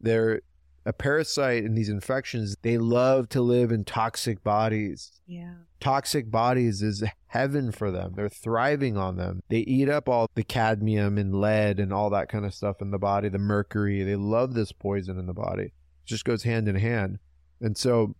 They're 0.00 0.42
a 0.84 0.92
parasite 0.92 1.64
in 1.64 1.74
these 1.74 1.88
infections. 1.88 2.56
They 2.62 2.76
love 2.78 3.28
to 3.30 3.40
live 3.40 3.70
in 3.70 3.84
toxic 3.84 4.42
bodies 4.42 5.12
Yeah. 5.26 5.54
toxic 5.80 6.30
bodies 6.30 6.82
is 6.82 7.02
heaven 7.28 7.72
for 7.72 7.90
them. 7.90 8.12
They're 8.14 8.28
thriving 8.28 8.96
on 8.96 9.16
them. 9.16 9.42
They 9.48 9.60
eat 9.60 9.88
up 9.88 10.08
all 10.08 10.28
the 10.34 10.44
cadmium 10.44 11.18
and 11.18 11.34
lead 11.34 11.80
and 11.80 11.92
all 11.92 12.10
that 12.10 12.28
kind 12.28 12.44
of 12.44 12.54
stuff 12.54 12.80
in 12.80 12.90
the 12.90 12.98
body, 12.98 13.28
the 13.28 13.38
mercury. 13.38 14.02
They 14.04 14.16
love 14.16 14.54
this 14.54 14.70
poison 14.72 15.18
in 15.18 15.26
the 15.26 15.32
body. 15.32 15.64
It 15.64 15.72
just 16.06 16.24
goes 16.24 16.42
hand 16.44 16.68
in 16.68 16.76
hand. 16.76 17.18
And 17.60 17.76
so 17.76 18.14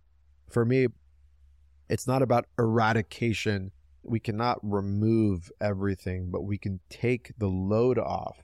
for 0.49 0.65
me, 0.65 0.87
it's 1.89 2.07
not 2.07 2.21
about 2.21 2.45
eradication. 2.59 3.71
We 4.03 4.19
cannot 4.19 4.59
remove 4.61 5.51
everything, 5.61 6.29
but 6.31 6.43
we 6.43 6.57
can 6.57 6.79
take 6.89 7.31
the 7.37 7.47
load 7.47 7.97
off. 7.97 8.37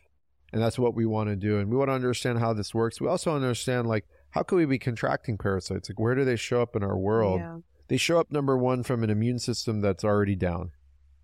And 0.52 0.62
that's 0.62 0.80
what 0.80 0.96
we 0.96 1.06
want 1.06 1.30
to 1.30 1.36
do. 1.36 1.60
And 1.60 1.70
we 1.70 1.78
want 1.78 1.90
to 1.90 1.94
understand 1.94 2.40
how 2.40 2.54
this 2.54 2.74
works. 2.74 3.00
We 3.00 3.08
also 3.08 3.36
understand 3.36 3.88
like 3.88 4.06
how 4.32 4.44
could 4.44 4.58
we 4.58 4.66
be 4.66 4.80
contracting 4.80 5.38
parasites? 5.38 5.90
Like 5.90 6.00
where 6.00 6.16
do 6.16 6.26
they 6.26 6.36
show 6.36 6.62
up 6.62 6.76
in 6.76 6.84
our 6.84 6.98
world? 6.98 7.40
Yeah. 7.40 7.58
they 7.88 7.98
show 7.98 8.20
up 8.20 8.32
number 8.32 8.58
one 8.58 8.84
from 8.84 9.04
an 9.04 9.10
immune 9.10 9.40
system 9.40 9.82
that's 9.82 10.04
already 10.04 10.36
down. 10.36 10.72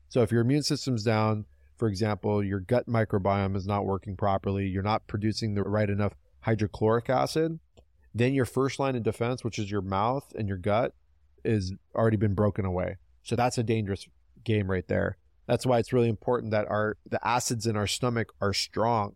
So 0.10 0.22
if 0.22 0.32
your 0.32 0.42
immune 0.42 0.64
system's 0.64 1.04
down, 1.04 1.46
for 1.78 1.88
example, 1.88 2.44
your 2.44 2.60
gut 2.60 2.88
microbiome 2.88 3.56
is 3.56 3.68
not 3.68 3.86
working 3.86 4.16
properly, 4.16 4.68
you're 4.68 4.84
not 4.84 5.08
producing 5.08 5.56
the 5.56 5.64
right 5.64 5.90
enough 5.90 6.14
hydrochloric 6.42 7.10
acid, 7.10 7.60
then 8.14 8.34
your 8.34 8.46
first 8.46 8.80
line 8.80 8.96
of 8.96 9.04
defense, 9.04 9.44
which 9.44 9.60
is 9.60 9.70
your 9.70 9.82
mouth 9.82 10.32
and 10.38 10.48
your 10.48 10.58
gut, 10.58 10.94
is 11.44 11.74
already 11.94 12.18
been 12.18 12.34
broken 12.34 12.66
away. 12.66 12.98
So 13.24 13.36
that's 13.36 13.58
a 13.58 13.64
dangerous 13.64 14.08
game 14.44 14.70
right 14.72 14.88
there. 14.88 15.18
That's 15.48 15.66
why 15.66 15.80
it's 15.80 15.94
really 15.94 16.10
important 16.10 16.52
that 16.52 16.68
our 16.68 16.98
the 17.10 17.26
acids 17.26 17.68
in 17.68 17.76
our 17.76 17.88
stomach 17.88 18.34
are 18.42 18.54
strong, 18.54 19.16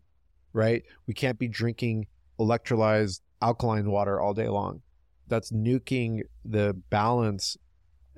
right? 0.52 0.82
We 1.06 1.14
can't 1.14 1.38
be 1.38 1.48
drinking 1.48 2.06
electrolyzed 2.38 3.20
alkaline 3.42 3.90
water 3.90 4.20
all 4.20 4.34
day 4.34 4.48
long 4.48 4.82
that's 5.30 5.50
nuking 5.50 6.22
the 6.44 6.74
balance, 6.90 7.56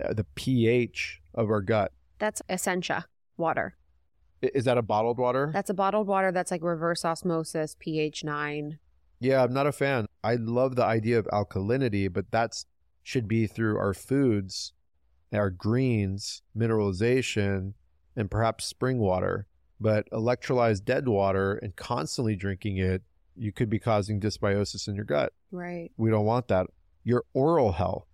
uh, 0.02 0.14
the 0.14 0.24
pH 0.34 1.20
of 1.34 1.50
our 1.50 1.60
gut. 1.60 1.92
That's 2.18 2.42
Essentia 2.50 3.06
water. 3.36 3.76
Is 4.40 4.64
that 4.64 4.78
a 4.78 4.82
bottled 4.82 5.18
water? 5.18 5.50
That's 5.52 5.70
a 5.70 5.74
bottled 5.74 6.08
water 6.08 6.32
that's 6.32 6.50
like 6.50 6.64
reverse 6.64 7.04
osmosis, 7.04 7.76
pH 7.78 8.24
9. 8.24 8.78
yeah, 9.20 9.44
I'm 9.44 9.52
not 9.52 9.68
a 9.68 9.72
fan. 9.72 10.06
I 10.24 10.34
love 10.34 10.74
the 10.74 10.84
idea 10.84 11.18
of 11.18 11.26
alkalinity, 11.26 12.12
but 12.12 12.24
that's 12.32 12.66
should 13.04 13.28
be 13.28 13.46
through 13.46 13.78
our 13.78 13.94
foods, 13.94 14.72
our 15.32 15.50
greens, 15.50 16.42
mineralization, 16.56 17.74
and 18.16 18.30
perhaps 18.30 18.64
spring 18.64 18.98
water. 18.98 19.46
But 19.80 20.08
electrolyzed 20.10 20.84
dead 20.84 21.08
water 21.08 21.54
and 21.54 21.74
constantly 21.74 22.36
drinking 22.36 22.78
it, 22.78 23.02
you 23.34 23.52
could 23.52 23.68
be 23.68 23.78
causing 23.78 24.20
dysbiosis 24.20 24.86
in 24.86 24.94
your 24.94 25.04
gut. 25.04 25.32
Right. 25.50 25.90
We 25.96 26.10
don't 26.10 26.24
want 26.24 26.48
that. 26.48 26.68
Your 27.02 27.24
oral 27.32 27.72
health. 27.72 28.06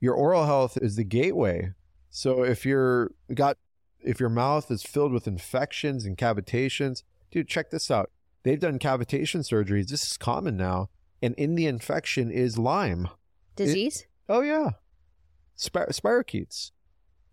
Your 0.00 0.14
oral 0.14 0.44
health 0.44 0.76
is 0.76 0.96
the 0.96 1.04
gateway. 1.04 1.72
So 2.10 2.42
if 2.42 2.66
you're 2.66 3.12
got 3.34 3.56
if 4.00 4.20
your 4.20 4.28
mouth 4.28 4.70
is 4.70 4.82
filled 4.82 5.12
with 5.12 5.26
infections 5.26 6.04
and 6.04 6.16
cavitations, 6.16 7.02
dude, 7.30 7.48
check 7.48 7.70
this 7.70 7.90
out. 7.90 8.10
They've 8.42 8.60
done 8.60 8.78
cavitation 8.78 9.40
surgeries. 9.40 9.88
This 9.88 10.04
is 10.04 10.16
common 10.16 10.56
now. 10.56 10.90
And 11.20 11.34
in 11.34 11.56
the 11.56 11.66
infection 11.66 12.30
is 12.30 12.58
Lyme. 12.58 13.08
Disease? 13.56 14.06
Oh 14.28 14.42
yeah. 14.42 14.70
Spir- 15.56 15.88
spirochetes 15.90 16.70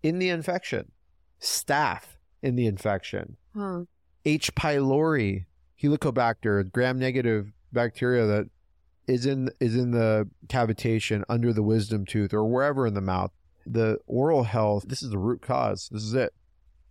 in 0.02 0.18
the 0.18 0.28
infection. 0.28 0.92
Staph 1.40 2.16
in 2.42 2.56
the 2.56 2.66
infection. 2.66 3.36
huh. 3.54 3.82
H. 4.24 4.54
pylori, 4.54 5.46
Helicobacter, 5.80 6.70
gram 6.72 6.98
negative 6.98 7.52
bacteria 7.72 8.26
that 8.26 8.48
is 9.06 9.24
in 9.24 9.50
is 9.60 9.76
in 9.76 9.92
the 9.92 10.28
cavitation 10.48 11.22
under 11.28 11.52
the 11.52 11.62
wisdom 11.62 12.04
tooth 12.04 12.34
or 12.34 12.44
wherever 12.44 12.86
in 12.86 12.94
the 12.94 13.00
mouth. 13.00 13.30
The 13.64 13.98
oral 14.06 14.44
health, 14.44 14.84
this 14.88 15.02
is 15.02 15.10
the 15.10 15.18
root 15.18 15.42
cause. 15.42 15.88
This 15.92 16.02
is 16.02 16.14
it. 16.14 16.32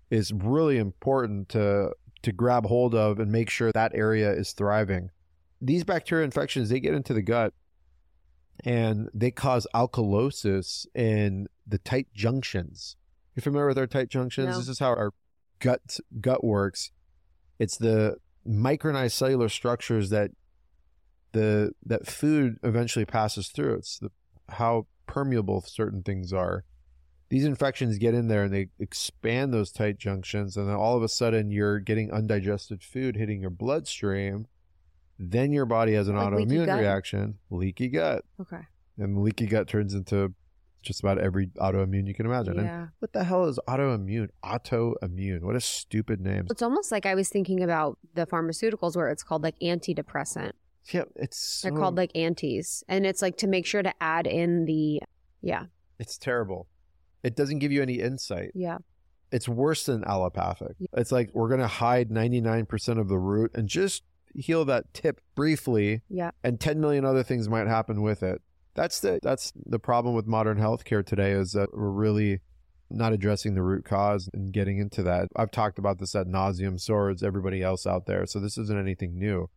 Is 0.09 0.31
really 0.31 0.77
important 0.77 1.49
to 1.49 1.91
to 2.21 2.31
grab 2.31 2.65
hold 2.65 2.95
of 2.95 3.19
and 3.19 3.31
make 3.31 3.49
sure 3.49 3.71
that 3.71 3.91
area 3.93 4.31
is 4.31 4.53
thriving. 4.53 5.11
These 5.61 5.83
bacteria 5.83 6.25
infections, 6.25 6.69
they 6.69 6.79
get 6.79 6.93
into 6.93 7.13
the 7.13 7.21
gut 7.21 7.53
and 8.63 9.09
they 9.13 9.31
cause 9.31 9.67
alkalosis 9.75 10.85
in 10.95 11.47
the 11.67 11.77
tight 11.79 12.07
junctions. 12.13 12.95
You 13.35 13.41
familiar 13.41 13.67
with 13.67 13.77
our 13.77 13.87
tight 13.87 14.09
junctions? 14.09 14.49
No. 14.49 14.57
This 14.57 14.69
is 14.69 14.79
how 14.79 14.89
our 14.89 15.11
gut 15.59 15.99
gut 16.21 16.43
works. 16.43 16.91
It's 17.59 17.77
the 17.77 18.17
micronized 18.47 19.11
cellular 19.11 19.49
structures 19.49 20.09
that 20.09 20.31
the 21.33 21.71
that 21.85 22.07
food 22.07 22.57
eventually 22.63 23.05
passes 23.05 23.49
through. 23.49 23.75
It's 23.75 23.99
the 23.99 24.09
how 24.49 24.87
permeable 25.07 25.61
certain 25.61 26.01
things 26.01 26.31
are. 26.31 26.63
These 27.29 27.43
infections 27.45 27.97
get 27.97 28.13
in 28.13 28.27
there 28.27 28.43
and 28.43 28.53
they 28.53 28.67
expand 28.79 29.53
those 29.53 29.71
tight 29.71 29.97
junctions, 29.97 30.55
and 30.55 30.69
then 30.69 30.75
all 30.75 30.95
of 30.95 31.03
a 31.03 31.09
sudden 31.09 31.51
you're 31.51 31.79
getting 31.79 32.11
undigested 32.11 32.83
food 32.83 33.15
hitting 33.17 33.41
your 33.41 33.49
bloodstream. 33.49 34.47
Then 35.17 35.51
your 35.51 35.65
body 35.65 35.93
has 35.93 36.07
an 36.07 36.15
Like 36.15 36.27
autoimmune 36.33 36.77
reaction, 36.77 37.39
leaky 37.49 37.87
gut, 37.87 38.23
Okay. 38.39 38.61
and 38.97 39.21
leaky 39.23 39.47
gut 39.47 39.67
turns 39.67 39.93
into 39.93 40.33
just 40.85 41.01
about 41.01 41.17
every 41.19 41.47
autoimmune 41.57 42.07
you 42.07 42.13
can 42.13 42.25
imagine. 42.25 42.57
And 42.59 42.67
Yeah. 42.67 42.87
what 42.99 43.11
the 43.11 43.23
hell 43.23 43.45
is 43.45 43.59
autoimmune? 43.67 44.29
Autoimmune. 44.43 45.41
What 45.41 45.55
a 45.55 45.61
stupid 45.61 46.21
name. 46.21 46.47
It's 46.49 46.61
almost 46.61 46.91
like 46.91 47.05
I 47.05 47.15
was 47.15 47.29
thinking 47.29 47.61
about 47.63 47.97
the 48.13 48.25
pharmaceuticals 48.25 48.95
where 48.95 49.09
it's 49.09 49.23
called 49.23 49.43
like 49.43 49.59
antidepressant. 49.59 50.51
Yeah, 50.91 51.03
it's 51.15 51.61
They're 51.61 51.71
called 51.71 51.97
like 51.97 52.11
antis. 52.15 52.83
And 52.87 53.05
it's 53.05 53.21
like 53.21 53.37
to 53.37 53.47
make 53.47 53.65
sure 53.65 53.81
to 53.81 53.93
add 54.01 54.27
in 54.27 54.65
the, 54.65 55.01
yeah, 55.41 55.65
it's 55.99 56.17
terrible. 56.17 56.67
It 57.23 57.35
doesn't 57.35 57.59
give 57.59 57.71
you 57.71 57.81
any 57.81 57.95
insight. 57.99 58.51
yeah. 58.53 58.77
It's 59.31 59.49
worse 59.49 59.87
than 59.87 60.03
allopathic. 60.05 60.77
It's 60.93 61.11
like 61.11 61.31
we're 61.33 61.49
going 61.49 61.59
to 61.59 61.67
hide 61.67 62.09
99% 62.09 62.99
of 62.99 63.09
the 63.09 63.17
root 63.17 63.51
and 63.55 63.67
just 63.67 64.03
heal 64.35 64.63
that 64.65 64.93
tip 64.93 65.19
briefly 65.33 66.01
Yeah. 66.09 66.29
and 66.43 66.59
10 66.59 66.79
million 66.79 67.03
other 67.03 67.23
things 67.23 67.49
might 67.49 67.67
happen 67.67 68.01
with 68.03 68.21
it. 68.21 68.41
That's 68.75 68.99
the 68.99 69.19
that's 69.23 69.53
the 69.65 69.79
problem 69.79 70.15
with 70.15 70.27
modern 70.27 70.57
healthcare 70.57 71.05
today 71.05 71.31
is 71.31 71.53
that 71.53 71.69
we're 71.73 71.89
really 71.89 72.41
not 72.89 73.13
addressing 73.13 73.55
the 73.55 73.63
root 73.63 73.83
cause 73.85 74.29
and 74.33 74.51
getting 74.53 74.77
into 74.77 75.01
that. 75.03 75.29
I've 75.35 75.49
talked 75.51 75.79
about 75.79 75.97
this 75.97 76.13
at 76.13 76.27
nauseum, 76.27 76.79
so 76.79 77.07
has 77.07 77.23
everybody 77.23 77.63
else 77.63 77.87
out 77.87 78.05
there. 78.05 78.25
So 78.25 78.39
this 78.39 78.57
isn't 78.57 78.77
anything 78.79 79.17
new. 79.17 79.49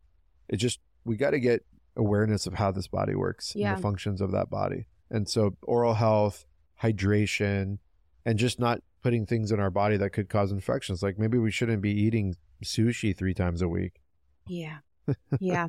It 0.49 0.57
just 0.57 0.81
we 1.05 1.17
got 1.17 1.31
to 1.31 1.41
get 1.41 1.65
awareness 1.97 2.47
of 2.47 2.55
how 2.55 2.71
this 2.71 2.87
body 2.87 3.15
works 3.15 3.53
Yeah. 3.57 3.71
and 3.71 3.79
the 3.79 3.83
functions 3.83 4.21
of 4.21 4.31
that 4.33 4.49
body. 4.49 4.87
And 5.11 5.29
so 5.29 5.57
oral 5.63 5.95
health, 5.95 6.47
hydration, 6.83 7.79
and 8.25 8.39
just 8.39 8.59
not 8.61 8.83
putting 9.03 9.27
things 9.27 9.51
in 9.51 9.59
our 9.59 9.71
body 9.71 9.97
that 9.97 10.11
could 10.11 10.29
cause 10.29 10.53
infections. 10.53 11.03
Like 11.03 11.19
maybe 11.19 11.39
we 11.39 11.51
shouldn't 11.51 11.83
be 11.83 11.91
eating 11.93 12.37
sushi 12.65 13.17
three 13.17 13.35
times 13.35 13.63
a 13.63 13.69
week. 13.69 14.01
Yeah. 14.47 14.79
Yeah. 15.41 15.69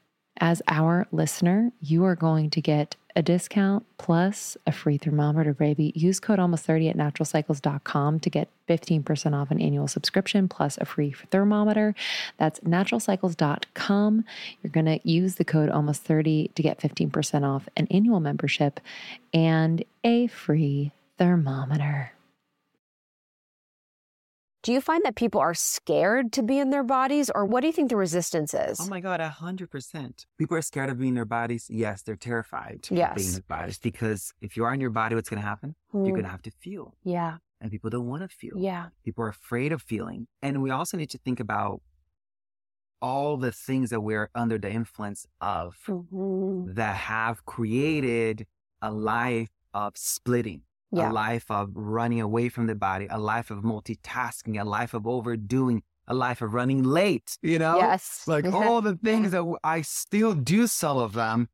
as 0.41 0.61
our 0.67 1.05
listener, 1.11 1.71
you 1.81 2.03
are 2.03 2.15
going 2.15 2.49
to 2.49 2.59
get 2.59 2.95
a 3.15 3.21
discount 3.21 3.85
plus 3.99 4.57
a 4.65 4.71
free 4.71 4.97
thermometer, 4.97 5.53
baby. 5.53 5.91
Use 5.95 6.19
code 6.19 6.39
almost 6.39 6.65
30 6.65 6.89
at 6.89 6.97
naturalcycles.com 6.97 8.19
to 8.19 8.29
get 8.29 8.49
15% 8.67 9.33
off 9.33 9.51
an 9.51 9.61
annual 9.61 9.87
subscription 9.87 10.47
plus 10.47 10.77
a 10.79 10.85
free 10.85 11.13
thermometer. 11.29 11.93
That's 12.37 12.59
naturalcycles.com. 12.61 14.25
You're 14.63 14.71
going 14.71 14.85
to 14.85 14.99
use 15.07 15.35
the 15.35 15.45
code 15.45 15.69
almost 15.69 16.03
30 16.03 16.51
to 16.55 16.63
get 16.63 16.79
15% 16.79 17.43
off 17.43 17.69
an 17.77 17.87
annual 17.91 18.19
membership 18.19 18.79
and 19.33 19.83
a 20.03 20.27
free 20.27 20.91
thermometer. 21.19 22.13
Do 24.63 24.71
you 24.71 24.79
find 24.79 25.03
that 25.05 25.15
people 25.15 25.41
are 25.41 25.55
scared 25.55 26.31
to 26.33 26.43
be 26.43 26.59
in 26.59 26.69
their 26.69 26.83
bodies, 26.83 27.31
or 27.33 27.45
what 27.45 27.61
do 27.61 27.67
you 27.67 27.73
think 27.73 27.89
the 27.89 27.95
resistance 27.95 28.53
is? 28.53 28.79
Oh 28.79 28.87
my 28.87 28.99
God, 28.99 29.19
a 29.19 29.29
hundred 29.29 29.71
percent. 29.71 30.27
People 30.37 30.55
are 30.55 30.61
scared 30.61 30.89
of 30.91 30.99
being 30.99 31.09
in 31.09 31.15
their 31.15 31.25
bodies. 31.25 31.65
Yes, 31.69 32.03
they're 32.03 32.15
terrified 32.15 32.81
of 32.83 32.89
being 32.89 32.99
in 33.27 33.31
their 33.33 33.41
bodies 33.47 33.79
because 33.79 34.33
if 34.39 34.55
you 34.55 34.63
are 34.63 34.73
in 34.73 34.79
your 34.79 34.91
body, 34.91 35.15
what's 35.15 35.29
going 35.29 35.41
to 35.41 35.47
happen? 35.47 35.75
You're 35.93 36.03
Mm. 36.03 36.09
going 36.11 36.23
to 36.23 36.29
have 36.29 36.43
to 36.43 36.51
feel, 36.51 36.93
Yeah. 37.03 37.37
and 37.59 37.71
people 37.71 37.89
don't 37.89 38.07
want 38.07 38.21
to 38.21 38.27
feel. 38.27 38.53
Yeah. 38.55 38.89
People 39.03 39.23
are 39.23 39.29
afraid 39.29 39.71
of 39.71 39.81
feeling, 39.81 40.27
and 40.43 40.61
we 40.61 40.69
also 40.69 40.95
need 40.95 41.09
to 41.09 41.17
think 41.17 41.39
about 41.39 41.81
all 43.01 43.37
the 43.37 43.51
things 43.51 43.89
that 43.89 44.01
we're 44.01 44.29
under 44.35 44.59
the 44.59 44.71
influence 44.71 45.25
of 45.41 45.75
Mhm. 45.87 46.75
that 46.75 46.95
have 46.97 47.45
created 47.45 48.45
a 48.79 48.91
life 48.91 49.49
of 49.73 49.97
splitting, 49.97 50.61
Yeah. 50.91 51.09
a 51.09 51.13
life 51.13 51.49
of 51.49 51.69
running 51.73 52.19
away 52.19 52.49
from 52.49 52.67
the 52.67 52.75
body, 52.75 53.07
a 53.09 53.17
life 53.17 53.49
of 53.49 53.59
multitasking, 53.59 54.59
a 54.59 54.65
life 54.65 54.93
of 54.93 55.07
overdoing, 55.07 55.83
a 56.07 56.13
life 56.13 56.41
of 56.41 56.53
running 56.53 56.83
late, 56.83 57.37
you 57.41 57.57
know? 57.59 57.77
Yes. 57.77 58.23
Like 58.27 58.45
all 58.53 58.81
the 58.81 58.97
things 58.97 59.31
that 59.31 59.45
I 59.63 59.81
still 59.81 60.33
do 60.33 60.67
some 60.67 60.97
of 60.97 61.13
them 61.13 61.47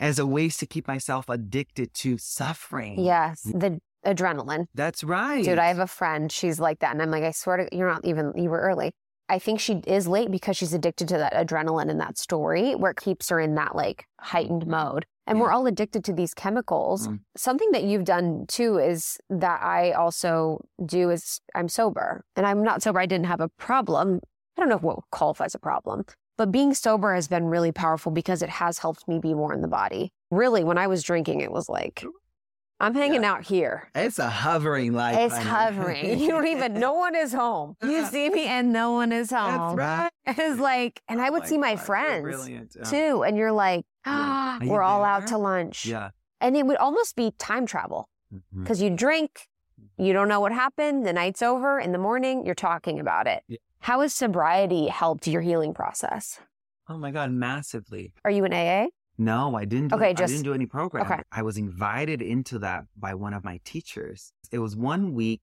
as 0.00 0.18
a 0.18 0.26
ways 0.26 0.56
to 0.56 0.66
keep 0.66 0.88
myself 0.88 1.28
addicted 1.28 1.94
to 1.94 2.18
suffering. 2.18 2.98
Yes. 2.98 3.42
The 3.42 3.80
adrenaline. 4.04 4.66
That's 4.74 5.04
right. 5.04 5.44
Dude, 5.44 5.58
I 5.58 5.68
have 5.68 5.78
a 5.78 5.86
friend. 5.86 6.32
She's 6.32 6.58
like 6.58 6.80
that. 6.80 6.92
And 6.92 7.02
I'm 7.02 7.10
like, 7.10 7.22
I 7.22 7.30
swear 7.30 7.58
to 7.58 7.76
you're 7.76 7.88
not 7.88 8.04
even, 8.04 8.32
you 8.36 8.50
were 8.50 8.60
early. 8.60 8.92
I 9.30 9.38
think 9.38 9.60
she 9.60 9.80
is 9.86 10.08
late 10.08 10.30
because 10.30 10.56
she's 10.56 10.74
addicted 10.74 11.06
to 11.08 11.18
that 11.18 11.32
adrenaline 11.34 11.88
in 11.88 11.98
that 11.98 12.18
story 12.18 12.74
where 12.74 12.90
it 12.90 12.96
keeps 12.96 13.28
her 13.28 13.38
in 13.38 13.54
that 13.54 13.76
like 13.76 14.06
heightened 14.18 14.66
mode. 14.66 15.06
And 15.26 15.38
we're 15.38 15.52
all 15.52 15.68
addicted 15.68 16.02
to 16.06 16.12
these 16.12 16.34
chemicals. 16.34 17.06
Mm. 17.06 17.20
Something 17.36 17.70
that 17.70 17.84
you've 17.84 18.04
done 18.04 18.46
too 18.48 18.78
is 18.78 19.16
that 19.30 19.62
I 19.62 19.92
also 19.92 20.64
do 20.84 21.10
is 21.10 21.40
I'm 21.54 21.68
sober 21.68 22.24
and 22.34 22.44
I'm 22.44 22.64
not 22.64 22.82
sober. 22.82 22.98
I 22.98 23.06
didn't 23.06 23.26
have 23.26 23.40
a 23.40 23.48
problem. 23.48 24.20
I 24.58 24.60
don't 24.60 24.68
know 24.68 24.78
what 24.78 24.98
qualifies 25.12 25.54
a 25.54 25.60
problem, 25.60 26.04
but 26.36 26.50
being 26.50 26.74
sober 26.74 27.14
has 27.14 27.28
been 27.28 27.44
really 27.44 27.70
powerful 27.70 28.10
because 28.10 28.42
it 28.42 28.48
has 28.48 28.78
helped 28.78 29.06
me 29.06 29.20
be 29.20 29.32
more 29.32 29.54
in 29.54 29.60
the 29.60 29.68
body. 29.68 30.10
Really, 30.32 30.64
when 30.64 30.78
I 30.78 30.88
was 30.88 31.04
drinking, 31.04 31.40
it 31.40 31.52
was 31.52 31.68
like, 31.68 32.04
I'm 32.80 32.94
hanging 32.94 33.24
out 33.24 33.44
here. 33.44 33.90
It's 33.94 34.18
a 34.18 34.28
hovering 34.30 34.92
life. 34.94 35.16
It's 35.18 35.36
honey. 35.36 35.48
hovering. 35.50 36.18
You 36.18 36.28
don't 36.30 36.46
even, 36.56 36.74
no 36.74 36.94
one 36.94 37.14
is 37.14 37.32
home. 37.32 37.76
You 37.82 38.06
see 38.06 38.30
me 38.30 38.46
and 38.46 38.72
no 38.72 38.92
one 38.92 39.12
is 39.12 39.30
home. 39.30 39.76
That's 39.76 40.10
right. 40.26 40.36
It's 40.38 40.60
like, 40.60 41.02
and 41.08 41.20
I 41.20 41.28
Oh 41.28 41.32
would 41.32 41.42
my 41.42 41.46
see 41.46 41.58
my 41.58 41.74
God, 41.74 41.84
friends. 41.84 42.76
Too. 42.88 43.22
And 43.22 43.36
you're 43.36 43.52
like, 43.52 43.84
Yeah. 44.06 44.12
ah, 44.12 44.58
we're 44.62 44.82
all 44.82 45.04
out 45.04 45.26
to 45.28 45.38
lunch. 45.38 45.84
Yeah. 45.86 46.10
And 46.40 46.56
it 46.56 46.64
would 46.66 46.78
almost 46.78 47.16
be 47.16 47.32
time 47.38 47.66
travel 47.66 48.08
because 48.56 48.80
you 48.80 48.88
drink, 48.90 49.46
you 49.98 50.12
don't 50.14 50.28
know 50.28 50.40
what 50.40 50.52
happened. 50.52 51.04
The 51.04 51.12
night's 51.12 51.42
over. 51.42 51.78
In 51.78 51.92
the 51.92 51.98
morning, 51.98 52.46
you're 52.46 52.54
talking 52.54 52.98
about 53.00 53.26
it. 53.26 53.42
Yeah. 53.48 53.58
How 53.80 54.00
has 54.00 54.14
sobriety 54.14 54.86
helped 54.88 55.26
your 55.26 55.42
healing 55.42 55.74
process? 55.74 56.38
Oh 56.88 56.96
my 56.96 57.10
God, 57.10 57.30
massively. 57.30 58.12
Are 58.24 58.30
you 58.30 58.44
in 58.44 58.52
AA? 58.54 58.86
No, 59.20 59.54
I 59.54 59.66
didn't. 59.66 59.88
Do, 59.88 59.96
Okay, 59.96 60.08
I 60.08 60.12
didn't 60.14 60.42
do 60.42 60.54
any 60.54 60.64
program. 60.66 61.04
okay. 61.04 61.20
I 61.30 61.42
was 61.42 61.58
invited 61.58 62.22
into 62.22 62.58
that 62.60 62.84
by 62.96 63.12
one 63.14 63.34
of 63.34 63.44
my 63.44 63.60
teachers. 63.64 64.32
It 64.50 64.60
was 64.60 64.74
one 64.76 65.12
week 65.12 65.42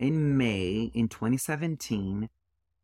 in 0.00 0.36
May 0.36 0.90
in 0.92 1.06
2017, 1.08 2.28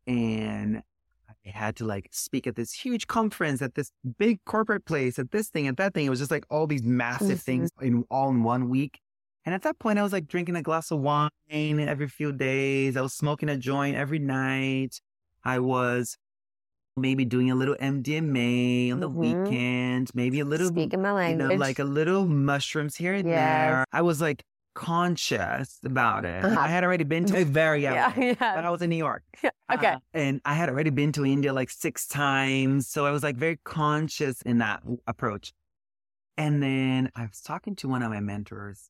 and 0.07 0.81
I 1.29 1.49
had 1.49 1.75
to 1.77 1.85
like 1.85 2.07
speak 2.11 2.47
at 2.47 2.55
this 2.55 2.71
huge 2.71 3.07
conference 3.07 3.61
at 3.61 3.75
this 3.75 3.91
big 4.17 4.39
corporate 4.45 4.85
place 4.85 5.19
at 5.19 5.31
this 5.31 5.49
thing 5.49 5.67
at 5.67 5.75
that 5.77 5.93
thing. 5.93 6.05
It 6.05 6.09
was 6.09 6.19
just 6.19 6.31
like 6.31 6.45
all 6.49 6.67
these 6.67 6.83
massive 6.83 7.39
Mhm. 7.39 7.43
things 7.43 7.69
in 7.81 8.05
all 8.09 8.29
in 8.29 8.43
one 8.43 8.69
week. 8.69 8.99
And 9.45 9.53
at 9.55 9.63
that 9.63 9.79
point, 9.79 9.99
I 9.99 10.03
was 10.03 10.13
like 10.13 10.27
drinking 10.27 10.55
a 10.55 10.61
glass 10.61 10.91
of 10.91 10.99
wine 11.01 11.29
every 11.49 12.07
few 12.07 12.31
days. 12.31 12.95
I 12.95 13.01
was 13.01 13.13
smoking 13.13 13.49
a 13.49 13.57
joint 13.57 13.95
every 13.97 14.19
night. 14.19 15.01
I 15.43 15.59
was 15.59 16.17
maybe 16.99 17.25
doing 17.25 17.49
a 17.51 17.55
little 17.55 17.75
MDMA 17.79 18.91
on 18.91 18.99
the 18.99 19.09
Mhm. 19.09 19.15
weekend, 19.15 20.11
maybe 20.13 20.39
a 20.39 20.45
little, 20.45 20.67
Speaking 20.67 21.01
my 21.01 21.29
you 21.29 21.35
know, 21.35 21.49
like 21.55 21.79
a 21.79 21.83
little 21.83 22.25
mushrooms 22.27 22.95
here 22.97 23.13
and 23.13 23.27
Yes. 23.27 23.35
there. 23.35 23.85
I 23.91 24.01
was 24.01 24.21
like 24.21 24.43
conscious 24.75 25.79
about 25.83 26.25
it. 26.25 26.43
Uh-huh. 26.45 26.59
I 26.59 26.67
had 26.67 26.83
already 26.83 27.03
been 27.03 27.25
to 27.25 27.43
very 27.61 27.81
young, 27.83 27.95
yeah, 27.95 28.33
but. 28.39 28.65
I 28.65 28.69
was 28.69 28.81
in 28.81 28.89
New 28.89 28.97
York. 28.97 29.23
Okay. 29.71 29.87
Uh, 29.93 29.99
and 30.15 30.41
I 30.45 30.55
had 30.55 30.67
already 30.67 30.89
been 30.89 31.11
to 31.11 31.23
India 31.23 31.53
like 31.53 31.69
six 31.69 32.07
times. 32.07 32.87
So 32.87 33.05
I 33.05 33.11
was 33.11 33.21
like 33.21 33.35
very 33.35 33.59
conscious 33.63 34.41
in 34.41 34.57
that 34.57 34.81
approach. 35.05 35.53
And 36.37 36.63
then 36.63 37.11
I 37.15 37.27
was 37.27 37.39
talking 37.39 37.75
to 37.75 37.87
one 37.87 38.01
of 38.01 38.09
my 38.09 38.19
mentors 38.19 38.89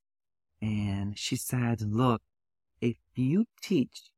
and 0.62 1.18
she 1.20 1.36
said, 1.36 1.82
look, 1.82 2.22
if 2.80 2.96
you 3.14 3.44
teach 3.62 4.12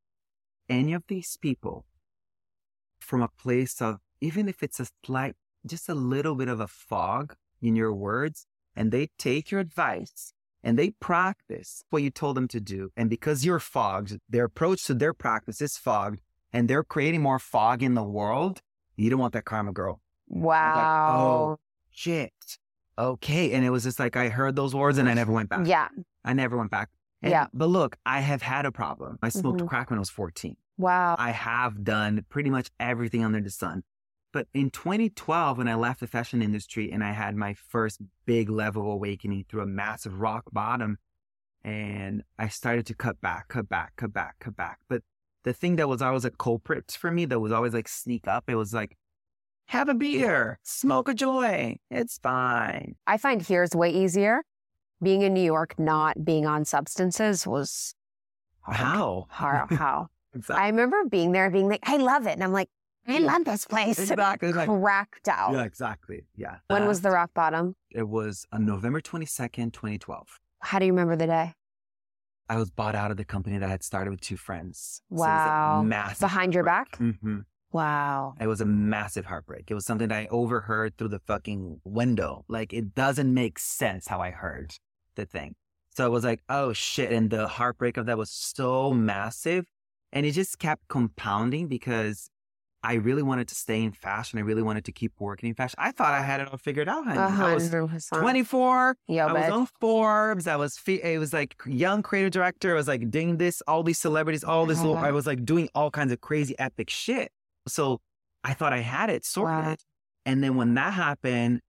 any 0.69 0.93
of 0.93 1.01
these 1.07 1.35
people 1.35 1.85
from 3.11 3.21
a 3.21 3.27
place 3.27 3.81
of, 3.81 3.97
even 4.21 4.47
if 4.47 4.63
it's 4.63 4.79
a 4.79 4.87
slight, 5.05 5.35
just 5.67 5.89
a 5.89 5.93
little 5.93 6.33
bit 6.33 6.47
of 6.47 6.61
a 6.61 6.67
fog 6.67 7.35
in 7.61 7.75
your 7.75 7.93
words, 7.93 8.47
and 8.73 8.89
they 8.93 9.09
take 9.19 9.51
your 9.51 9.59
advice 9.59 10.33
and 10.63 10.79
they 10.79 10.91
practice 10.91 11.83
what 11.89 12.01
you 12.03 12.09
told 12.09 12.37
them 12.37 12.47
to 12.47 12.61
do. 12.61 12.89
And 12.95 13.09
because 13.09 13.43
you're 13.45 13.59
fogged, 13.59 14.17
their 14.29 14.45
approach 14.45 14.85
to 14.85 14.93
their 14.93 15.13
practice 15.13 15.59
is 15.61 15.77
fogged, 15.77 16.21
and 16.53 16.69
they're 16.69 16.85
creating 16.85 17.21
more 17.21 17.37
fog 17.37 17.83
in 17.83 17.95
the 17.95 18.03
world, 18.19 18.61
you 18.95 19.09
don't 19.09 19.19
want 19.19 19.33
that 19.33 19.43
karma 19.43 19.73
girl. 19.73 19.99
Wow. 20.29 21.17
oh, 21.19 21.59
Shit. 21.91 22.31
okay. 22.97 23.51
And 23.51 23.65
it 23.65 23.71
was 23.71 23.83
just 23.83 23.99
like, 23.99 24.15
I 24.15 24.29
heard 24.29 24.55
those 24.55 24.73
words 24.73 24.97
and 24.97 25.09
I 25.09 25.13
never 25.13 25.33
went 25.33 25.49
back. 25.49 25.67
Yeah. 25.67 25.89
I 26.23 26.31
never 26.31 26.55
went 26.57 26.71
back. 26.71 26.87
And- 27.21 27.31
Yeah. 27.31 27.47
But 27.53 27.67
look, 27.67 27.97
I 28.05 28.21
have 28.21 28.41
had 28.41 28.65
a 28.65 28.71
problem. 28.71 29.19
I 29.21 29.27
smoked 29.29 29.59
Mhm. 29.61 29.67
crack 29.67 29.89
when 29.89 29.97
I 29.99 29.99
was 29.99 30.09
14. 30.09 30.55
Wow. 30.81 31.15
I 31.19 31.29
have 31.29 31.83
done 31.83 32.25
pretty 32.27 32.49
much 32.49 32.69
everything 32.79 33.23
under 33.23 33.39
the 33.39 33.51
sun. 33.51 33.83
But 34.33 34.47
in 34.53 34.71
2012, 34.71 35.57
when 35.57 35.67
I 35.67 35.75
left 35.75 35.99
the 35.99 36.07
fashion 36.07 36.41
industry 36.41 36.91
and 36.91 37.03
I 37.03 37.11
had 37.11 37.35
my 37.35 37.53
first 37.53 38.01
big 38.25 38.49
level 38.49 38.91
awakening 38.91 39.45
through 39.47 39.61
a 39.61 39.67
massive 39.67 40.19
rock 40.19 40.45
bottom, 40.51 40.97
and 41.63 42.23
I 42.39 42.47
started 42.47 42.87
to 42.87 42.95
cut 42.95 43.21
back, 43.21 43.49
cut 43.49 43.69
back, 43.69 43.93
cut 43.95 44.11
back, 44.11 44.37
cut 44.39 44.55
back. 44.55 44.79
But 44.89 45.03
the 45.43 45.53
thing 45.53 45.75
that 45.75 45.87
was 45.87 46.01
always 46.01 46.25
a 46.25 46.31
culprit 46.31 46.97
for 46.99 47.11
me 47.11 47.25
that 47.25 47.39
was 47.39 47.51
always 47.51 47.73
like 47.73 47.87
sneak 47.87 48.27
up, 48.27 48.45
it 48.49 48.55
was 48.55 48.73
like, 48.73 48.97
have 49.67 49.87
a 49.87 49.93
beer, 49.93 50.59
smoke 50.63 51.09
a 51.09 51.13
joy. 51.13 51.77
It's 51.91 52.17
fine. 52.17 52.95
I 53.05 53.17
find 53.17 53.41
here's 53.41 53.75
way 53.75 53.91
easier. 53.91 54.41
Being 55.03 55.21
in 55.21 55.33
New 55.33 55.43
York, 55.43 55.77
not 55.77 56.25
being 56.25 56.45
on 56.45 56.65
substances 56.65 57.45
was 57.45 57.93
hard. 58.61 58.77
How? 58.77 59.27
How? 59.29 59.67
How? 59.69 60.07
Exactly. 60.33 60.63
I 60.63 60.67
remember 60.69 61.03
being 61.09 61.31
there, 61.31 61.49
being 61.49 61.67
like, 61.69 61.81
I 61.83 61.97
love 61.97 62.25
it, 62.27 62.31
and 62.31 62.43
I'm 62.43 62.53
like, 62.53 62.69
I 63.07 63.17
love 63.19 63.45
this 63.45 63.65
place. 63.65 63.99
Exactly. 63.99 64.53
Like, 64.53 64.69
Cracked 64.69 65.27
out. 65.27 65.53
yeah, 65.53 65.63
exactly. 65.63 66.25
Yeah. 66.35 66.57
When 66.67 66.83
Uh, 66.83 66.87
was 66.87 67.01
the 67.01 67.11
rock 67.11 67.31
bottom? 67.33 67.75
It 67.89 68.07
was 68.07 68.45
on 68.51 68.65
November 68.65 69.01
22nd, 69.01 69.73
2012. 69.73 70.39
How 70.59 70.79
do 70.79 70.85
you 70.85 70.91
remember 70.93 71.15
the 71.15 71.27
day? 71.27 71.53
I 72.47 72.57
was 72.57 72.69
bought 72.69 72.95
out 72.95 73.11
of 73.11 73.17
the 73.17 73.25
company 73.25 73.57
that 73.57 73.67
I 73.67 73.71
had 73.71 73.83
started 73.83 74.11
with 74.11 74.21
two 74.21 74.37
friends. 74.37 75.01
So 75.09 75.15
Wow. 75.25 75.81
massive 75.83 76.19
Behind 76.19 76.53
your 76.53 76.63
back? 76.63 76.95
hmm 76.97 77.39
Wow. 77.71 78.35
It 78.39 78.47
was 78.47 78.59
a 78.59 78.65
massive 78.65 79.25
heartbreak. 79.25 79.71
It 79.71 79.73
was 79.73 79.85
something 79.85 80.09
that 80.09 80.17
I 80.17 80.27
overheard 80.29 80.97
through 80.97 81.07
the 81.07 81.19
fucking 81.19 81.79
window. 81.85 82.43
Like 82.49 82.73
it 82.73 82.93
doesn't 82.93 83.33
make 83.33 83.57
sense 83.57 84.07
how 84.07 84.19
I 84.19 84.31
heard 84.31 84.75
the 85.15 85.25
thing. 85.25 85.55
So 85.95 86.05
it 86.05 86.09
was 86.09 86.25
like, 86.25 86.41
oh 86.49 86.73
shit. 86.73 87.11
And 87.13 87.29
the 87.29 87.47
heartbreak 87.47 87.95
of 87.97 88.05
that 88.07 88.17
was 88.17 88.29
so 88.29 88.91
massive. 88.91 89.65
And 90.13 90.25
it 90.25 90.31
just 90.31 90.59
kept 90.59 90.87
compounding 90.87 91.67
because 91.67 92.29
I 92.83 92.93
really 92.95 93.21
wanted 93.21 93.47
to 93.49 93.55
stay 93.55 93.81
in 93.83 93.91
fashion. 93.91 94.39
I 94.39 94.41
really 94.41 94.63
wanted 94.63 94.85
to 94.85 94.91
keep 94.91 95.13
working 95.19 95.49
in 95.49 95.55
fashion. 95.55 95.75
I 95.77 95.91
thought 95.91 96.13
I 96.13 96.21
had 96.21 96.41
it 96.41 96.47
all 96.51 96.57
figured 96.57 96.89
out. 96.89 97.05
honey. 97.05 97.19
I 97.19 97.53
was 97.53 97.69
hundred 97.69 97.87
percent. 97.87 98.21
24. 98.21 98.95
Yo, 99.07 99.27
I 99.27 99.31
was 99.33 99.43
bitch. 99.43 99.51
on 99.53 99.67
Forbes. 99.79 100.47
I 100.47 100.55
was, 100.55 100.77
fe- 100.77 101.01
it 101.13 101.19
was 101.19 101.31
like 101.31 101.55
young 101.65 102.01
creative 102.01 102.31
director. 102.31 102.71
I 102.71 102.73
was 102.73 102.87
like 102.87 103.09
doing 103.11 103.37
this, 103.37 103.61
all 103.67 103.83
these 103.83 103.99
celebrities, 103.99 104.43
all 104.43 104.65
this. 104.65 104.79
little, 104.79 104.97
Uh-huh. 104.97 105.05
I 105.05 105.11
was 105.11 105.27
like 105.27 105.45
doing 105.45 105.69
all 105.75 105.91
kinds 105.91 106.11
of 106.11 106.21
crazy 106.21 106.57
epic 106.57 106.89
shit. 106.89 107.31
So 107.67 108.01
I 108.43 108.53
thought 108.53 108.73
I 108.73 108.79
had 108.79 109.09
it 109.11 109.23
sorted. 109.25 109.53
Wow. 109.65 109.75
And 110.25 110.43
then 110.43 110.55
when 110.55 110.73
that 110.73 110.93
happened, 110.93 111.61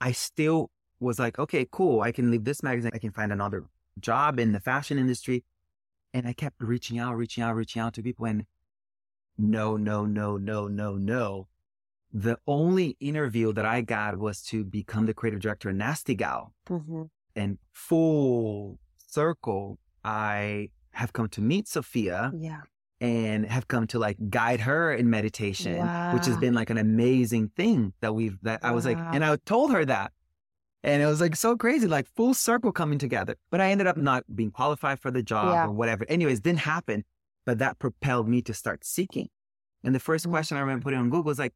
I 0.00 0.12
still 0.12 0.70
was 0.98 1.18
like, 1.20 1.38
okay, 1.38 1.66
cool. 1.70 2.00
I 2.02 2.10
can 2.10 2.30
leave 2.32 2.44
this 2.44 2.62
magazine. 2.62 2.90
I 2.92 2.98
can 2.98 3.12
find 3.12 3.32
another 3.32 3.64
job 4.00 4.38
in 4.40 4.50
the 4.52 4.60
fashion 4.60 4.98
industry. 4.98 5.44
And 6.14 6.26
I 6.26 6.32
kept 6.32 6.56
reaching 6.60 6.98
out, 6.98 7.14
reaching 7.16 7.42
out, 7.42 7.54
reaching 7.54 7.82
out 7.82 7.94
to 7.94 8.02
people. 8.02 8.26
And 8.26 8.46
no, 9.36 9.76
no, 9.76 10.06
no, 10.06 10.36
no, 10.36 10.66
no, 10.68 10.96
no. 10.96 11.48
The 12.12 12.38
only 12.46 12.96
interview 13.00 13.52
that 13.52 13.66
I 13.66 13.82
got 13.82 14.18
was 14.18 14.40
to 14.44 14.64
become 14.64 15.06
the 15.06 15.12
creative 15.14 15.40
director 15.40 15.68
of 15.70 15.76
Nasty 15.76 16.14
Gal 16.14 16.54
Mhm. 16.68 17.10
and 17.34 17.58
full 17.72 18.78
circle, 18.96 19.78
I 20.04 20.70
have 20.92 21.12
come 21.12 21.28
to 21.30 21.42
meet 21.42 21.68
Sophia 21.68 22.32
Yeah. 22.34 22.62
and 23.00 23.44
have 23.44 23.68
come 23.68 23.86
to 23.88 23.98
like 23.98 24.16
guide 24.30 24.60
her 24.60 24.94
in 24.94 25.10
meditation, 25.10 25.74
which 26.14 26.24
has 26.24 26.38
been 26.38 26.54
like 26.54 26.70
an 26.70 26.78
amazing 26.78 27.48
thing 27.50 27.92
that 28.00 28.14
we've, 28.14 28.38
that 28.42 28.64
I 28.64 28.70
was 28.70 28.86
like, 28.86 28.96
and 28.96 29.22
I 29.22 29.36
told 29.44 29.72
her 29.72 29.84
that. 29.84 30.12
And 30.86 31.02
it 31.02 31.06
was 31.06 31.20
like 31.20 31.34
so 31.34 31.56
crazy, 31.56 31.88
like 31.88 32.06
full 32.14 32.32
circle 32.32 32.70
coming 32.70 32.98
together. 32.98 33.34
But 33.50 33.60
I 33.60 33.70
ended 33.72 33.88
up 33.88 33.96
not 33.96 34.22
being 34.34 34.52
qualified 34.52 35.00
for 35.00 35.10
the 35.10 35.22
job 35.22 35.52
Yeah. 35.52 35.66
or 35.66 35.72
whatever. 35.72 36.06
Anyways, 36.08 36.40
didn't 36.40 36.60
happen. 36.60 37.04
But 37.44 37.58
that 37.58 37.78
propelled 37.80 38.28
me 38.28 38.40
to 38.42 38.54
start 38.54 38.84
seeking. 38.84 39.28
And 39.82 39.94
the 39.94 40.00
first 40.00 40.26
Mhm. 40.26 40.30
question 40.30 40.56
I 40.56 40.60
remember 40.60 40.84
putting 40.84 40.98
on 41.00 41.10
Google 41.10 41.24
was 41.24 41.38
like, 41.40 41.54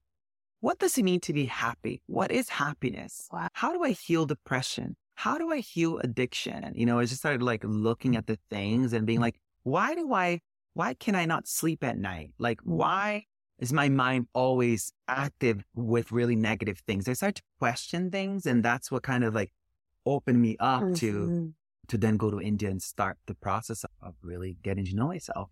what 0.61 0.79
does 0.79 0.99
it 0.99 1.05
mean 1.05 1.21
to 1.21 1.33
be 1.33 1.47
happy? 1.47 2.03
What 2.07 2.31
is 2.31 2.49
happiness? 2.51 3.29
Wow. 3.33 3.49
How 3.55 3.73
do 3.73 3.83
I 3.85 3.93
heal 3.93 4.27
depression? 4.27 4.97
How 5.15 5.39
do 5.39 5.51
I 5.53 5.59
heal 5.59 5.99
addiction? 5.99 6.73
You 6.75 6.87
know, 6.87 6.99
I 6.99 7.05
just 7.05 7.19
started 7.19 7.43
like 7.43 7.63
looking 7.65 8.17
at 8.17 8.27
the 8.27 8.39
things 8.51 8.93
and 8.93 9.07
being 9.07 9.21
like, 9.21 9.41
why 9.63 9.95
do 9.95 10.13
I, 10.13 10.41
why 10.75 10.95
can 10.95 11.15
I 11.15 11.25
not 11.25 11.47
sleep 11.49 11.83
at 11.85 11.97
night? 11.99 12.33
Like, 12.39 12.61
why 12.63 13.27
is 13.61 13.73
my 13.73 13.89
mind 13.89 14.27
always 14.33 14.93
active 15.07 15.63
with 15.75 16.11
really 16.11 16.35
negative 16.35 16.79
things? 16.87 17.09
I 17.09 17.13
start 17.13 17.37
to 17.37 17.43
question 17.59 18.11
things. 18.11 18.47
And 18.47 18.65
that's 18.65 18.91
what 18.91 19.03
kind 19.03 19.23
of 19.23 19.35
like 19.35 19.53
opened 20.05 20.41
me 20.41 20.57
up 20.59 20.95
to, 20.97 21.13
Mhm. 21.13 21.55
to 21.89 21.99
then 21.99 22.17
go 22.17 22.31
to 22.31 22.41
India 22.41 22.71
and 22.71 22.83
start 22.83 23.19
the 23.27 23.35
process 23.35 23.85
of 24.01 24.15
really 24.23 24.57
getting 24.63 24.87
to 24.87 24.95
know 24.97 25.09
myself. 25.09 25.51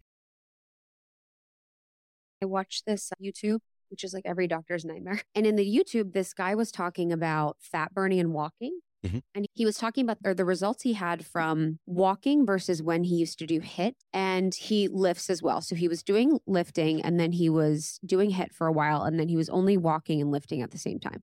I 2.43 2.47
watched 2.47 2.87
this 2.87 3.13
YouTube, 3.23 3.61
which 3.91 4.05
is 4.05 4.15
like 4.15 4.25
every 4.25 4.47
doctor's 4.47 4.85
nightmare. 4.85 5.21
And 5.35 5.47
in 5.47 5.57
the 5.57 5.67
YouTube, 5.67 6.13
this 6.13 6.33
guy 6.33 6.55
was 6.55 6.73
talking 6.73 7.13
about 7.13 7.57
fat 7.61 7.93
burning 7.93 8.21
and 8.21 8.33
walking. 8.33 8.81
Mhm. 9.05 9.21
And 9.35 9.47
he 9.55 9.65
was 9.65 9.77
talking 9.79 10.05
about 10.05 10.19
or 10.25 10.35
the 10.35 10.45
results 10.45 10.83
he 10.83 10.95
had 10.95 11.25
from 11.25 11.79
walking 11.87 12.45
versus 12.45 12.83
when 12.83 13.05
he 13.05 13.17
used 13.17 13.39
to 13.39 13.47
do 13.47 13.61
HIIT 13.61 13.95
and 14.13 14.55
he 14.55 14.89
lifts 14.89 15.31
as 15.31 15.43
well. 15.43 15.61
So 15.61 15.77
he 15.77 15.87
was 15.87 16.03
doing 16.03 16.41
lifting 16.47 17.01
and 17.03 17.21
then 17.21 17.33
he 17.33 17.49
was 17.49 18.01
doing 18.05 18.31
HIIT 18.33 18.53
for 18.53 18.67
a 18.67 18.73
while 18.73 19.05
and 19.05 19.19
then 19.21 19.29
he 19.29 19.37
was 19.37 19.49
only 19.51 19.77
walking 19.77 20.21
and 20.21 20.31
lifting 20.33 20.63
at 20.63 20.73
the 20.73 20.79
same 20.79 20.99
time. 20.99 21.21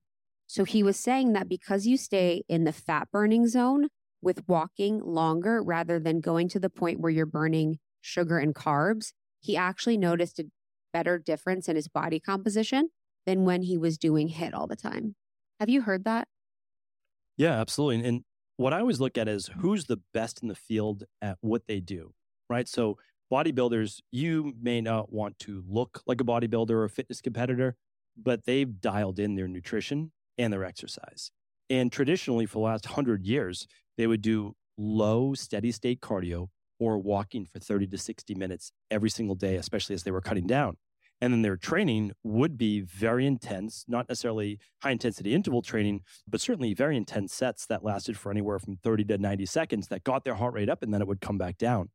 So 0.47 0.63
he 0.63 0.83
was 0.83 0.97
saying 0.97 1.33
that 1.33 1.49
because 1.49 1.87
you 1.87 1.97
stay 1.97 2.43
in 2.47 2.63
the 2.63 2.71
fat 2.71 3.09
burning 3.11 3.47
zone 3.47 3.89
with 4.21 4.47
walking 4.47 4.99
longer 4.99 5.61
rather 5.61 5.99
than 5.99 6.21
going 6.21 6.47
to 6.49 6.59
the 6.59 6.69
point 6.69 6.99
where 7.01 7.11
you're 7.11 7.25
burning 7.25 7.79
sugar 8.01 8.37
and 8.37 8.55
carbs, 8.55 9.11
he 9.41 9.57
actually 9.57 9.97
noticed 9.97 10.39
a 10.39 10.45
better 10.93 11.17
difference 11.17 11.67
in 11.67 11.75
his 11.75 11.87
body 11.87 12.19
composition 12.19 12.89
than 13.25 13.43
when 13.43 13.63
he 13.63 13.77
was 13.77 13.97
doing 13.97 14.29
HIIT 14.29 14.53
all 14.53 14.67
the 14.67 14.75
time. 14.75 15.15
Have 15.59 15.69
you 15.69 15.81
heard 15.81 16.05
that? 16.05 16.27
Yeah, 17.37 17.59
absolutely. 17.59 17.97
And, 17.97 18.05
and 18.05 18.23
what 18.57 18.73
I 18.73 18.79
always 18.79 18.99
look 18.99 19.17
at 19.17 19.27
is 19.27 19.47
who's 19.59 19.85
the 19.85 19.97
best 20.13 20.41
in 20.41 20.47
the 20.47 20.55
field 20.55 21.03
at 21.21 21.37
what 21.41 21.67
they 21.67 21.79
do, 21.79 22.13
right? 22.49 22.67
So, 22.67 22.97
bodybuilders, 23.31 24.01
you 24.11 24.53
may 24.61 24.81
not 24.81 25.11
want 25.11 25.39
to 25.39 25.63
look 25.67 26.01
like 26.05 26.21
a 26.21 26.23
bodybuilder 26.23 26.69
or 26.69 26.83
a 26.85 26.89
fitness 26.89 27.21
competitor, 27.21 27.75
but 28.15 28.45
they've 28.45 28.79
dialed 28.79 29.19
in 29.19 29.35
their 29.35 29.47
nutrition 29.47 30.11
and 30.37 30.53
their 30.53 30.63
exercise. 30.63 31.31
And 31.69 31.91
traditionally, 31.91 32.45
for 32.45 32.59
the 32.59 32.65
last 32.65 32.85
100 32.87 33.25
years, 33.25 33.67
they 33.97 34.07
would 34.07 34.21
do 34.21 34.55
low, 34.77 35.33
steady 35.33 35.71
state 35.71 36.01
cardio 36.01 36.49
or 36.79 36.97
walking 36.99 37.45
for 37.45 37.59
30 37.59 37.87
to 37.87 37.97
60 37.97 38.35
minutes 38.35 38.71
every 38.91 39.09
single 39.09 39.35
day, 39.35 39.55
especially 39.55 39.95
as 39.95 40.03
they 40.03 40.11
were 40.11 40.21
cutting 40.21 40.45
down. 40.45 40.77
And 41.21 41.31
then 41.31 41.41
their 41.41 41.55
training 41.55 42.11
would 42.23 42.57
be 42.57 42.81
very 42.81 43.25
intense, 43.25 43.85
not 43.87 44.09
necessarily 44.09 44.59
high 44.81 44.91
intensity 44.91 45.33
interval 45.33 45.61
training, 45.61 46.01
but 46.27 46.41
certainly 46.41 46.73
very 46.73 46.97
intense 46.97 47.33
sets 47.33 47.65
that 47.67 47.83
lasted 47.83 48.17
for 48.17 48.31
anywhere 48.31 48.59
from 48.59 48.77
30 48.83 49.05
to 49.05 49.17
90 49.17 49.45
seconds 49.45 49.87
that 49.87 50.03
got 50.03 50.25
their 50.25 50.35
heart 50.35 50.53
rate 50.53 50.69
up 50.69 50.83
and 50.83 50.93
then 50.93 51.01
it 51.01 51.07
would 51.07 51.21
come 51.21 51.37
back 51.37 51.57
down. 51.57 51.89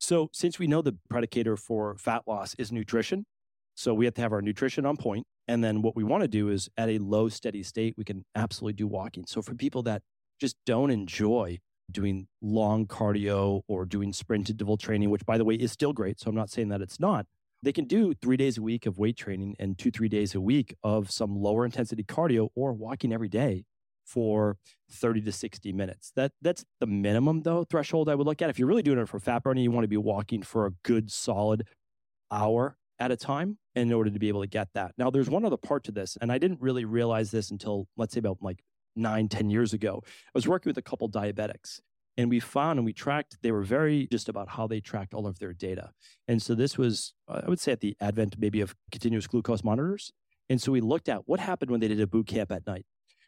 So, 0.00 0.30
since 0.32 0.58
we 0.58 0.66
know 0.66 0.80
the 0.80 0.96
predicator 1.12 1.58
for 1.58 1.94
fat 1.98 2.22
loss 2.26 2.54
is 2.54 2.72
nutrition, 2.72 3.26
so 3.74 3.92
we 3.92 4.06
have 4.06 4.14
to 4.14 4.22
have 4.22 4.32
our 4.32 4.40
nutrition 4.40 4.86
on 4.86 4.96
point. 4.96 5.26
And 5.46 5.62
then 5.62 5.82
what 5.82 5.94
we 5.94 6.04
want 6.04 6.22
to 6.22 6.28
do 6.28 6.48
is 6.48 6.70
at 6.78 6.88
a 6.88 6.98
low, 6.98 7.28
steady 7.28 7.62
state, 7.62 7.94
we 7.98 8.04
can 8.04 8.24
absolutely 8.34 8.74
do 8.74 8.86
walking. 8.86 9.26
So, 9.26 9.42
for 9.42 9.54
people 9.54 9.82
that 9.82 10.02
just 10.40 10.56
don't 10.64 10.90
enjoy 10.90 11.58
doing 11.90 12.28
long 12.40 12.86
cardio 12.86 13.60
or 13.68 13.84
doing 13.84 14.14
sprint 14.14 14.48
interval 14.48 14.78
training, 14.78 15.10
which 15.10 15.26
by 15.26 15.36
the 15.36 15.44
way 15.44 15.54
is 15.54 15.70
still 15.70 15.92
great. 15.92 16.18
So, 16.18 16.30
I'm 16.30 16.36
not 16.36 16.48
saying 16.48 16.68
that 16.68 16.80
it's 16.80 16.98
not. 16.98 17.26
They 17.62 17.72
can 17.72 17.84
do 17.84 18.14
three 18.14 18.36
days 18.36 18.56
a 18.56 18.62
week 18.62 18.86
of 18.86 18.98
weight 18.98 19.16
training 19.16 19.56
and 19.58 19.78
two, 19.78 19.90
three 19.90 20.08
days 20.08 20.34
a 20.34 20.40
week 20.40 20.74
of 20.82 21.10
some 21.10 21.36
lower 21.36 21.64
intensity 21.64 22.02
cardio 22.02 22.48
or 22.54 22.72
walking 22.72 23.12
every 23.12 23.28
day 23.28 23.64
for 24.04 24.56
30 24.90 25.20
to 25.22 25.32
60 25.32 25.72
minutes. 25.72 26.10
That 26.16 26.32
that's 26.40 26.64
the 26.80 26.86
minimum 26.86 27.42
though 27.42 27.64
threshold 27.64 28.08
I 28.08 28.14
would 28.14 28.26
look 28.26 28.42
at. 28.42 28.50
If 28.50 28.58
you're 28.58 28.68
really 28.68 28.82
doing 28.82 28.98
it 28.98 29.08
for 29.08 29.20
fat 29.20 29.42
burning, 29.42 29.62
you 29.62 29.70
want 29.70 29.84
to 29.84 29.88
be 29.88 29.96
walking 29.96 30.42
for 30.42 30.66
a 30.66 30.70
good 30.82 31.10
solid 31.10 31.66
hour 32.30 32.76
at 32.98 33.10
a 33.10 33.16
time 33.16 33.58
in 33.74 33.92
order 33.92 34.10
to 34.10 34.18
be 34.18 34.28
able 34.28 34.40
to 34.40 34.46
get 34.46 34.68
that. 34.74 34.92
Now 34.98 35.10
there's 35.10 35.30
one 35.30 35.44
other 35.44 35.56
part 35.56 35.84
to 35.84 35.92
this, 35.92 36.16
and 36.20 36.32
I 36.32 36.38
didn't 36.38 36.60
really 36.60 36.84
realize 36.84 37.30
this 37.30 37.50
until 37.50 37.86
let's 37.96 38.14
say 38.14 38.20
about 38.20 38.38
like 38.40 38.60
nine, 38.96 39.28
10 39.28 39.50
years 39.50 39.72
ago. 39.72 40.02
I 40.06 40.30
was 40.34 40.48
working 40.48 40.70
with 40.70 40.78
a 40.78 40.82
couple 40.82 41.08
diabetics 41.08 41.80
and 42.20 42.28
we 42.28 42.38
found 42.38 42.78
and 42.78 42.84
we 42.84 42.92
tracked 42.92 43.38
they 43.42 43.50
were 43.50 43.62
very 43.62 44.06
just 44.08 44.28
about 44.28 44.50
how 44.50 44.66
they 44.66 44.78
tracked 44.78 45.14
all 45.14 45.26
of 45.26 45.38
their 45.38 45.54
data. 45.54 45.90
And 46.28 46.42
so 46.42 46.54
this 46.54 46.76
was 46.76 47.14
uh, 47.28 47.40
i 47.44 47.48
would 47.48 47.58
say 47.58 47.72
at 47.72 47.80
the 47.80 47.96
advent 47.98 48.36
maybe 48.38 48.60
of 48.60 48.74
continuous 48.92 49.26
glucose 49.26 49.64
monitors. 49.64 50.12
And 50.50 50.60
so 50.60 50.70
we 50.70 50.82
looked 50.82 51.08
at 51.08 51.26
what 51.26 51.40
happened 51.40 51.70
when 51.70 51.80
they 51.80 51.88
did 51.88 52.00
a 52.00 52.06
boot 52.06 52.26
camp 52.26 52.52
at 52.52 52.66
night. 52.66 52.84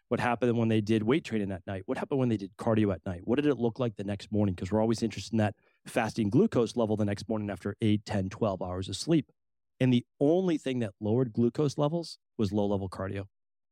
What 0.09 0.21
happened 0.21 0.59
when 0.59 0.69
they 0.69 0.83
did 0.83 1.03
weight 1.05 1.25
training 1.25 1.53
at 1.53 1.67
night? 1.67 1.85
What 1.87 1.97
happened 1.97 2.21
when 2.21 2.29
they 2.29 2.37
did 2.37 2.51
cardio 2.59 2.93
at 2.93 3.01
night? 3.07 3.23
What 3.25 3.37
did 3.37 3.47
it 3.47 3.57
look 3.57 3.79
like 3.79 3.97
the 3.97 4.05
next 4.05 4.31
morning? 4.31 4.55
Because 4.55 4.71
we're 4.71 4.83
always 4.83 5.03
interested 5.03 5.33
in 5.33 5.39
that 5.39 5.55
fasting 5.87 6.29
glucose 6.29 6.77
level 6.77 6.99
the 6.99 7.07
next 7.07 7.31
morning 7.31 7.49
after 7.49 7.75
8 7.81 8.05
10 8.05 8.29
12 8.29 8.61
hours 8.61 8.91
of 8.91 8.97
sleep. 8.97 9.31
And 9.81 9.91
the 9.91 10.05
only 10.21 10.59
thing 10.59 10.81
that 10.81 10.93
lowered 11.01 11.33
glucose 11.33 11.79
levels 11.79 12.19
was 12.37 12.53
low 12.53 12.67
level 12.67 12.91
cardio. 12.91 13.25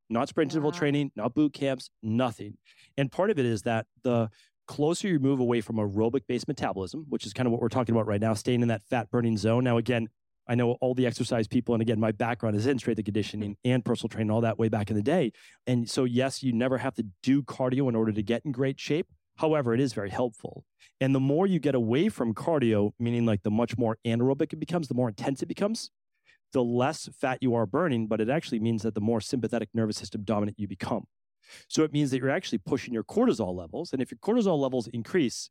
Not 0.09 0.27
sprint 0.29 0.51
interval 0.51 0.71
Wow. 0.71 0.77
training, 0.79 1.11
not 1.15 1.33
boot 1.35 1.53
camps, 1.53 1.89
nothing. 2.01 2.57
And 2.97 3.11
part 3.11 3.29
of 3.29 3.39
it 3.39 3.45
is 3.45 3.61
that 3.61 3.85
the 4.03 4.29
closer 4.71 5.09
you 5.09 5.19
move 5.19 5.41
away 5.41 5.59
from 5.59 5.75
aerobic 5.75 6.21
based 6.29 6.47
metabolism, 6.47 7.05
which 7.09 7.25
is 7.25 7.33
kind 7.33 7.45
of 7.45 7.51
what 7.51 7.59
we're 7.59 7.67
talking 7.67 7.93
about 7.93 8.07
right 8.07 8.21
now, 8.21 8.33
staying 8.33 8.61
in 8.61 8.69
that 8.69 8.81
fat 8.81 9.11
burning 9.11 9.35
zone. 9.35 9.65
Now, 9.65 9.75
again, 9.75 10.07
I 10.47 10.55
know 10.55 10.77
all 10.79 10.93
the 10.93 11.05
exercise 11.05 11.45
people, 11.45 11.75
and 11.75 11.81
again, 11.81 11.99
my 11.99 12.13
background 12.13 12.55
is 12.55 12.65
in 12.65 12.79
strength 12.79 12.97
and 12.97 13.05
conditioning 13.05 13.51
mm-hmm. 13.51 13.69
and 13.69 13.83
personal 13.83 14.07
training, 14.07 14.31
all 14.31 14.39
that 14.39 14.57
way 14.57 14.69
back 14.69 14.89
in 14.89 14.95
the 14.95 15.03
day. 15.03 15.33
And 15.67 15.89
so, 15.89 16.05
yes, 16.05 16.41
you 16.41 16.53
never 16.53 16.77
have 16.77 16.95
to 16.95 17.05
do 17.21 17.43
cardio 17.43 17.89
in 17.89 17.95
order 17.97 18.13
to 18.13 18.23
get 18.23 18.45
in 18.45 18.53
great 18.53 18.79
shape. 18.79 19.07
However, 19.35 19.73
it 19.73 19.81
is 19.81 19.91
very 19.91 20.09
helpful. 20.09 20.63
And 21.01 21.13
the 21.13 21.19
more 21.19 21.45
you 21.45 21.59
get 21.59 21.75
away 21.75 22.07
from 22.07 22.33
cardio, 22.33 22.93
meaning 22.97 23.25
like 23.25 23.43
the 23.43 23.51
much 23.51 23.77
more 23.77 23.97
anaerobic 24.07 24.53
it 24.53 24.59
becomes, 24.61 24.87
the 24.87 24.93
more 24.93 25.09
intense 25.09 25.43
it 25.43 25.47
becomes, 25.47 25.91
the 26.53 26.63
less 26.63 27.09
fat 27.19 27.39
you 27.41 27.55
are 27.55 27.65
burning, 27.65 28.07
but 28.07 28.21
it 28.21 28.29
actually 28.29 28.59
means 28.59 28.83
that 28.83 28.95
the 28.95 29.01
more 29.01 29.19
sympathetic 29.19 29.67
nervous 29.73 29.97
system 29.97 30.21
dominant 30.23 30.57
you 30.57 30.67
become. 30.67 31.07
So 31.67 31.83
it 31.83 31.91
means 31.91 32.11
that 32.11 32.19
you're 32.19 32.29
actually 32.29 32.59
pushing 32.59 32.93
your 32.93 33.03
cortisol 33.03 33.55
levels. 33.55 33.93
And 33.93 34.01
if 34.01 34.11
your 34.11 34.19
cortisol 34.19 34.59
levels 34.59 34.87
increase, 34.87 35.49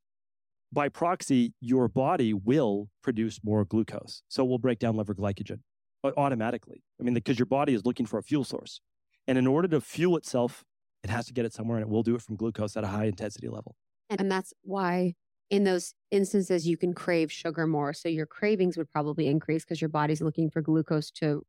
by 0.72 0.88
proxy, 0.88 1.52
your 1.60 1.88
body 1.88 2.32
will 2.32 2.88
produce 3.02 3.40
more 3.42 3.64
glucose. 3.64 4.22
So 4.28 4.44
we'll 4.44 4.58
break 4.58 4.78
down 4.78 4.96
liver 4.96 5.14
glycogen 5.14 5.60
uh, 6.04 6.12
automatically. 6.16 6.82
I 7.00 7.02
mean, 7.02 7.14
because 7.14 7.38
your 7.38 7.46
body 7.46 7.74
is 7.74 7.84
looking 7.84 8.06
for 8.06 8.18
a 8.18 8.22
fuel 8.22 8.44
source. 8.44 8.80
And 9.26 9.36
in 9.36 9.46
order 9.46 9.68
to 9.68 9.80
fuel 9.80 10.16
itself, 10.16 10.64
it 11.02 11.10
has 11.10 11.26
to 11.26 11.32
get 11.32 11.44
it 11.44 11.52
somewhere 11.52 11.78
and 11.78 11.82
it 11.82 11.88
will 11.88 12.02
do 12.02 12.14
it 12.14 12.22
from 12.22 12.36
glucose 12.36 12.76
at 12.76 12.84
a 12.84 12.88
high 12.88 13.06
intensity 13.06 13.48
level. 13.48 13.74
And, 14.08 14.20
and 14.20 14.30
that's 14.30 14.52
why 14.62 15.14
in 15.50 15.64
those 15.64 15.94
instances 16.10 16.66
you 16.66 16.76
can 16.76 16.94
crave 16.94 17.32
sugar 17.32 17.66
more. 17.66 17.92
So 17.92 18.08
your 18.08 18.26
cravings 18.26 18.76
would 18.76 18.90
probably 18.90 19.26
increase 19.26 19.64
because 19.64 19.80
your 19.80 19.88
body's 19.88 20.20
looking 20.20 20.50
for 20.50 20.62
glucose 20.62 21.10
to 21.12 21.44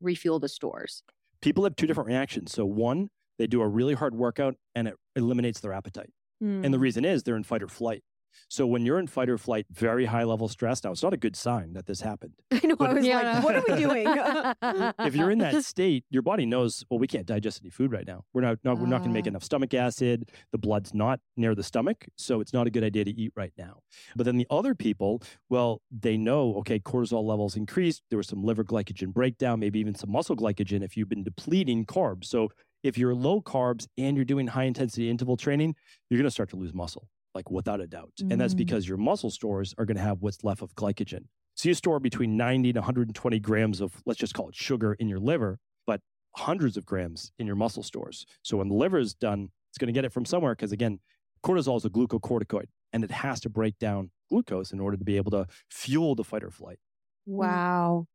refuel 0.00 0.40
the 0.40 0.48
stores. 0.48 1.02
People 1.40 1.64
have 1.64 1.76
two 1.76 1.86
different 1.86 2.08
reactions. 2.08 2.52
So, 2.52 2.64
one, 2.64 3.08
they 3.38 3.46
do 3.46 3.60
a 3.62 3.68
really 3.68 3.94
hard 3.94 4.14
workout 4.14 4.54
and 4.74 4.88
it 4.88 4.94
eliminates 5.16 5.60
their 5.60 5.72
appetite. 5.72 6.10
Hmm. 6.40 6.64
And 6.64 6.72
the 6.74 6.78
reason 6.78 7.04
is 7.04 7.22
they're 7.22 7.36
in 7.36 7.44
fight 7.44 7.62
or 7.62 7.68
flight. 7.68 8.02
So 8.48 8.66
when 8.66 8.86
you're 8.86 8.98
in 8.98 9.08
fight 9.08 9.28
or 9.28 9.36
flight, 9.36 9.66
very 9.70 10.06
high 10.06 10.24
level 10.24 10.48
stress, 10.48 10.82
now 10.82 10.90
it's 10.90 11.02
not 11.02 11.12
a 11.12 11.18
good 11.18 11.36
sign 11.36 11.74
that 11.74 11.84
this 11.84 12.00
happened. 12.00 12.32
I 12.50 12.66
know. 12.66 12.76
I 12.80 12.92
was 12.94 13.04
Yeah. 13.04 13.34
like, 13.34 13.44
what 13.44 13.56
are 13.56 13.64
we 13.68 13.76
doing? 13.82 14.06
If 15.06 15.14
you're 15.14 15.30
in 15.30 15.38
that 15.40 15.64
state, 15.74 16.04
your 16.08 16.22
body 16.22 16.46
knows, 16.46 16.82
well, 16.88 16.98
we 16.98 17.06
can't 17.06 17.26
digest 17.26 17.60
any 17.62 17.68
food 17.68 17.92
right 17.92 18.06
now. 18.06 18.24
We're 18.32 18.40
not, 18.40 18.58
not 18.64 18.78
we're 18.78 18.86
not 18.86 18.98
going 18.98 19.10
to 19.10 19.14
make 19.14 19.26
Ah. 19.26 19.28
enough 19.28 19.44
stomach 19.44 19.74
acid. 19.74 20.30
The 20.50 20.56
blood's 20.58 20.94
not 20.94 21.20
near 21.36 21.54
the 21.54 21.62
stomach, 21.62 22.06
so 22.16 22.40
it's 22.40 22.54
not 22.54 22.66
a 22.66 22.70
good 22.70 22.82
idea 22.84 23.04
to 23.04 23.10
eat 23.10 23.32
right 23.36 23.52
now. 23.58 23.80
But 24.16 24.24
then 24.24 24.38
the 24.38 24.46
other 24.50 24.74
people, 24.74 25.22
well, 25.50 25.82
they 25.90 26.16
know, 26.16 26.54
okay, 26.60 26.78
cortisol 26.78 27.24
levels 27.24 27.54
increased. 27.54 28.02
There 28.08 28.16
was 28.16 28.28
some 28.28 28.42
liver 28.42 28.64
glycogen 28.64 29.12
breakdown, 29.12 29.60
maybe 29.60 29.78
even 29.78 29.94
some 29.94 30.10
muscle 30.10 30.36
glycogen 30.36 30.82
if 30.82 30.96
you've 30.96 31.08
been 31.10 31.22
depleting 31.24 31.84
carbs. 31.84 32.24
So 32.26 32.48
if 32.82 32.98
you're 32.98 33.14
low 33.14 33.40
carbs 33.40 33.86
and 33.98 34.16
you're 34.16 34.24
doing 34.24 34.46
high 34.48 34.64
intensity 34.64 35.08
interval 35.10 35.36
training, 35.36 35.74
you're 36.10 36.18
going 36.18 36.26
to 36.26 36.30
start 36.30 36.50
to 36.50 36.56
lose 36.56 36.74
muscle, 36.74 37.08
like 37.34 37.50
without 37.50 37.80
a 37.80 37.86
doubt. 37.86 38.12
And 38.20 38.40
that's 38.40 38.54
Mm. 38.54 38.58
because 38.58 38.88
your 38.88 38.96
muscle 38.98 39.30
stores 39.30 39.74
are 39.78 39.84
going 39.84 39.96
to 39.96 40.02
have 40.02 40.20
what's 40.20 40.42
left 40.44 40.62
of 40.62 40.74
glycogen. 40.74 41.26
So 41.54 41.68
you 41.68 41.74
store 41.74 42.00
between 42.00 42.36
90 42.36 42.72
to 42.72 42.80
120 42.80 43.38
grams 43.40 43.80
of, 43.80 44.02
let's 44.06 44.18
just 44.18 44.34
call 44.34 44.48
it 44.48 44.54
sugar 44.54 44.94
in 44.94 45.08
your 45.08 45.20
liver, 45.20 45.58
but 45.86 46.00
hundreds 46.36 46.76
of 46.76 46.86
grams 46.86 47.30
in 47.38 47.46
your 47.46 47.56
muscle 47.56 47.82
stores. 47.82 48.24
So 48.42 48.56
when 48.56 48.68
the 48.68 48.74
liver 48.74 48.98
is 48.98 49.14
done, 49.14 49.50
it's 49.70 49.78
going 49.78 49.88
to 49.88 49.92
get 49.92 50.04
it 50.04 50.12
from 50.12 50.24
somewhere 50.24 50.54
because, 50.54 50.72
again, 50.72 51.00
cortisol 51.44 51.76
is 51.76 51.84
a 51.84 51.90
glucocorticoid 51.90 52.66
and 52.92 53.04
it 53.04 53.10
has 53.10 53.40
to 53.40 53.50
break 53.50 53.78
down 53.78 54.10
glucose 54.30 54.72
in 54.72 54.80
order 54.80 54.96
to 54.96 55.04
be 55.04 55.16
able 55.18 55.30
to 55.30 55.46
fuel 55.70 56.14
the 56.14 56.24
fight 56.24 56.42
or 56.42 56.50
flight. 56.50 56.78
wow. 57.26 58.06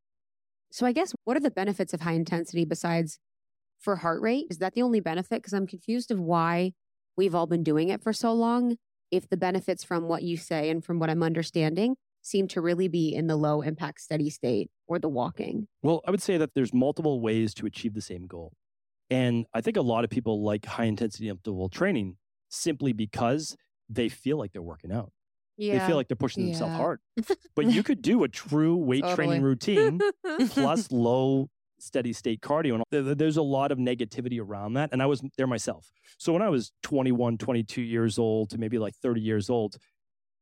So 0.72 0.86
I 0.86 0.92
guess 0.92 1.14
what 1.24 1.38
are 1.38 1.40
the 1.40 1.50
benefits 1.52 1.94
of 1.94 2.02
high 2.02 2.14
intensity 2.14 2.66
besides 2.66 3.20
for 3.80 3.98
heart 3.98 4.22
rate? 4.22 4.48
Is 4.50 4.58
that 4.60 4.74
the 4.74 4.82
only 4.82 5.00
benefit? 5.00 5.42
Because 5.42 5.54
I'm 5.54 5.68
confused 5.68 6.12
of 6.12 6.20
why 6.20 6.74
we've 7.16 7.36
all 7.36 7.48
been 7.48 7.64
doing 7.64 7.90
it 7.90 8.02
for 8.02 8.14
so 8.14 8.34
long. 8.34 8.78
If 9.10 9.30
the 9.30 9.38
benefits 9.38 9.84
from 9.84 10.08
what 10.08 10.24
you 10.24 10.36
say 10.38 10.70
and 10.70 10.84
from 10.84 11.00
what 11.00 11.10
I'm 11.10 11.24
understanding 11.24 11.96
seem 12.22 12.48
to 12.50 12.62
really 12.62 12.88
be 12.88 13.16
in 13.16 13.28
the 13.28 13.38
low 13.38 13.62
impact 13.62 14.02
steady 14.02 14.30
state 14.30 14.70
or 14.88 15.00
the 15.00 15.08
walking. 15.10 15.68
Well, 15.82 16.02
I 16.06 16.12
would 16.12 16.22
say 16.22 16.38
that 16.38 16.54
there's 16.54 16.74
multiple 16.74 17.22
ways 17.22 17.54
to 17.56 17.66
achieve 17.66 17.94
the 17.94 18.02
same 18.02 18.28
goal. 18.28 18.52
And 19.10 19.46
I 19.54 19.62
think 19.62 19.78
a 19.78 19.82
lot 19.82 20.04
of 20.04 20.10
people 20.10 20.44
like 20.44 20.66
high 20.66 20.84
intensity 20.84 21.30
interval 21.30 21.70
training 21.70 22.18
simply 22.50 22.92
because 22.92 23.56
they 23.90 24.10
feel 24.10 24.38
like 24.38 24.52
they're 24.52 24.62
working 24.62 24.92
out. 24.92 25.12
Yeah. 25.58 25.80
They 25.80 25.88
feel 25.88 25.96
like 25.96 26.08
they're 26.08 26.16
pushing 26.16 26.46
themselves 26.46 26.76
hard. 26.76 27.00
But 27.56 27.72
you 27.72 27.82
could 27.82 28.02
do 28.02 28.24
a 28.24 28.28
true 28.28 28.76
weight 28.76 29.04
training 29.16 29.42
routine 29.42 30.00
plus 30.50 30.92
low 30.92 31.50
steady 31.80 32.14
state 32.14 32.42
cardio. 32.42 32.82
And 32.92 33.20
there's 33.20 33.38
a 33.38 33.42
lot 33.42 33.72
of 33.72 33.78
negativity 33.78 34.40
around 34.40 34.74
that. 34.74 34.90
And 34.92 35.02
I 35.02 35.06
was 35.06 35.22
there 35.38 35.48
myself. 35.48 35.92
So 36.18 36.34
when 36.34 36.42
I 36.42 36.50
was 36.50 36.72
21, 36.84 37.38
22 37.38 37.82
years 37.82 38.18
old 38.18 38.50
to 38.52 38.58
maybe 38.58 38.80
like 38.80 38.96
30 38.96 39.22
years 39.22 39.50
old, 39.50 39.78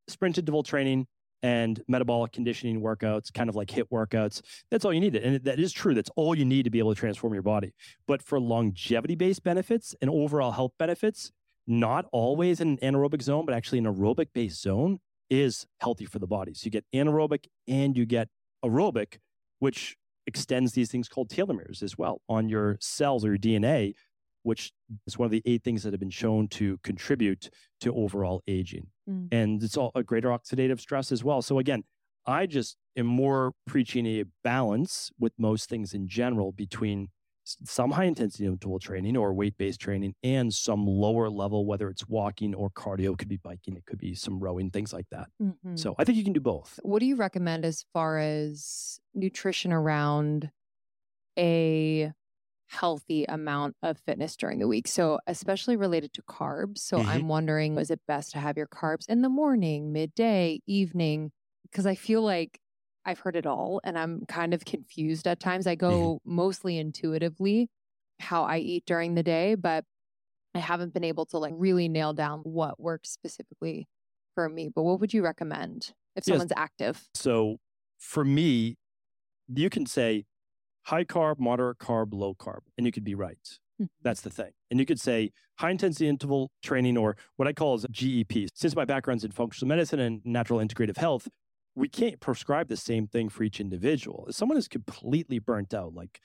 sprint 0.08 0.38
interval 0.38 0.62
training 0.62 1.06
and 1.42 1.82
metabolic 1.86 2.32
conditioning 2.32 2.80
workouts, 2.80 3.32
kind 3.32 3.48
of 3.48 3.56
like 3.56 3.68
HIIT 3.68 3.88
workouts, 3.92 4.40
that's 4.70 4.84
all 4.84 4.92
you 4.92 5.00
needed. 5.00 5.22
And 5.22 5.44
that 5.44 5.60
is 5.60 5.72
true. 5.72 5.94
That's 5.94 6.10
all 6.16 6.34
you 6.34 6.44
need 6.44 6.64
to 6.64 6.70
be 6.70 6.78
able 6.78 6.94
to 6.94 6.98
transform 6.98 7.34
your 7.34 7.42
body. 7.42 7.74
But 8.06 8.22
for 8.22 8.40
longevity 8.40 9.14
based 9.14 9.44
benefits 9.44 9.94
and 10.00 10.10
overall 10.10 10.52
health 10.52 10.72
benefits, 10.78 11.32
not 11.66 12.06
always 12.12 12.60
in 12.60 12.78
an 12.80 12.94
anaerobic 12.94 13.22
zone, 13.22 13.44
but 13.44 13.54
actually 13.54 13.78
an 13.78 13.86
aerobic 13.86 14.28
based 14.32 14.62
zone 14.62 15.00
is 15.28 15.66
healthy 15.80 16.04
for 16.04 16.18
the 16.18 16.26
body. 16.26 16.54
So 16.54 16.66
you 16.66 16.70
get 16.70 16.84
anaerobic 16.94 17.46
and 17.66 17.96
you 17.96 18.06
get 18.06 18.28
aerobic, 18.64 19.18
which 19.58 19.96
extends 20.26 20.72
these 20.72 20.90
things 20.90 21.08
called 21.08 21.28
telomeres 21.28 21.82
as 21.82 21.96
well 21.96 22.20
on 22.28 22.48
your 22.48 22.76
cells 22.80 23.24
or 23.24 23.28
your 23.28 23.38
DNA, 23.38 23.94
which 24.42 24.72
is 25.06 25.18
one 25.18 25.26
of 25.26 25.32
the 25.32 25.42
eight 25.44 25.62
things 25.62 25.82
that 25.82 25.92
have 25.92 26.00
been 26.00 26.10
shown 26.10 26.48
to 26.48 26.78
contribute 26.82 27.50
to 27.80 27.94
overall 27.94 28.42
aging. 28.46 28.86
Mm. 29.08 29.28
And 29.32 29.62
it's 29.62 29.76
all 29.76 29.92
a 29.94 30.02
greater 30.02 30.28
oxidative 30.28 30.80
stress 30.80 31.12
as 31.12 31.24
well. 31.24 31.42
So 31.42 31.58
again, 31.58 31.84
I 32.26 32.46
just 32.46 32.76
am 32.96 33.06
more 33.06 33.52
preaching 33.66 34.06
a 34.06 34.24
balance 34.42 35.10
with 35.18 35.32
most 35.38 35.68
things 35.68 35.94
in 35.94 36.08
general 36.08 36.52
between 36.52 37.08
some 37.46 37.90
high 37.92 38.04
intensity 38.04 38.46
interval 38.46 38.78
training 38.78 39.16
or 39.16 39.32
weight 39.34 39.56
based 39.58 39.80
training 39.80 40.14
and 40.22 40.52
some 40.52 40.86
lower 40.86 41.28
level, 41.30 41.66
whether 41.66 41.88
it's 41.90 42.08
walking 42.08 42.54
or 42.54 42.70
cardio, 42.70 43.12
it 43.12 43.18
could 43.18 43.28
be 43.28 43.36
biking, 43.38 43.76
it 43.76 43.86
could 43.86 43.98
be 43.98 44.14
some 44.14 44.38
rowing, 44.40 44.70
things 44.70 44.92
like 44.92 45.08
that. 45.10 45.28
Mhm. 45.40 45.76
So 45.76 45.94
I 45.98 46.04
think 46.04 46.18
you 46.18 46.24
can 46.24 46.32
do 46.32 46.40
both. 46.40 46.80
What 46.82 47.00
do 47.00 47.06
you 47.06 47.16
recommend 47.16 47.64
as 47.64 47.84
far 47.92 48.18
as 48.18 49.00
nutrition 49.14 49.72
around 49.72 50.50
a 51.38 52.12
healthy 52.68 53.24
amount 53.26 53.76
of 53.82 53.98
fitness 53.98 54.36
during 54.36 54.60
the 54.60 54.68
week? 54.68 54.88
So, 54.88 55.20
especially 55.26 55.76
related 55.76 56.12
to 56.14 56.22
carbs. 56.24 56.78
So, 56.80 57.02
Mhm. 57.02 57.06
I'm 57.06 57.28
wondering 57.28 57.78
is 57.78 57.90
it 57.90 58.00
best 58.08 58.32
to 58.32 58.40
have 58.40 58.56
your 58.58 58.68
carbs 58.68 59.08
in 59.08 59.22
the 59.22 59.30
morning, 59.30 59.92
midday, 59.92 60.60
evening? 60.66 61.32
Because 61.64 61.86
I 61.86 61.94
feel 61.96 62.22
like 62.22 62.60
I've 63.06 63.20
heard 63.20 63.36
it 63.36 63.46
all 63.46 63.80
and 63.84 63.98
I'm 63.98 64.26
kind 64.26 64.54
of 64.54 64.64
confused 64.66 65.26
at 65.28 65.40
times. 65.40 65.66
I 65.66 65.76
go 65.76 66.20
mostly 66.24 66.78
intuitively 66.78 67.70
how 68.20 68.44
I 68.44 68.58
eat 68.58 68.84
during 68.86 69.14
the 69.14 69.22
day, 69.22 69.54
but 69.54 69.84
I 70.54 70.60
haven't 70.60 70.94
been 70.94 71.04
able 71.04 71.26
to 71.26 71.38
like 71.38 71.54
really 71.56 71.88
nail 71.88 72.14
down 72.14 72.40
what 72.40 72.80
works 72.80 73.10
specifically 73.10 73.88
for 74.34 74.48
me. 74.48 74.70
But 74.74 74.82
what 74.84 75.00
would 75.00 75.14
you 75.14 75.22
recommend 75.24 75.94
if 76.16 76.24
Yes. 76.26 76.26
someone's 76.26 76.52
active? 76.56 77.08
So 77.14 77.58
for 77.98 78.24
me, 78.24 78.76
you 79.48 79.70
can 79.70 79.86
say 79.86 80.26
high 80.86 81.04
carb, 81.04 81.38
moderate 81.40 81.78
carb, 81.78 82.14
low 82.14 82.34
carb, 82.34 82.60
and 82.76 82.86
you 82.86 82.92
could 82.92 83.04
be 83.04 83.14
right. 83.14 83.60
Mhm. 83.78 83.88
That's 84.02 84.22
the 84.22 84.30
thing. 84.30 84.52
And 84.70 84.80
you 84.80 84.86
could 84.86 85.00
say 85.00 85.32
high 85.58 85.70
intensity 85.72 86.08
interval 86.08 86.50
training 86.62 86.96
or 86.98 87.16
what 87.36 87.48
I 87.48 87.52
call 87.52 87.74
as 87.74 87.86
GEP. 87.90 88.48
Since 88.54 88.76
my 88.76 88.84
background's 88.84 89.24
in 89.24 89.32
functional 89.32 89.68
medicine 89.68 90.00
and 90.00 90.24
natural 90.24 90.60
integrative 90.60 90.98
health, 90.98 91.28
we 91.76 91.88
can't 91.88 92.18
prescribe 92.20 92.68
the 92.68 92.76
same 92.76 93.06
thing 93.06 93.28
for 93.28 93.44
each 93.44 93.60
individual. 93.60 94.24
If 94.28 94.34
someone 94.34 94.56
is 94.56 94.66
completely 94.66 95.38
burnt 95.38 95.74
out, 95.74 95.94
like 95.94 96.20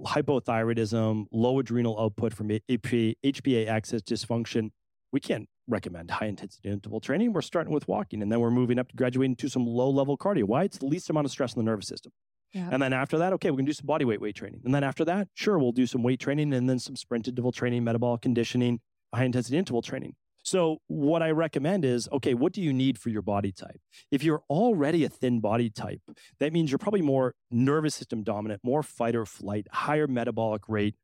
hypothyroidism, 0.00 1.26
low 1.32 1.58
adrenal 1.58 1.98
output 1.98 2.34
from 2.34 2.48
HPA, 2.48 3.16
HPA 3.24 3.66
axis 3.66 4.02
dysfunction, 4.02 4.70
we 5.10 5.18
can't 5.18 5.48
recommend 5.66 6.10
high 6.10 6.26
intensity 6.26 6.68
interval 6.68 7.00
training. 7.00 7.32
We're 7.32 7.40
starting 7.40 7.72
with 7.72 7.88
walking 7.88 8.22
and 8.22 8.30
then 8.30 8.40
we're 8.40 8.50
moving 8.50 8.78
up 8.78 8.88
to 8.88 8.96
graduating 8.96 9.36
to 9.36 9.48
some 9.48 9.66
low 9.66 9.90
level 9.90 10.18
cardio. 10.18 10.44
Why? 10.44 10.64
It's 10.64 10.78
the 10.78 10.86
least 10.86 11.08
amount 11.08 11.24
of 11.24 11.30
stress 11.30 11.56
on 11.56 11.64
the 11.64 11.70
nervous 11.70 11.88
system. 11.88 12.12
Yeah. 12.52 12.68
And 12.70 12.82
then 12.82 12.92
after 12.92 13.16
that, 13.18 13.32
okay, 13.34 13.50
we 13.50 13.56
can 13.56 13.64
do 13.64 13.72
some 13.72 13.86
body 13.86 14.04
weight 14.04 14.20
weight 14.20 14.34
training. 14.34 14.60
And 14.64 14.74
then 14.74 14.84
after 14.84 15.04
that, 15.06 15.28
sure, 15.34 15.58
we'll 15.58 15.72
do 15.72 15.86
some 15.86 16.02
weight 16.02 16.20
training 16.20 16.52
and 16.52 16.68
then 16.68 16.78
some 16.78 16.96
sprint 16.96 17.26
interval 17.26 17.52
training, 17.52 17.84
metabolic 17.84 18.20
conditioning, 18.20 18.80
high 19.14 19.24
intensity 19.24 19.56
interval 19.56 19.82
training. 19.82 20.14
So 20.42 20.78
what 20.86 21.22
I 21.22 21.30
recommend 21.30 21.84
is, 21.84 22.08
okay, 22.12 22.34
what 22.34 22.52
do 22.52 22.62
you 22.62 22.72
need 22.72 22.98
for 22.98 23.10
your 23.10 23.22
body 23.22 23.52
type? 23.52 23.80
If 24.10 24.22
you're 24.22 24.42
already 24.48 25.04
a 25.04 25.08
thin 25.08 25.40
body 25.40 25.70
type, 25.70 26.00
that 26.38 26.52
means 26.52 26.70
you're 26.70 26.78
probably 26.78 27.02
more 27.02 27.34
nervous 27.50 27.94
system 27.94 28.22
dominant, 28.22 28.60
more 28.64 28.82
fight 28.82 29.14
or 29.14 29.26
flight, 29.26 29.66
higher 29.70 30.06
metabolic 30.06 30.68
rate. 30.68 30.94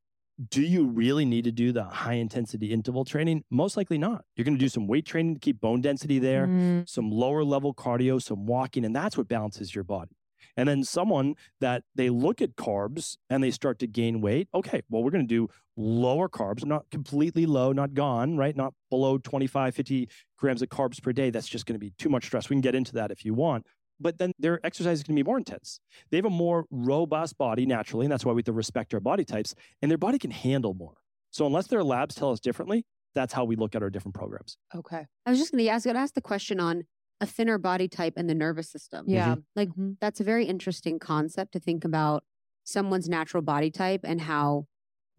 Do 0.50 0.60
you 0.60 0.86
really 0.86 1.24
need 1.24 1.44
to 1.44 1.52
do 1.52 1.72
the 1.72 1.84
high 1.84 2.14
intensity 2.14 2.70
interval 2.72 3.04
training? 3.04 3.44
Most 3.50 3.76
likely 3.76 3.96
not. 3.96 4.24
You're 4.36 4.44
going 4.44 4.56
to 4.56 4.60
do 4.60 4.68
some 4.68 4.86
weight 4.86 5.06
training 5.06 5.34
to 5.34 5.40
keep 5.40 5.60
bone 5.60 5.80
density 5.80 6.18
there 6.18 6.46
Mm, 6.46 6.88
some 6.88 7.10
lower 7.10 7.42
level 7.44 7.74
cardio, 7.74 8.20
some 8.20 8.46
walking, 8.46 8.84
and 8.84 8.94
that's 8.94 9.16
what 9.16 9.28
balances 9.28 9.74
your 9.74 9.84
body. 9.84 10.15
And 10.56 10.68
then 10.68 10.84
someone 10.84 11.34
that 11.60 11.82
they 11.94 12.10
look 12.10 12.40
at 12.40 12.56
carbs 12.56 13.16
and 13.28 13.42
they 13.42 13.50
start 13.50 13.78
to 13.80 13.86
gain 13.86 14.20
weight. 14.20 14.48
Okay, 14.54 14.82
well, 14.88 15.02
we're 15.02 15.10
going 15.10 15.26
to 15.26 15.34
do 15.34 15.48
lower 15.76 16.28
carbs, 16.28 16.64
not 16.64 16.88
completely 16.90 17.46
low, 17.46 17.72
not 17.72 17.94
gone, 17.94 18.36
right? 18.36 18.56
Not 18.56 18.72
below 18.90 19.18
25, 19.18 19.74
50 19.74 20.08
grams 20.38 20.62
of 20.62 20.68
carbs 20.68 21.02
per 21.02 21.12
day. 21.12 21.30
That's 21.30 21.48
just 21.48 21.66
going 21.66 21.74
to 21.74 21.84
be 21.84 21.92
too 21.98 22.08
much 22.08 22.24
stress. 22.24 22.48
We 22.48 22.54
can 22.54 22.62
get 22.62 22.74
into 22.74 22.92
that 22.94 23.10
if 23.10 23.24
you 23.24 23.34
want. 23.34 23.66
But 23.98 24.18
then 24.18 24.32
their 24.38 24.60
exercise 24.64 24.98
is 24.98 25.02
going 25.04 25.16
to 25.16 25.22
be 25.22 25.26
more 25.26 25.38
intense. 25.38 25.80
They 26.10 26.18
have 26.18 26.26
a 26.26 26.30
more 26.30 26.66
robust 26.70 27.38
body 27.38 27.64
naturally, 27.64 28.06
and 28.06 28.12
that's 28.12 28.24
why 28.24 28.32
we 28.32 28.40
have 28.40 28.46
to 28.46 28.52
respect 28.52 28.92
our 28.92 29.00
body 29.00 29.24
types, 29.24 29.54
and 29.80 29.90
their 29.90 29.98
body 29.98 30.18
can 30.18 30.30
handle 30.30 30.74
more. 30.74 30.94
So 31.30 31.46
unless 31.46 31.66
their 31.66 31.82
labs 31.82 32.14
tell 32.14 32.30
us 32.30 32.40
differently, 32.40 32.84
that's 33.14 33.32
how 33.32 33.44
we 33.44 33.56
look 33.56 33.74
at 33.74 33.82
our 33.82 33.88
different 33.88 34.14
programs. 34.14 34.58
Okay. 34.74 35.06
I 35.24 35.30
was 35.30 35.38
just 35.38 35.50
going 35.50 35.64
to 35.64 35.70
ask, 35.70 35.86
ask 35.86 36.14
the 36.14 36.20
question 36.20 36.60
on 36.60 36.84
a 37.20 37.26
thinner 37.26 37.58
body 37.58 37.88
type 37.88 38.14
and 38.16 38.28
the 38.28 38.34
nervous 38.34 38.68
system. 38.70 39.06
Yeah. 39.08 39.36
Like 39.54 39.70
Mhm. 39.70 39.96
that's 40.00 40.20
a 40.20 40.24
very 40.24 40.44
interesting 40.46 40.98
concept 40.98 41.52
to 41.52 41.60
think 41.60 41.84
about 41.84 42.24
someone's 42.64 43.08
natural 43.08 43.42
body 43.42 43.70
type 43.70 44.00
and 44.04 44.20
how 44.22 44.66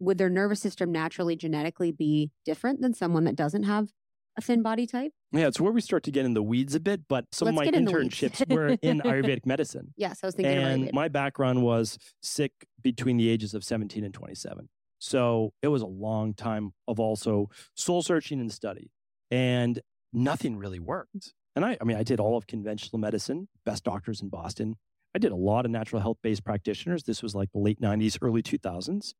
would 0.00 0.18
their 0.18 0.30
nervous 0.30 0.60
system 0.60 0.92
naturally 0.92 1.34
genetically 1.34 1.90
be 1.90 2.30
different 2.44 2.80
than 2.80 2.94
someone 2.94 3.24
that 3.24 3.34
doesn't 3.34 3.64
have 3.64 3.90
a 4.36 4.40
thin 4.40 4.62
body 4.62 4.86
type? 4.86 5.12
Yeah, 5.32 5.48
it's 5.48 5.60
where 5.60 5.72
we 5.72 5.80
start 5.80 6.04
to 6.04 6.10
get 6.12 6.24
in 6.24 6.34
the 6.34 6.42
weeds 6.42 6.74
a 6.76 6.80
bit, 6.80 7.08
but 7.08 7.26
some 7.32 7.46
Let's 7.46 7.58
of 7.58 7.64
get 7.64 7.74
my 7.74 7.78
in 7.78 7.86
internships 7.86 8.48
were 8.54 8.76
in 8.80 9.00
Ayurvedic 9.00 9.44
medicine. 9.44 9.92
Yes, 9.96 10.20
I 10.22 10.26
was 10.28 10.36
thinking 10.36 10.56
and 10.56 10.88
of 10.88 10.94
my 10.94 11.08
background 11.08 11.62
was 11.64 11.98
sick 12.22 12.52
between 12.80 13.16
the 13.16 13.28
ages 13.28 13.54
of 13.54 13.64
17 13.64 14.04
and 14.04 14.14
27. 14.14 14.68
So 15.00 15.52
it 15.62 15.68
was 15.68 15.82
a 15.82 15.86
long 15.86 16.34
time 16.34 16.72
of 16.86 17.00
also 17.00 17.50
soul 17.74 18.02
searching 18.02 18.40
and 18.40 18.52
study. 18.52 18.92
And 19.30 19.80
nothing 20.12 20.56
really 20.56 20.78
worked. 20.80 21.34
And 21.58 21.64
I, 21.64 21.76
I 21.80 21.84
mean, 21.84 21.96
I 21.96 22.04
did 22.04 22.20
all 22.20 22.36
of 22.36 22.46
conventional 22.46 23.00
medicine, 23.00 23.48
best 23.66 23.82
doctors 23.82 24.22
in 24.22 24.28
Boston. 24.28 24.76
I 25.12 25.18
did 25.18 25.32
a 25.32 25.36
lot 25.36 25.64
of 25.64 25.72
natural 25.72 26.00
health 26.00 26.18
based 26.22 26.44
practitioners. 26.44 27.02
This 27.02 27.20
was 27.20 27.34
like 27.34 27.50
the 27.50 27.58
late 27.58 27.80
90s, 27.80 28.16
early 28.22 28.44
2000s, 28.44 29.12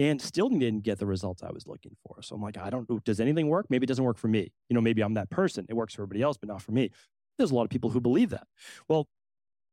and 0.00 0.20
still 0.20 0.48
didn't 0.48 0.80
get 0.80 0.98
the 0.98 1.06
results 1.06 1.44
I 1.44 1.52
was 1.52 1.68
looking 1.68 1.92
for. 2.04 2.20
So 2.20 2.34
I'm 2.34 2.42
like, 2.42 2.58
I 2.58 2.68
don't 2.68 2.90
know, 2.90 2.98
does 3.04 3.20
anything 3.20 3.46
work? 3.46 3.66
Maybe 3.70 3.84
it 3.84 3.86
doesn't 3.86 4.02
work 4.02 4.18
for 4.18 4.26
me. 4.26 4.50
You 4.68 4.74
know, 4.74 4.80
maybe 4.80 5.02
I'm 5.02 5.14
that 5.14 5.30
person. 5.30 5.66
It 5.68 5.74
works 5.74 5.94
for 5.94 6.02
everybody 6.02 6.20
else, 6.20 6.36
but 6.36 6.48
not 6.48 6.62
for 6.62 6.72
me. 6.72 6.90
There's 7.38 7.52
a 7.52 7.54
lot 7.54 7.62
of 7.62 7.70
people 7.70 7.90
who 7.90 8.00
believe 8.00 8.30
that. 8.30 8.48
Well, 8.88 9.06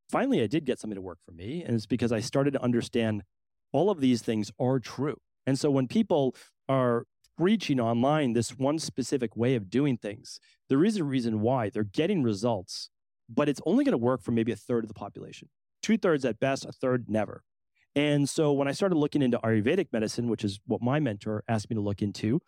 finally, 0.08 0.44
I 0.44 0.46
did 0.46 0.64
get 0.64 0.80
something 0.80 0.98
to 0.98 1.02
work 1.02 1.18
for 1.26 1.32
me. 1.32 1.64
And 1.64 1.74
it's 1.74 1.88
because 1.88 2.12
I 2.12 2.20
started 2.20 2.54
to 2.54 2.62
understand 2.62 3.24
all 3.74 3.90
of 3.90 4.00
these 4.00 4.22
things 4.22 4.52
are 4.60 4.78
true. 4.80 5.18
And 5.48 5.58
so 5.58 5.72
when 5.72 5.88
people 5.88 6.36
are 6.70 7.06
preaching 7.36 7.80
online 7.80 8.34
this 8.34 8.52
one 8.60 8.78
specific 8.78 9.36
way 9.36 9.56
of 9.56 9.72
doing 9.72 9.98
things, 9.98 10.40
there 10.72 10.86
is 10.86 10.96
a 10.96 11.04
reason 11.04 11.42
why 11.42 11.70
they're 11.70 11.84
getting 11.84 12.24
results, 12.24 12.90
but 13.28 13.50
it's 13.50 13.60
only 13.66 13.84
going 13.84 13.92
to 13.92 13.98
work 13.98 14.24
for 14.24 14.32
maybe 14.32 14.54
a 14.54 14.56
third 14.56 14.86
of 14.86 14.88
the 14.88 14.94
population. 14.94 15.50
Two 15.84 15.98
thirds 15.98 16.24
at 16.24 16.40
best, 16.40 16.64
a 16.64 16.72
third 16.72 17.10
never. 17.10 17.44
And 17.94 18.30
so 18.30 18.54
when 18.54 18.70
I 18.70 18.72
started 18.72 18.96
looking 18.96 19.22
into 19.22 19.38
Ayurvedic 19.40 19.88
medicine, 19.92 20.30
which 20.30 20.46
is 20.46 20.62
what 20.66 20.82
my 20.82 21.02
mentor 21.02 21.44
asked 21.50 21.70
me 21.70 21.74
to 21.74 21.82
look 21.82 22.02
into, 22.02 22.40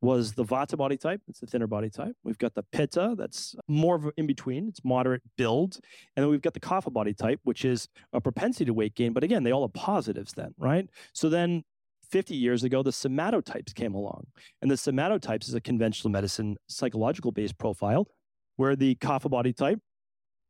was 0.00 0.34
the 0.34 0.44
Vata 0.44 0.76
body 0.76 0.96
type. 0.96 1.22
It's 1.26 1.40
the 1.40 1.46
thinner 1.48 1.66
body 1.66 1.90
type. 1.90 2.14
We've 2.22 2.38
got 2.38 2.54
the 2.54 2.62
Pitta, 2.62 3.16
that's 3.18 3.56
more 3.66 3.96
of 3.96 4.10
in 4.16 4.28
between. 4.28 4.68
It's 4.68 4.84
moderate 4.84 5.22
build. 5.36 5.80
And 6.14 6.22
then 6.22 6.30
we've 6.30 6.40
got 6.40 6.54
the 6.54 6.60
Kapha 6.60 6.92
body 6.92 7.14
type, 7.14 7.40
which 7.42 7.64
is 7.64 7.88
a 8.12 8.20
propensity 8.20 8.66
to 8.66 8.74
weight 8.74 8.94
gain. 8.94 9.12
But 9.12 9.24
again, 9.24 9.42
they 9.42 9.50
all 9.50 9.62
have 9.62 9.72
positives 9.72 10.34
then, 10.34 10.54
right? 10.56 10.88
So 11.14 11.28
then 11.28 11.64
50 12.12 12.36
years 12.36 12.62
ago, 12.62 12.82
the 12.82 12.90
somatotypes 12.90 13.74
came 13.74 13.94
along. 13.94 14.26
And 14.60 14.70
the 14.70 14.76
somatotypes 14.76 15.48
is 15.48 15.54
a 15.54 15.60
conventional 15.60 16.10
medicine 16.10 16.56
psychological 16.68 17.32
based 17.32 17.58
profile 17.58 18.06
where 18.56 18.76
the 18.76 18.94
Kapha 18.96 19.30
body 19.30 19.54
type, 19.54 19.80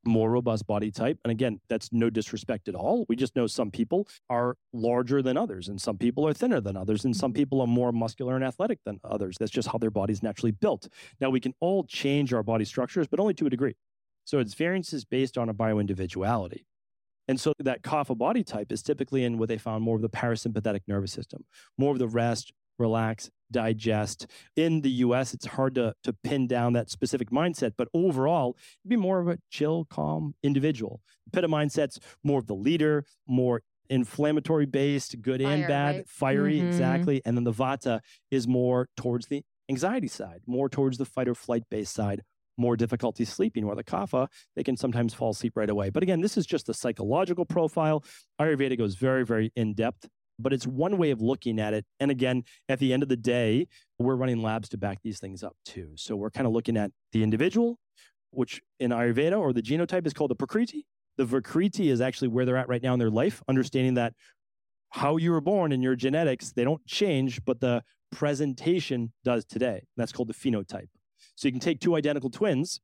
more 0.05 0.29
robust 0.29 0.67
body 0.67 0.91
type. 0.91 1.19
And 1.25 1.31
again, 1.31 1.61
that's 1.69 1.91
no 1.93 2.11
disrespect 2.11 2.69
at 2.69 2.75
all. 2.75 3.07
We 3.09 3.15
just 3.15 3.37
know 3.37 3.47
some 3.47 3.71
people 3.71 4.09
are 4.29 4.57
larger 4.73 5.23
than 5.23 5.37
others, 5.37 5.69
and 5.69 5.81
some 5.81 5.97
people 5.97 6.27
are 6.27 6.33
thinner 6.33 6.61
than 6.61 6.77
others, 6.77 7.05
and 7.05 7.17
some 7.17 7.31
mm-hmm. 7.31 7.37
people 7.37 7.61
are 7.61 7.69
more 7.69 7.93
muscular 7.93 8.35
and 8.35 8.45
athletic 8.45 8.81
than 8.85 8.99
others. 9.05 9.37
That's 9.39 9.53
just 9.53 9.69
how 9.69 9.79
their 9.79 9.93
body's 9.93 10.23
naturally 10.23 10.51
built. 10.51 10.89
Now, 11.21 11.31
we 11.31 11.39
can 11.39 11.55
all 11.61 11.85
change 11.85 12.35
our 12.35 12.43
body 12.43 12.65
structures, 12.65 13.07
but 13.07 13.21
only 13.21 13.35
to 13.35 13.47
a 13.47 13.51
degree. 13.51 13.77
So 14.25 14.41
it's 14.41 14.55
variances 14.55 15.05
based 15.05 15.39
on 15.39 15.49
a 15.49 15.55
bioindividuality. 15.55 16.65
And 17.29 17.41
so 17.41 17.53
that 17.59 17.83
kapha 17.83 18.17
body 18.17 18.43
type 18.45 18.73
is 18.73 18.83
typically 18.83 19.25
in 19.25 19.39
what 19.39 19.49
they 19.49 19.59
found 19.59 19.85
more 19.85 19.97
of 19.97 20.03
the 20.03 20.11
parasympathetic 20.11 20.81
nervous 20.87 21.13
system, 21.13 21.45
more 21.79 21.93
of 21.93 21.99
the 21.99 22.09
rest, 22.09 22.53
relax, 22.79 23.31
digest. 23.51 24.27
In 24.57 24.81
the 24.81 24.91
US, 24.91 25.35
it's 25.35 25.47
hard 25.47 25.75
to, 25.77 25.95
to 26.05 26.13
pin 26.13 26.47
down 26.47 26.73
that 26.73 26.91
specific 26.91 27.31
mindset, 27.31 27.73
but 27.77 27.89
overall, 27.95 28.57
it'd 28.83 28.89
be 28.91 28.97
more 28.97 29.21
of 29.21 29.29
a 29.29 29.39
chill, 29.51 29.85
calm 29.85 30.35
individual. 30.43 31.01
Pitta 31.33 31.49
mindset's 31.49 32.01
more 32.25 32.39
of 32.39 32.47
the 32.47 32.55
leader, 32.55 33.05
more 33.27 33.63
inflammatory 33.91 34.67
based, 34.67 35.21
good 35.21 35.41
and 35.43 35.67
bad, 35.67 35.97
right? 35.99 36.09
fiery, 36.09 36.59
Mhm. 36.61 36.67
exactly. 36.67 37.23
And 37.25 37.37
then 37.37 37.45
the 37.45 37.53
vata 37.53 38.01
is 38.31 38.49
more 38.49 38.89
towards 38.97 39.27
the 39.27 39.45
anxiety 39.69 40.09
side, 40.09 40.41
more 40.47 40.69
towards 40.69 40.99
the 40.99 41.05
fight 41.05 41.29
or 41.29 41.35
flight 41.35 41.65
based 41.71 41.93
side, 41.95 42.23
more 42.57 42.77
difficulty 42.77 43.25
sleeping, 43.25 43.67
where 43.67 43.77
the 43.77 43.85
kapha, 43.85 44.29
they 44.57 44.63
can 44.63 44.77
sometimes 44.77 45.15
fall 45.15 45.31
asleep 45.31 45.53
right 45.57 45.71
away. 45.71 45.91
But 45.91 46.03
again, 46.03 46.21
this 46.21 46.37
is 46.37 46.47
just 46.47 46.69
a 46.69 46.75
psychological 46.75 47.45
profile. 47.45 48.05
Ayurveda 48.41 48.77
goes 48.77 48.95
very, 48.95 49.25
very 49.25 49.53
in 49.57 49.75
depth, 49.75 50.09
but 50.39 50.53
it's 50.53 50.67
one 50.67 50.99
way 50.99 51.11
of 51.11 51.21
looking 51.21 51.59
at 51.59 51.75
it. 51.75 51.85
And 52.01 52.11
again, 52.11 52.45
at 52.69 52.79
the 52.79 52.93
end 52.93 53.03
of 53.03 53.09
the 53.09 53.17
day, 53.17 53.67
we're 53.99 54.17
running 54.17 54.43
labs 54.43 54.69
to 54.71 54.79
back 54.79 54.99
these 55.03 55.19
things 55.19 55.43
up 55.43 55.57
too. 55.65 55.91
So 55.97 56.17
we're 56.17 56.31
kind 56.31 56.47
of 56.47 56.53
looking 56.53 56.77
at 56.77 56.91
the 57.13 57.23
individual, 57.23 57.79
which 58.31 58.61
in 58.81 58.91
Ayurveda 58.91 59.39
or 59.39 59.53
the 59.53 59.63
genotype 59.63 60.07
is 60.07 60.13
called 60.13 60.31
the 60.31 60.37
Prakriti. 60.37 60.87
The 61.19 61.25
Vikriti 61.27 61.91
is 61.91 62.01
actually 62.01 62.29
where 62.29 62.47
they're 62.47 62.57
at 62.57 62.69
right 62.69 62.83
now 62.83 62.95
in 62.95 62.99
their 62.99 63.11
life, 63.11 63.43
understanding 63.49 63.95
that 63.95 64.15
how 64.91 65.17
you 65.17 65.31
were 65.31 65.41
born 65.41 65.73
and 65.73 65.83
your 65.83 65.97
genetics, 65.97 66.53
they 66.53 66.65
don't 66.65 66.85
change, 66.87 67.45
but 67.45 67.61
the 67.61 67.83
presentation 68.11 69.13
does 69.25 69.45
today. 69.45 69.85
That's 69.97 70.13
called 70.13 70.29
the 70.29 70.35
phenotype. 70.35 70.89
So 71.35 71.49
you 71.49 71.53
can 71.53 71.61
take 71.61 71.81
two 71.81 71.97
identical 71.97 72.31
twins, 72.31 72.81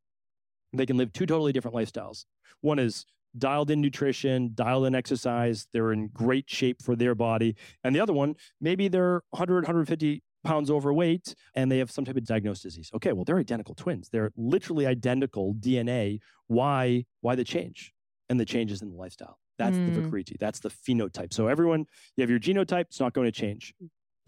they 0.72 0.86
can 0.86 0.96
live 0.96 1.12
two 1.12 1.26
totally 1.26 1.52
different 1.52 1.76
lifestyles. 1.76 2.24
One 2.60 2.78
is 2.78 3.06
dialed 3.36 3.70
in 3.70 3.80
nutrition, 3.80 4.52
dialed 4.54 4.86
in 4.86 4.94
exercise, 4.94 5.66
they're 5.72 5.92
in 5.92 6.08
great 6.08 6.48
shape 6.48 6.82
for 6.82 6.96
their 6.96 7.14
body. 7.14 7.56
And 7.84 7.94
the 7.94 8.00
other 8.00 8.12
one, 8.12 8.34
maybe 8.60 8.88
they're 8.88 9.22
100, 9.30 9.64
150 9.64 10.22
pounds 10.44 10.70
overweight 10.70 11.34
and 11.54 11.70
they 11.70 11.78
have 11.78 11.90
some 11.90 12.04
type 12.04 12.16
of 12.16 12.24
diagnosed 12.24 12.62
disease. 12.62 12.90
Okay, 12.94 13.12
well, 13.12 13.24
they're 13.24 13.38
identical 13.38 13.74
twins. 13.74 14.08
They're 14.08 14.30
literally 14.36 14.86
identical 14.86 15.54
DNA. 15.54 16.20
Why, 16.46 17.04
why 17.20 17.34
the 17.34 17.44
change? 17.44 17.92
And 18.30 18.38
the 18.38 18.44
changes 18.44 18.82
in 18.82 18.90
the 18.90 18.96
lifestyle. 18.96 19.38
That's 19.58 19.76
the 19.78 19.90
Mm. 19.90 20.10
Vikriti. 20.10 20.38
That's 20.38 20.60
the 20.60 20.70
phenotype. 20.70 21.32
So 21.32 21.48
everyone, 21.48 21.86
you 22.16 22.22
have 22.22 22.30
your 22.30 22.38
genotype, 22.38 22.86
it's 22.86 23.00
not 23.00 23.12
going 23.12 23.26
to 23.26 23.32
change. 23.32 23.74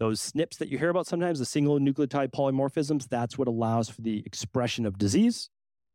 Those 0.01 0.31
SNPs 0.31 0.57
that 0.57 0.69
you 0.69 0.79
hear 0.79 0.89
about 0.89 1.05
sometimes, 1.05 1.37
the 1.37 1.45
single 1.45 1.77
nucleotide 1.77 2.31
polymorphisms, 2.31 3.07
that's 3.07 3.37
what 3.37 3.47
allows 3.47 3.87
for 3.87 4.01
the 4.01 4.23
expression 4.25 4.87
of 4.87 4.97
disease, 4.97 5.51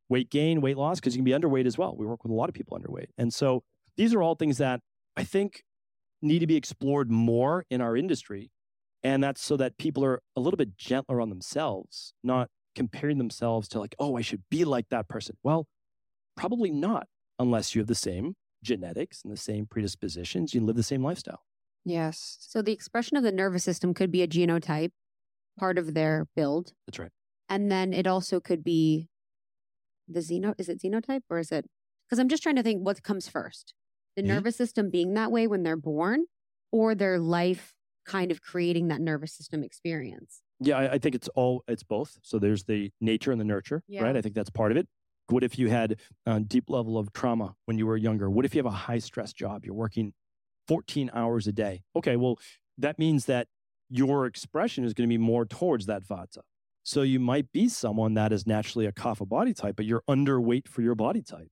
weight 0.08 0.30
gain, 0.30 0.60
weight 0.60 0.76
loss, 0.76 1.00
because 1.00 1.16
you 1.16 1.18
can 1.18 1.24
be 1.24 1.32
underweight 1.32 1.66
as 1.66 1.76
well. 1.76 1.96
We 1.98 2.06
work 2.06 2.22
with 2.22 2.30
a 2.30 2.34
lot 2.36 2.48
of 2.48 2.54
people 2.54 2.78
underweight. 2.78 3.08
And 3.18 3.34
so 3.34 3.64
these 3.96 4.14
are 4.14 4.22
all 4.22 4.36
things 4.36 4.58
that 4.58 4.78
I 5.16 5.24
think 5.24 5.64
need 6.22 6.38
to 6.38 6.46
be 6.46 6.54
explored 6.54 7.10
more 7.10 7.64
in 7.68 7.80
our 7.80 7.96
industry. 7.96 8.52
And 9.02 9.24
that's 9.24 9.42
so 9.42 9.56
that 9.56 9.76
people 9.76 10.04
are 10.04 10.22
a 10.36 10.40
little 10.40 10.56
bit 10.56 10.78
gentler 10.78 11.20
on 11.20 11.28
themselves, 11.28 12.14
not 12.22 12.48
comparing 12.76 13.18
themselves 13.18 13.66
to 13.70 13.80
like, 13.80 13.96
oh, 13.98 14.16
I 14.16 14.20
should 14.20 14.44
be 14.48 14.64
like 14.64 14.88
that 14.90 15.08
person. 15.08 15.36
Well, 15.42 15.66
probably 16.36 16.70
not, 16.70 17.08
unless 17.40 17.74
you 17.74 17.80
have 17.80 17.88
the 17.88 17.96
same 17.96 18.36
genetics 18.62 19.22
and 19.24 19.32
the 19.32 19.36
same 19.36 19.66
predispositions, 19.66 20.54
you 20.54 20.60
live 20.60 20.76
the 20.76 20.84
same 20.84 21.02
lifestyle. 21.02 21.42
Yes. 21.86 22.36
So 22.40 22.62
the 22.62 22.72
expression 22.72 23.16
of 23.16 23.22
the 23.22 23.32
nervous 23.32 23.64
system 23.64 23.94
could 23.94 24.10
be 24.10 24.22
a 24.22 24.28
genotype, 24.28 24.90
part 25.58 25.78
of 25.78 25.94
their 25.94 26.26
build. 26.36 26.74
That's 26.86 26.98
right. 26.98 27.12
And 27.48 27.70
then 27.70 27.92
it 27.94 28.06
also 28.06 28.40
could 28.40 28.64
be 28.64 29.08
the 30.08 30.20
xeno 30.20 30.54
is 30.58 30.68
it 30.68 30.80
xenotype 30.80 31.22
or 31.30 31.38
is 31.38 31.50
it 31.52 31.66
because 32.08 32.18
I'm 32.18 32.28
just 32.28 32.42
trying 32.42 32.56
to 32.56 32.62
think 32.62 32.84
what 32.84 33.02
comes 33.02 33.28
first. 33.28 33.74
The 34.16 34.22
Mhm. 34.22 34.28
nervous 34.28 34.56
system 34.56 34.90
being 34.90 35.14
that 35.14 35.32
way 35.32 35.46
when 35.46 35.62
they're 35.62 35.76
born 35.76 36.26
or 36.72 36.94
their 36.94 37.18
life 37.18 37.74
kind 38.04 38.30
of 38.30 38.40
creating 38.40 38.88
that 38.88 39.00
nervous 39.00 39.32
system 39.34 39.64
experience. 39.64 40.42
Yeah, 40.60 40.78
I, 40.78 40.92
I 40.94 40.98
think 40.98 41.14
it's 41.14 41.28
all 41.28 41.64
it's 41.68 41.82
both. 41.82 42.18
So 42.22 42.38
there's 42.38 42.64
the 42.64 42.90
nature 43.00 43.32
and 43.32 43.40
the 43.40 43.44
nurture, 43.44 43.82
Yeah. 43.88 44.02
right? 44.04 44.16
I 44.16 44.22
think 44.22 44.34
that's 44.34 44.50
part 44.50 44.70
of 44.72 44.78
it. 44.78 44.88
What 45.28 45.42
if 45.44 45.58
you 45.58 45.68
had 45.68 45.98
a 46.24 46.40
deep 46.40 46.70
level 46.70 46.96
of 46.98 47.12
trauma 47.12 47.56
when 47.66 47.78
you 47.78 47.86
were 47.86 47.96
younger? 47.96 48.30
What 48.30 48.44
if 48.44 48.54
you 48.54 48.60
have 48.60 48.72
a 48.72 48.76
high 48.76 48.98
stress 48.98 49.32
job? 49.32 49.64
You're 49.64 49.74
working 49.74 50.14
14 50.68 51.10
hours 51.14 51.46
a 51.46 51.52
day. 51.52 51.82
Okay, 51.94 52.16
well, 52.16 52.38
that 52.78 52.98
means 52.98 53.26
that 53.26 53.48
your 53.88 54.26
expression 54.26 54.84
is 54.84 54.94
going 54.94 55.08
to 55.08 55.12
be 55.12 55.18
more 55.18 55.44
towards 55.44 55.86
that 55.86 56.02
vata. 56.02 56.40
So 56.82 57.02
you 57.02 57.18
might 57.18 57.50
be 57.52 57.68
someone 57.68 58.14
that 58.14 58.32
is 58.32 58.46
naturally 58.46 58.86
a 58.86 58.92
kapha 58.92 59.28
body 59.28 59.52
type, 59.52 59.76
but 59.76 59.86
you're 59.86 60.02
underweight 60.08 60.68
for 60.68 60.82
your 60.82 60.94
body 60.94 61.22
type. 61.22 61.50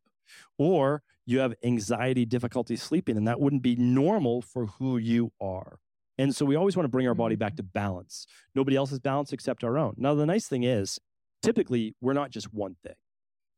Or 0.58 1.02
you 1.26 1.40
have 1.40 1.54
anxiety, 1.64 2.24
difficulty 2.24 2.76
sleeping, 2.76 3.16
and 3.16 3.26
that 3.26 3.40
wouldn't 3.40 3.62
be 3.62 3.76
normal 3.76 4.42
for 4.42 4.66
who 4.66 4.96
you 4.96 5.32
are. 5.40 5.78
And 6.18 6.34
so 6.34 6.44
we 6.44 6.54
always 6.54 6.76
want 6.76 6.84
to 6.84 6.90
bring 6.90 7.08
our 7.08 7.14
body 7.14 7.34
back 7.36 7.52
mm-hmm. 7.52 7.66
to 7.66 7.72
balance. 7.74 8.26
Nobody 8.54 8.76
else 8.76 8.92
is 8.92 9.00
balanced 9.00 9.32
except 9.32 9.64
our 9.64 9.78
own. 9.78 9.94
Now, 9.96 10.14
the 10.14 10.26
nice 10.26 10.46
thing 10.46 10.62
is, 10.62 10.98
typically, 11.42 11.94
we're 12.00 12.12
not 12.12 12.30
just 12.30 12.52
one 12.52 12.76
thing. 12.82 12.94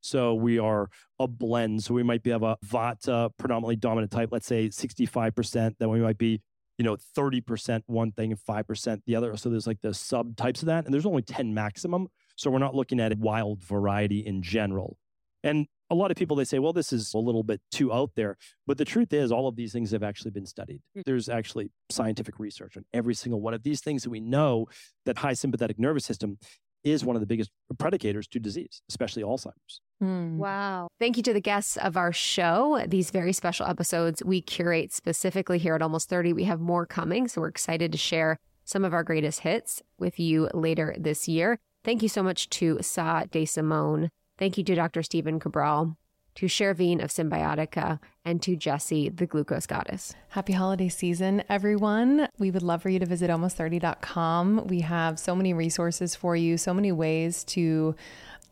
So 0.06 0.34
we 0.34 0.58
are 0.58 0.88
a 1.18 1.26
blend. 1.26 1.82
So 1.84 1.94
we 1.94 2.02
might 2.02 2.22
be 2.22 2.30
have 2.30 2.42
a 2.42 2.56
Vata 2.64 3.30
predominantly 3.38 3.76
dominant 3.76 4.12
type, 4.12 4.30
let's 4.32 4.46
say 4.46 4.68
65%. 4.68 5.74
Then 5.78 5.90
we 5.90 6.00
might 6.00 6.18
be, 6.18 6.42
you 6.78 6.84
know, 6.84 6.96
30% 7.16 7.82
one 7.86 8.12
thing 8.12 8.32
and 8.32 8.40
5% 8.40 9.00
the 9.06 9.16
other. 9.16 9.36
So 9.36 9.48
there's 9.48 9.66
like 9.66 9.80
the 9.82 9.88
subtypes 9.88 10.60
of 10.60 10.66
that. 10.66 10.84
And 10.84 10.94
there's 10.94 11.06
only 11.06 11.22
10 11.22 11.52
maximum. 11.52 12.08
So 12.36 12.50
we're 12.50 12.58
not 12.58 12.74
looking 12.74 13.00
at 13.00 13.12
a 13.12 13.16
wild 13.16 13.62
variety 13.62 14.20
in 14.20 14.42
general. 14.42 14.98
And 15.42 15.66
a 15.90 15.94
lot 15.94 16.10
of 16.10 16.16
people 16.16 16.36
they 16.36 16.44
say, 16.44 16.58
well, 16.58 16.72
this 16.72 16.92
is 16.92 17.14
a 17.14 17.18
little 17.18 17.42
bit 17.42 17.60
too 17.70 17.92
out 17.92 18.10
there. 18.16 18.36
But 18.66 18.78
the 18.78 18.84
truth 18.84 19.12
is, 19.12 19.30
all 19.30 19.46
of 19.46 19.56
these 19.56 19.72
things 19.72 19.92
have 19.92 20.02
actually 20.02 20.32
been 20.32 20.46
studied. 20.46 20.80
Hmm. 20.94 21.02
There's 21.06 21.28
actually 21.28 21.70
scientific 21.90 22.38
research 22.38 22.76
on 22.76 22.84
every 22.92 23.14
single 23.14 23.40
one 23.40 23.54
of 23.54 23.62
these 23.62 23.80
things 23.80 24.02
that 24.02 24.10
we 24.10 24.20
know 24.20 24.66
that 25.04 25.18
high 25.18 25.34
sympathetic 25.34 25.78
nervous 25.78 26.04
system 26.04 26.38
is 26.86 27.04
one 27.04 27.16
of 27.16 27.20
the 27.20 27.26
biggest 27.26 27.50
predicators 27.74 28.28
to 28.30 28.38
disease, 28.38 28.82
especially 28.88 29.22
Alzheimer's. 29.22 29.80
Hmm. 30.00 30.38
Wow. 30.38 30.88
Thank 30.98 31.16
you 31.16 31.22
to 31.24 31.32
the 31.32 31.40
guests 31.40 31.76
of 31.76 31.96
our 31.96 32.12
show. 32.12 32.82
These 32.86 33.10
very 33.10 33.32
special 33.32 33.66
episodes 33.66 34.22
we 34.24 34.40
curate 34.40 34.92
specifically 34.92 35.58
here 35.58 35.74
at 35.74 35.82
Almost 35.82 36.08
30. 36.08 36.32
We 36.32 36.44
have 36.44 36.60
more 36.60 36.86
coming, 36.86 37.28
so 37.28 37.40
we're 37.40 37.48
excited 37.48 37.92
to 37.92 37.98
share 37.98 38.38
some 38.64 38.84
of 38.84 38.92
our 38.92 39.02
greatest 39.02 39.40
hits 39.40 39.82
with 39.98 40.18
you 40.20 40.48
later 40.52 40.94
this 40.98 41.28
year. 41.28 41.58
Thank 41.84 42.02
you 42.02 42.08
so 42.08 42.22
much 42.22 42.50
to 42.50 42.78
Sah 42.82 43.24
D'Simone. 43.24 44.08
Thank 44.38 44.58
you 44.58 44.64
to 44.64 44.74
Dr. 44.74 45.02
Stephen 45.02 45.40
Cabral, 45.40 45.96
to 46.36 46.46
Chervin 46.46 47.02
of 47.02 47.10
Cymbiotika, 47.10 47.98
and 48.24 48.42
to 48.42 48.56
Jessie, 48.56 49.08
the 49.08 49.26
glucose 49.26 49.66
goddess. 49.66 50.14
Happy 50.28 50.52
holiday 50.52 50.88
season, 50.88 51.42
everyone. 51.48 52.28
We 52.38 52.50
would 52.50 52.62
love 52.62 52.82
for 52.82 52.90
you 52.90 52.98
to 52.98 53.06
visit 53.06 53.30
almost30.com. 53.30 54.66
We 54.66 54.80
have 54.80 55.18
so 55.18 55.34
many 55.34 55.54
resources 55.54 56.14
for 56.14 56.36
you, 56.36 56.58
so 56.58 56.74
many 56.74 56.92
ways 56.92 57.42
to 57.44 57.94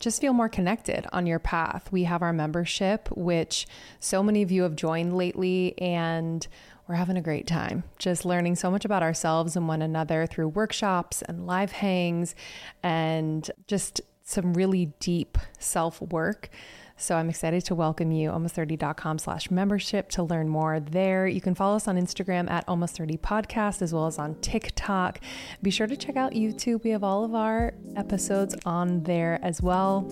just 0.01 0.21
feel 0.21 0.33
more 0.33 0.49
connected 0.49 1.07
on 1.13 1.27
your 1.27 1.39
path. 1.39 1.93
We 1.93 2.05
have 2.05 2.23
our 2.23 2.33
membership, 2.33 3.09
which 3.15 3.67
so 4.01 4.23
many 4.23 4.43
of 4.43 4.51
you 4.51 4.63
have 4.63 4.77
joined 4.77 5.17
lately, 5.17 5.79
and 5.79 6.47
we're 6.89 6.97
having 6.97 7.17
a 7.17 7.23
great 7.23 7.47
time 7.47 7.85
just 7.99 8.25
learning 8.25 8.57
so 8.57 8.71
much 8.71 8.85
about 8.85 9.03
ourselves 9.03 9.57
and 9.57 9.67
one 9.67 9.81
another 9.81 10.27
through 10.27 10.49
workshops 10.49 11.23
and 11.23 11.47
live 11.47 11.73
hangs 11.73 12.35
and 12.83 13.51
just 13.67 14.03
some 14.23 14.55
really 14.55 14.93
deep 15.01 15.39
self 15.59 16.01
work. 16.01 16.51
So 16.97 17.17
I'm 17.17 17.29
excited 17.29 17.65
to 17.67 17.75
welcome 17.75 18.13
you, 18.13 18.31
almost30.com 18.31 19.19
slash 19.19 19.51
membership 19.51 20.09
to 20.11 20.23
learn 20.23 20.49
more 20.49 20.79
there. 20.79 21.27
You 21.27 21.41
can 21.41 21.55
follow 21.55 21.75
us 21.75 21.89
on 21.89 21.97
Instagram 21.99 22.49
at 22.49 22.65
almost 22.69 22.97
30 22.97 23.17
podcast 23.19 23.83
as 23.83 23.93
well 23.93 24.07
as 24.07 24.19
on 24.19 24.37
TikTok. 24.37 25.19
Be 25.61 25.71
sure 25.71 25.89
to 25.89 25.97
check 25.97 26.17
out 26.17 26.33
YouTube. 26.33 26.85
We 26.85 26.91
have 26.91 27.03
all 27.03 27.25
of 27.25 27.35
our 27.35 27.75
episodes 27.97 28.55
on 28.65 29.03
there 29.03 29.41
as 29.43 29.61
well. 29.61 30.09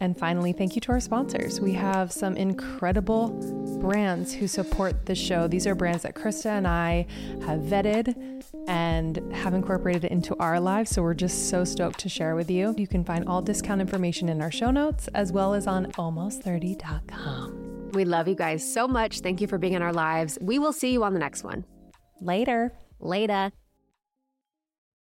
And 0.00 0.18
finally, 0.18 0.52
thank 0.52 0.74
you 0.74 0.80
to 0.82 0.92
our 0.92 1.00
sponsors. 1.00 1.60
We 1.60 1.72
have 1.74 2.12
some 2.12 2.36
incredible 2.36 3.28
brands 3.80 4.34
who 4.34 4.46
support 4.46 5.06
the 5.06 5.14
show. 5.14 5.46
These 5.46 5.66
are 5.66 5.74
brands 5.74 6.02
that 6.02 6.14
Krista 6.14 6.46
and 6.46 6.66
I 6.66 7.06
have 7.46 7.60
vetted 7.60 8.42
and 8.68 9.16
have 9.32 9.54
incorporated 9.54 10.04
into 10.04 10.36
our 10.38 10.60
lives. 10.60 10.90
So 10.90 11.02
we're 11.02 11.14
just 11.14 11.48
so 11.48 11.64
stoked 11.64 12.00
to 12.00 12.08
share 12.08 12.34
with 12.34 12.50
you. 12.50 12.74
You 12.76 12.86
can 12.86 13.04
find 13.04 13.26
all 13.28 13.40
discount 13.40 13.80
information 13.80 14.28
in 14.28 14.42
our 14.42 14.50
show 14.50 14.70
notes 14.70 15.08
as 15.14 15.32
well 15.32 15.54
as 15.54 15.66
on 15.66 15.92
almost30.com. 16.16 17.90
We 17.92 18.04
love 18.04 18.28
you 18.28 18.34
guys 18.34 18.72
so 18.72 18.88
much. 18.88 19.20
Thank 19.20 19.40
you 19.40 19.46
for 19.46 19.58
being 19.58 19.74
in 19.74 19.82
our 19.82 19.92
lives. 19.92 20.38
We 20.40 20.58
will 20.58 20.72
see 20.72 20.92
you 20.92 21.04
on 21.04 21.12
the 21.12 21.20
next 21.20 21.44
one. 21.44 21.64
Later. 22.20 22.72
Later. 23.00 23.52